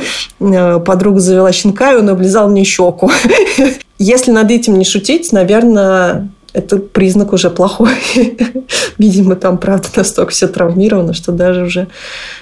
подруга 0.85 1.21
завела 1.21 1.53
щенка, 1.53 1.95
и 1.95 1.97
он 1.97 2.11
облизал 2.11 2.51
мне 2.51 2.65
щеку. 2.65 3.11
Если 3.99 4.31
над 4.31 4.51
этим 4.51 4.79
не 4.79 4.85
шутить, 4.85 5.33
наверное, 5.33 6.29
это 6.53 6.79
признак 6.79 7.33
уже 7.33 7.51
плохой. 7.51 7.95
Видимо, 8.99 9.37
там, 9.37 9.59
правда, 9.59 9.89
настолько 9.97 10.33
все 10.33 10.49
травмировано, 10.49 11.15
что 11.15 11.33
даже 11.33 11.65
уже 11.65 11.89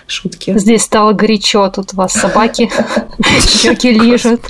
шутки. 0.07 0.59
Здесь 0.59 0.83
стало 0.83 1.13
горячо, 1.13 1.69
тут 1.69 1.93
у 1.93 1.97
вас 1.97 2.13
собаки 2.13 2.71
щеки 3.47 3.93
лижут. 3.93 4.41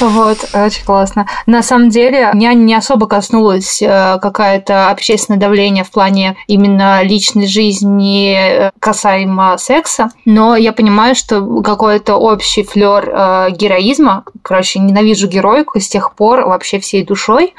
Вот, 0.00 0.38
очень 0.54 0.84
классно. 0.84 1.26
На 1.46 1.62
самом 1.62 1.90
деле, 1.90 2.30
меня 2.32 2.52
не 2.54 2.74
особо 2.74 3.06
коснулось 3.06 3.82
э, 3.82 4.18
какое-то 4.20 4.90
общественное 4.90 5.40
давление 5.40 5.84
в 5.84 5.90
плане 5.90 6.36
именно 6.46 7.02
личной 7.02 7.46
жизни 7.46 8.36
э, 8.36 8.70
касаемо 8.78 9.58
секса, 9.58 10.10
но 10.24 10.56
я 10.56 10.72
понимаю, 10.72 11.14
что 11.14 11.62
какой-то 11.62 12.16
общий 12.16 12.62
флер 12.62 13.08
э, 13.08 13.50
героизма, 13.50 14.24
короче, 14.42 14.78
ненавижу 14.78 15.26
героику 15.26 15.80
с 15.80 15.88
тех 15.88 16.14
пор 16.14 16.46
вообще 16.46 16.78
всей 16.78 17.04
душой, 17.04 17.54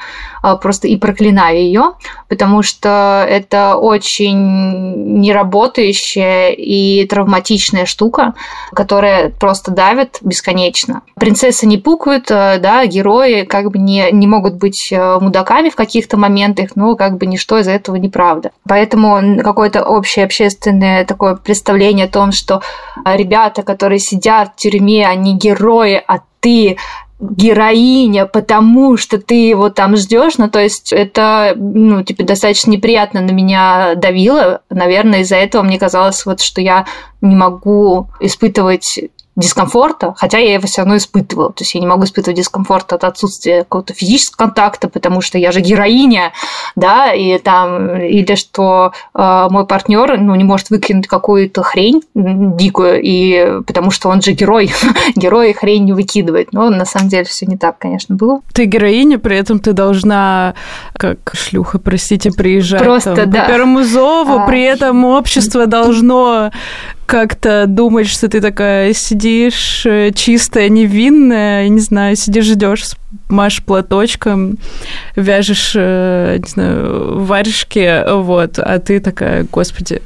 просто 0.62 0.88
и 0.88 0.96
проклинаю 0.96 1.58
ее, 1.58 1.92
потому 2.28 2.62
что 2.62 3.26
это 3.28 3.76
очень 3.76 5.20
неработающая 5.20 6.50
и 6.50 7.06
травматичная 7.06 7.84
штука, 7.84 8.34
которая 8.72 9.30
просто 9.30 9.70
давит 9.70 10.18
бесконечно. 10.22 11.02
Принцессы 11.16 11.66
не 11.70 11.78
пукают, 11.78 12.30
э, 12.30 12.58
да, 12.58 12.84
герои 12.84 13.44
как 13.44 13.70
бы 13.70 13.78
не, 13.78 14.10
не 14.10 14.26
могут 14.26 14.54
быть 14.54 14.88
э, 14.90 15.18
мудаками 15.20 15.70
в 15.70 15.76
каких-то 15.76 16.16
моментах, 16.16 16.70
но 16.74 16.96
как 16.96 17.16
бы 17.16 17.26
ничто 17.26 17.58
из 17.58 17.68
этого 17.68 17.96
неправда. 17.96 18.50
Поэтому 18.68 19.40
какое-то 19.42 19.84
общее 19.84 20.24
общественное 20.24 21.04
такое 21.04 21.36
представление 21.36 22.06
о 22.06 22.10
том, 22.10 22.32
что 22.32 22.60
э, 23.04 23.16
ребята, 23.16 23.62
которые 23.62 24.00
сидят 24.00 24.52
в 24.52 24.56
тюрьме, 24.56 25.06
они 25.06 25.36
герои, 25.36 26.02
а 26.06 26.18
ты 26.40 26.76
героиня, 27.20 28.26
потому 28.26 28.96
что 28.96 29.20
ты 29.20 29.34
его 29.34 29.68
там 29.68 29.96
ждешь, 29.96 30.38
ну, 30.38 30.48
то 30.48 30.58
есть 30.58 30.92
это, 30.92 31.52
ну, 31.54 32.02
типа, 32.02 32.24
достаточно 32.24 32.70
неприятно 32.70 33.20
на 33.20 33.30
меня 33.30 33.94
давило. 33.94 34.62
Наверное, 34.70 35.20
из-за 35.20 35.36
этого 35.36 35.62
мне 35.62 35.78
казалось, 35.78 36.24
вот, 36.24 36.40
что 36.40 36.62
я 36.62 36.86
не 37.20 37.36
могу 37.36 38.08
испытывать 38.20 38.98
дискомфорта, 39.40 40.14
хотя 40.16 40.38
я 40.38 40.54
его 40.54 40.66
все 40.66 40.82
равно 40.82 40.96
испытывала. 40.96 41.48
То 41.52 41.62
есть 41.62 41.74
я 41.74 41.80
не 41.80 41.86
могу 41.86 42.04
испытывать 42.04 42.36
дискомфорт 42.36 42.92
от 42.92 43.04
отсутствия 43.04 43.64
какого-то 43.64 43.94
физического 43.94 44.46
контакта, 44.46 44.88
потому 44.88 45.20
что 45.20 45.38
я 45.38 45.52
же 45.52 45.60
героиня, 45.60 46.32
да, 46.76 47.12
и 47.12 47.38
там, 47.38 47.96
или 48.00 48.34
что 48.34 48.92
э, 49.14 49.46
мой 49.50 49.66
партнер, 49.66 50.18
ну, 50.18 50.34
не 50.34 50.44
может 50.44 50.70
выкинуть 50.70 51.06
какую-то 51.06 51.62
хрень 51.62 52.02
дикую, 52.14 53.00
и 53.02 53.62
потому 53.66 53.90
что 53.90 54.08
он 54.08 54.22
же 54.22 54.32
герой, 54.32 54.70
герой 55.16 55.52
хрень 55.52 55.84
не 55.84 55.92
выкидывает. 55.92 56.52
Но 56.52 56.70
на 56.70 56.84
самом 56.84 57.08
деле 57.08 57.24
все 57.24 57.46
не 57.46 57.56
так, 57.56 57.78
конечно, 57.78 58.14
было. 58.14 58.40
Ты 58.52 58.64
героиня, 58.64 59.18
при 59.18 59.36
этом 59.36 59.58
ты 59.58 59.72
должна, 59.72 60.54
как 60.94 61.18
шлюха, 61.34 61.78
простите, 61.78 62.30
приезжать 62.30 62.82
Просто, 62.82 63.14
там, 63.14 63.30
да. 63.30 63.42
по 63.42 63.48
первому 63.48 63.82
зову, 63.82 64.38
а... 64.40 64.46
при 64.46 64.62
этом 64.62 65.04
общество 65.04 65.66
должно 65.66 66.50
как-то 67.10 67.66
думать, 67.66 68.06
что 68.06 68.28
ты 68.28 68.40
такая 68.40 68.92
сидишь 68.92 69.84
э, 69.84 70.12
чистая, 70.14 70.68
невинная, 70.68 71.68
не 71.68 71.80
знаю, 71.80 72.14
сидишь, 72.14 72.44
ждешь, 72.44 72.84
машешь 73.28 73.64
платочком, 73.64 74.58
вяжешь, 75.16 75.72
э, 75.74 76.38
не 76.38 76.48
знаю, 76.48 77.20
варежки, 77.24 78.04
вот, 78.12 78.60
а 78.60 78.78
ты 78.78 79.00
такая, 79.00 79.44
господи, 79.50 80.02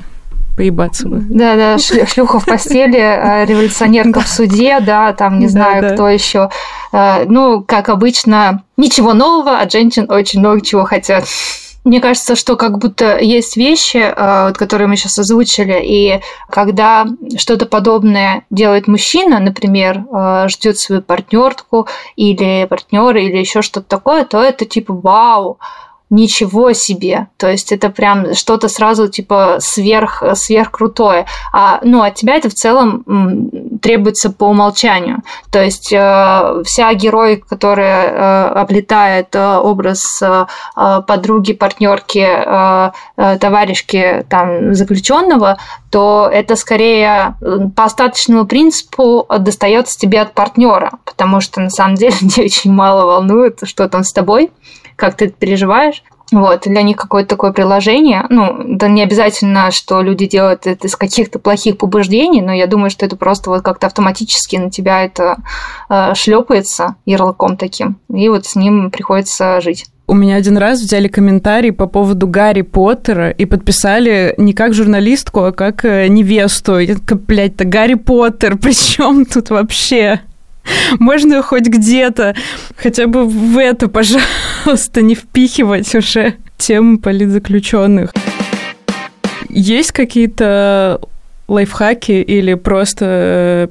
поебаться 0.57 1.07
бы. 1.07 1.19
Да, 1.29 1.57
да, 1.57 1.79
шлюха 1.79 2.41
в 2.41 2.47
постели, 2.47 2.99
э, 2.99 3.45
революционерка 3.45 4.21
в 4.21 4.27
суде, 4.27 4.81
да, 4.81 5.13
там 5.13 5.39
не 5.39 5.49
знаю, 5.49 5.93
кто 5.93 6.09
еще. 6.09 6.49
Ну, 6.91 7.63
как 7.63 7.91
обычно, 7.91 8.63
ничего 8.79 9.13
нового, 9.13 9.59
от 9.59 9.71
женщин 9.71 10.07
очень 10.09 10.41
много 10.41 10.63
чего 10.63 10.85
хотят. 10.85 11.25
Мне 11.85 12.01
кажется, 12.01 12.35
что 12.35 12.57
как 12.57 12.79
будто 12.79 13.19
есть 13.19 13.59
вещи, 13.59 13.99
э, 13.99 14.47
вот, 14.47 14.57
которые 14.57 14.89
мы 14.89 14.97
сейчас 14.97 15.19
озвучили, 15.19 15.79
и 15.83 16.21
когда 16.49 17.07
что-то 17.37 17.67
подобное 17.67 18.47
делает 18.49 18.89
мужчина, 18.89 19.39
например, 19.39 19.99
э, 20.11 20.49
ждет 20.49 20.79
свою 20.79 21.03
партнерку 21.03 21.87
или 22.17 22.67
партнера 22.71 23.21
или 23.21 23.37
еще 23.37 23.61
что-то 23.61 23.87
такое, 23.87 24.25
то 24.25 24.43
это 24.43 24.65
типа 24.65 24.95
вау, 24.95 25.59
ничего 26.15 26.73
себе. 26.73 27.29
То 27.37 27.51
есть 27.51 27.73
это 27.73 27.91
прям 27.91 28.35
что-то 28.35 28.69
сразу 28.69 29.09
типа 29.09 29.57
сверх, 29.59 30.23
сверх 30.35 30.71
крутое. 30.71 31.27
А, 31.53 31.81
ну, 31.83 32.03
от 32.03 32.15
тебя 32.15 32.37
это 32.37 32.49
в 32.49 32.55
целом 32.55 33.51
требуется 33.83 34.31
по 34.31 34.45
умолчанию. 34.45 35.23
То 35.51 35.63
есть 35.63 35.93
э, 35.93 36.63
вся 36.65 36.95
герой, 36.95 37.37
которая 37.37 38.07
э, 38.07 38.47
облетает 38.61 39.35
э, 39.35 39.57
образ 39.57 40.23
э, 40.23 40.47
э 40.77 41.03
подруги, 41.07 41.53
партнерки, 41.53 42.25
э, 42.25 42.91
э, 43.17 43.39
товарищки 43.39 44.25
там 44.31 44.75
заключенного, 44.75 45.59
то 45.91 46.31
это 46.33 46.57
скорее 46.57 47.37
по 47.77 47.85
остаточному 47.85 48.47
принципу 48.47 49.27
достается 49.39 49.99
тебе 49.99 50.21
от 50.21 50.33
партнера, 50.33 50.93
потому 51.05 51.41
что 51.41 51.61
на 51.61 51.71
самом 51.71 51.97
деле 51.97 52.15
не 52.21 52.45
очень 52.45 52.73
мало 52.73 53.05
волнует, 53.07 53.61
что 53.65 53.89
там 53.89 54.05
с 54.05 54.13
тобой 54.13 54.51
как 54.97 55.17
ты 55.17 55.29
переживаешь. 55.29 56.04
Вот, 56.35 56.63
для 56.67 56.83
них 56.83 56.97
какое-то 56.97 57.29
такое 57.29 57.53
приложение. 57.53 58.27
Ну, 58.29 58.57
да 58.67 58.89
не 58.89 59.03
обязательно, 59.03 59.71
что 59.71 60.03
люди 60.03 60.27
делают 60.27 60.67
это 60.67 60.89
из 60.89 60.97
каких-то 60.97 61.39
плохих 61.39 61.79
побуждений, 61.79 62.43
но 62.43 62.53
я 62.53 62.67
думаю, 62.67 62.91
что 62.91 63.07
это 63.07 63.15
просто 63.15 63.51
вот 63.51 63.63
как-то 63.63 63.87
автоматически 63.87 64.57
на 64.57 64.69
тебя 64.69 65.05
это 65.05 65.37
э, 65.89 66.15
шлепается 66.15 66.97
ярлыком 67.07 67.57
таким, 67.57 68.01
и 68.13 68.29
вот 68.29 68.47
с 68.47 68.57
ним 68.57 68.91
приходится 68.91 69.61
жить. 69.61 69.87
У 70.09 70.15
меня 70.15 70.37
один 70.37 70.59
раз 70.59 70.81
взяли 70.81 71.07
комментарий 71.07 71.73
по 71.73 71.87
поводу 71.87 72.27
Гарри 72.27 72.63
Поттера 72.63 73.31
и 73.31 73.45
подписали 73.47 74.35
не 74.37 74.53
как 74.53 74.75
журналистку, 74.75 75.45
а 75.45 75.53
как 75.53 75.85
э, 75.85 76.09
невесту. 76.09 76.79
Я 76.79 76.97
такая, 76.97 77.19
блядь-то 77.19 77.65
Гарри 77.65 77.95
Поттер, 77.95 78.59
при 78.63 78.73
чем 78.73 79.25
тут 79.25 79.51
вообще? 79.51 80.21
Можно 80.99 81.43
хоть 81.43 81.67
где-то, 81.67 82.35
хотя 82.77 83.07
бы 83.07 83.25
в 83.27 83.59
это, 83.59 83.89
пожалуйста, 83.89 85.03
не 85.03 85.15
впихивать 85.15 85.95
уже 85.95 86.35
тему 86.59 86.99
политзаключенных. 86.99 88.13
Есть 89.49 89.93
какие-то 89.93 91.01
лайфхаки 91.47 92.13
или 92.13 92.55
просто 92.55 93.05
э, 93.09 93.69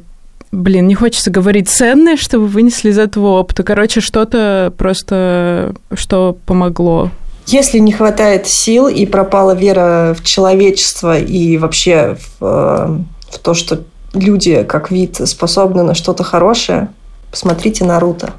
блин, 0.54 0.88
не 0.88 0.96
хочется 0.96 1.32
говорить 1.32 1.68
ценное, 1.68 2.16
что 2.16 2.39
вы 2.39 2.48
вынесли 2.48 2.91
из 2.91 3.00
этого 3.00 3.39
опыта. 3.39 3.64
Короче, 3.64 4.00
что-то 4.00 4.72
просто, 4.78 5.74
что 5.94 6.38
помогло. 6.46 7.10
Если 7.48 7.80
не 7.80 7.91
хватает 7.91 8.48
сил 8.48 8.88
и 8.88 9.06
пропала 9.06 9.54
вера 9.54 10.16
в 10.18 10.24
человечество 10.24 11.20
и 11.20 11.58
вообще 11.58 12.18
в, 12.39 12.46
э, 12.46 12.98
в 13.32 13.39
то, 13.39 13.54
что 13.54 13.84
люди 14.14 14.64
как 14.64 14.91
вид 14.91 15.22
способны 15.28 15.84
на 15.84 15.93
что-то 15.93 16.24
хорошее, 16.24 16.89
посмотрите 17.32 17.86
Наруто. 17.86 18.34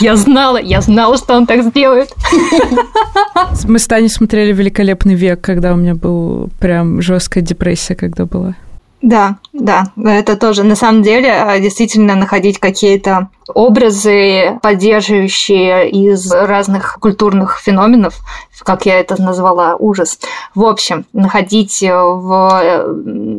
Я 0.00 0.16
знала, 0.16 0.58
я 0.58 0.80
знала, 0.80 1.16
что 1.16 1.34
он 1.34 1.46
так 1.46 1.62
сделает. 1.62 2.12
Мы 3.64 3.78
с 3.78 3.86
Таней 3.86 4.08
смотрели 4.08 4.52
«Великолепный 4.52 5.14
век», 5.14 5.40
когда 5.40 5.72
у 5.72 5.76
меня 5.76 5.94
был 5.94 6.50
прям 6.60 7.00
жесткая 7.00 7.42
депрессия, 7.42 7.94
когда 7.94 8.26
была. 8.26 8.54
Да, 9.04 9.36
да, 9.52 9.92
это 10.02 10.34
тоже. 10.34 10.64
На 10.64 10.76
самом 10.76 11.02
деле, 11.02 11.30
а, 11.30 11.60
действительно 11.60 12.16
находить 12.16 12.58
какие-то 12.58 13.28
образы, 13.52 14.58
поддерживающие 14.62 15.90
из 15.90 16.32
разных 16.32 16.96
культурных 16.98 17.58
феноменов, 17.58 18.14
как 18.62 18.86
я 18.86 18.98
это 18.98 19.20
назвала, 19.20 19.76
ужас. 19.76 20.18
В 20.54 20.64
общем, 20.64 21.04
находить 21.12 21.82
в 21.82 22.60
э, 22.62 22.86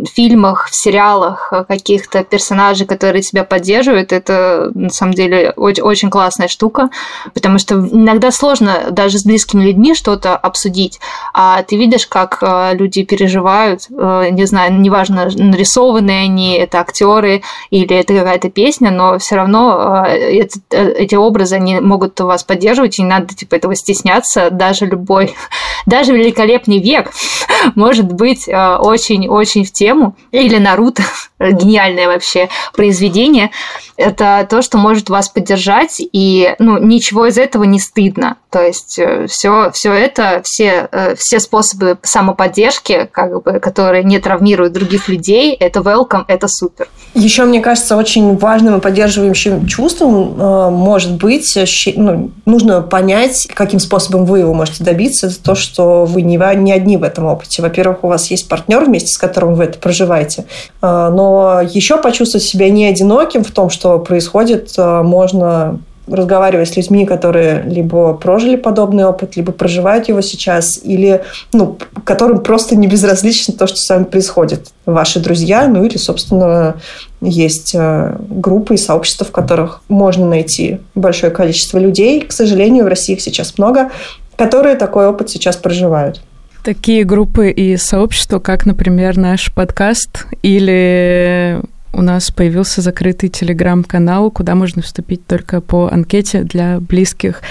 фильмах, 0.09 0.67
в 0.69 0.75
сериалах 0.75 1.51
каких-то 1.67 2.23
персонажей, 2.23 2.87
которые 2.87 3.21
тебя 3.21 3.43
поддерживают, 3.43 4.11
это 4.11 4.71
на 4.73 4.89
самом 4.89 5.13
деле 5.13 5.53
очень, 5.55 5.83
очень 5.83 6.09
классная 6.09 6.47
штука, 6.47 6.89
потому 7.33 7.59
что 7.59 7.75
иногда 7.75 8.31
сложно 8.31 8.87
даже 8.91 9.19
с 9.19 9.25
близкими 9.25 9.63
людьми 9.63 9.95
что-то 9.95 10.35
обсудить, 10.35 10.99
а 11.33 11.63
ты 11.63 11.77
видишь, 11.77 12.07
как 12.07 12.39
э, 12.41 12.71
люди 12.73 13.03
переживают, 13.03 13.87
э, 13.89 14.29
не 14.31 14.45
знаю, 14.45 14.73
неважно, 14.79 15.29
нарисованные 15.35 16.23
они, 16.23 16.55
это 16.57 16.79
актеры 16.79 17.43
или 17.69 17.95
это 17.95 18.13
какая-то 18.13 18.49
песня, 18.49 18.91
но 18.91 19.17
все 19.19 19.35
равно 19.35 20.05
это, 20.05 20.59
э, 20.71 20.91
эти 20.91 21.15
образы, 21.15 21.55
они 21.55 21.79
могут 21.79 22.19
вас 22.19 22.43
поддерживать, 22.43 22.99
и 22.99 23.01
не 23.01 23.07
надо 23.07 23.33
типа, 23.35 23.55
этого 23.55 23.75
стесняться. 23.75 24.49
Даже 24.49 24.85
любой, 24.85 25.35
даже 25.85 26.13
великолепный 26.13 26.79
век 26.79 27.11
может 27.75 28.11
быть 28.11 28.47
очень-очень 28.47 29.63
э, 29.63 29.65
в 29.65 29.71
тему. 29.71 29.94
Или 30.31 30.57
Наруто, 30.57 31.03
гениальное 31.39 32.07
вообще 32.07 32.49
произведение. 32.73 33.51
Это 33.97 34.45
то, 34.49 34.61
что 34.61 34.77
может 34.77 35.09
вас 35.09 35.29
поддержать, 35.29 35.99
и 35.99 36.55
ну, 36.59 36.77
ничего 36.77 37.27
из 37.27 37.37
этого 37.37 37.63
не 37.63 37.79
стыдно. 37.79 38.37
То 38.49 38.61
есть 38.61 38.99
все, 39.27 39.65
э, 39.67 39.71
все 39.71 39.93
это, 39.93 40.41
все, 40.43 40.89
все 41.17 41.39
способы 41.39 41.97
самоподдержки, 42.03 43.09
как 43.11 43.43
бы, 43.43 43.59
которые 43.59 44.03
не 44.03 44.19
травмируют 44.19 44.73
других 44.73 45.07
людей, 45.07 45.53
это 45.53 45.79
welcome, 45.79 46.25
это 46.27 46.47
супер. 46.47 46.87
Еще, 47.13 47.45
мне 47.45 47.61
кажется, 47.61 47.95
очень 47.97 48.37
важным 48.37 48.77
и 48.77 48.81
поддерживающим 48.81 49.67
чувством 49.67 50.35
Э, 50.37 50.69
может 50.69 51.13
быть, 51.13 51.57
ну, 51.95 52.31
нужно 52.45 52.81
понять, 52.81 53.47
каким 53.53 53.79
способом 53.79 54.25
вы 54.25 54.39
его 54.39 54.53
можете 54.53 54.83
добиться. 54.83 55.27
Это 55.27 55.41
то, 55.41 55.55
что 55.55 56.05
вы 56.05 56.21
не, 56.21 56.37
не 56.57 56.71
одни 56.71 56.97
в 56.97 57.03
этом 57.03 57.25
опыте. 57.25 57.61
Во-первых, 57.61 58.03
у 58.03 58.07
вас 58.07 58.29
есть 58.31 58.47
партнер, 58.47 58.83
вместе 58.85 59.09
с 59.09 59.17
которым 59.17 59.55
вы 59.55 59.65
это 59.65 59.79
проживаете. 59.79 60.45
Э, 60.81 61.09
но 61.13 61.61
еще 61.61 61.97
почувствовать 61.97 62.45
себя 62.45 62.69
не 62.69 62.85
одиноким 62.85 63.43
в 63.43 63.51
том, 63.51 63.69
что 63.69 63.84
происходит, 63.99 64.71
э, 64.77 65.01
можно 65.01 65.79
разговаривая 66.07 66.65
с 66.65 66.75
людьми, 66.75 67.05
которые 67.05 67.63
либо 67.63 68.13
прожили 68.13 68.55
подобный 68.55 69.05
опыт, 69.05 69.35
либо 69.35 69.51
проживают 69.51 70.07
его 70.07 70.21
сейчас, 70.21 70.79
или 70.83 71.23
ну, 71.51 71.77
которым 72.03 72.43
просто 72.43 72.75
не 72.75 72.87
безразлично 72.87 73.53
то, 73.53 73.65
что 73.67 73.77
с 73.77 73.89
вами 73.89 74.03
происходит. 74.03 74.71
Ваши 74.85 75.19
друзья, 75.19 75.67
ну 75.67 75.83
или, 75.83 75.97
собственно, 75.97 76.75
есть 77.21 77.73
э, 77.73 78.15
группы 78.19 78.75
и 78.75 78.77
сообщества, 78.77 79.25
в 79.25 79.31
которых 79.31 79.81
можно 79.87 80.27
найти 80.27 80.79
большое 80.93 81.31
количество 81.31 81.79
людей. 81.79 82.21
К 82.21 82.31
сожалению, 82.31 82.85
в 82.85 82.87
России 82.87 83.13
их 83.13 83.21
сейчас 83.21 83.57
много, 83.57 83.89
которые 84.35 84.75
такой 84.75 85.07
опыт 85.07 85.29
сейчас 85.29 85.55
проживают. 85.55 86.21
Такие 86.63 87.03
группы 87.03 87.51
и 87.51 87.77
сообщества, 87.77 88.39
как, 88.39 88.65
например, 88.65 89.17
наш 89.17 89.53
подкаст 89.53 90.25
или 90.41 91.61
у 91.95 92.01
нас 92.01 92.29
появился 92.31 92.81
закрытый 92.81 93.29
телеграм-канал, 93.29 94.29
куда 94.29 94.55
можно 94.55 94.81
вступить 94.81 95.25
только 95.25 95.61
по 95.61 95.87
анкете 95.87 96.43
для 96.43 96.79
близких 96.79 97.41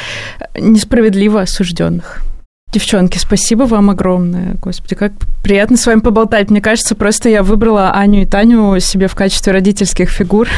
несправедливо 0.59 1.43
осужденных. 1.43 2.23
Девчонки, 2.73 3.19
спасибо 3.19 3.63
вам 3.65 3.91
огромное. 3.91 4.57
Господи, 4.61 4.97
как 4.97 5.13
приятно 5.43 5.77
с 5.77 5.87
вами 5.87 6.01
поболтать. 6.01 6.51
Мне 6.51 6.61
кажется, 6.61 6.95
просто 6.95 7.29
я 7.29 7.43
выбрала 7.43 7.93
Аню 7.93 8.23
и 8.23 8.27
Таню 8.27 8.81
себе 8.81 9.07
в 9.07 9.15
качестве 9.15 9.53
родительских 9.53 10.11
фигур. 10.11 10.49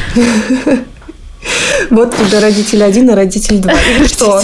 Вот 1.91 2.15
когда 2.15 2.41
родитель 2.41 2.83
один, 2.83 3.11
а 3.11 3.15
родитель 3.15 3.59
два. 3.59 3.75
И 4.01 4.05
что? 4.09 4.43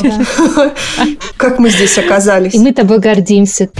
Как 1.36 1.58
мы 1.58 1.70
здесь 1.70 1.98
оказались? 1.98 2.54
И 2.54 2.58
мы 2.58 2.72
тобой 2.72 2.98
гордимся. 2.98 3.70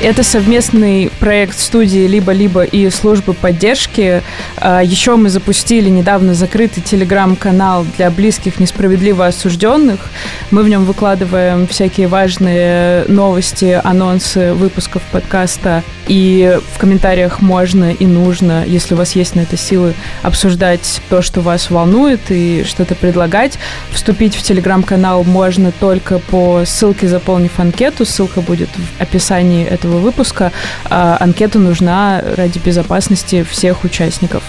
Это 0.00 0.22
совместный 0.22 1.10
проект 1.18 1.58
студии 1.58 2.06
«Либо-либо» 2.06 2.62
и 2.62 2.88
службы 2.88 3.34
поддержки. 3.34 4.22
А, 4.56 4.80
Еще 4.80 5.16
мы 5.16 5.28
запустили 5.28 5.88
недавно 5.88 6.34
закрытый 6.34 6.84
телеграм-канал 6.84 7.84
для 7.96 8.08
близких 8.12 8.60
несправедливо 8.60 9.26
осужденных. 9.26 9.98
Мы 10.52 10.62
в 10.62 10.68
нем 10.68 10.84
выкладываем 10.84 11.66
всякие 11.66 12.06
важные 12.06 13.06
новости, 13.08 13.80
анонсы 13.82 14.54
выпусков 14.54 15.02
подкаста. 15.10 15.82
И 16.06 16.58
в 16.74 16.78
комментариях 16.78 17.40
можно 17.40 17.92
и 17.92 18.06
нужно, 18.06 18.64
если 18.64 18.94
у 18.94 18.96
вас 18.96 19.16
есть 19.16 19.34
на 19.34 19.40
это 19.40 19.56
силы, 19.56 19.94
обсуждать 20.22 21.02
то, 21.10 21.22
что 21.22 21.40
вас 21.40 21.70
волнует 21.70 22.20
и 22.30 22.64
что-то 22.64 22.94
предлагать. 22.94 23.58
Вступить 23.90 24.36
в 24.36 24.42
телеграм-канал 24.42 25.24
можно 25.24 25.72
только 25.72 26.20
по 26.20 26.62
ссылке, 26.64 27.08
заполнив 27.08 27.58
анкету. 27.58 28.06
Ссылка 28.06 28.40
будет 28.40 28.70
в 28.70 29.02
описании 29.02 29.66
этого 29.66 29.87
этого 29.88 29.98
выпуска. 29.98 30.52
А 30.84 31.16
анкета 31.20 31.58
нужна 31.58 32.22
ради 32.36 32.58
безопасности 32.58 33.42
всех 33.42 33.84
участников. 33.84 34.42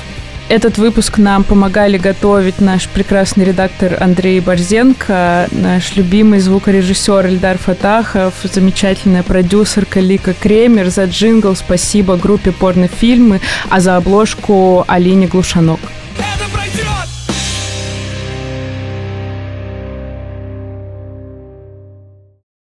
Этот 0.49 0.79
выпуск 0.79 1.19
нам 1.19 1.43
помогали 1.43 1.99
готовить 1.99 2.59
наш 2.59 2.87
прекрасный 2.87 3.45
редактор 3.45 3.97
Андрей 3.99 4.39
Борзенко, 4.39 5.47
наш 5.51 5.95
любимый 5.95 6.39
звукорежиссер 6.39 7.27
Эльдар 7.27 7.59
Фатахов, 7.59 8.33
замечательная 8.51 9.21
продюсерка 9.21 9.99
Лика 9.99 10.33
Кремер. 10.33 10.89
За 10.89 11.05
джингл 11.05 11.55
спасибо 11.55 12.17
группе 12.17 12.51
«Порнофильмы», 12.51 13.41
а 13.69 13.79
за 13.79 13.95
обложку 13.95 14.85
Алине 14.87 15.27
Глушанок. 15.27 15.79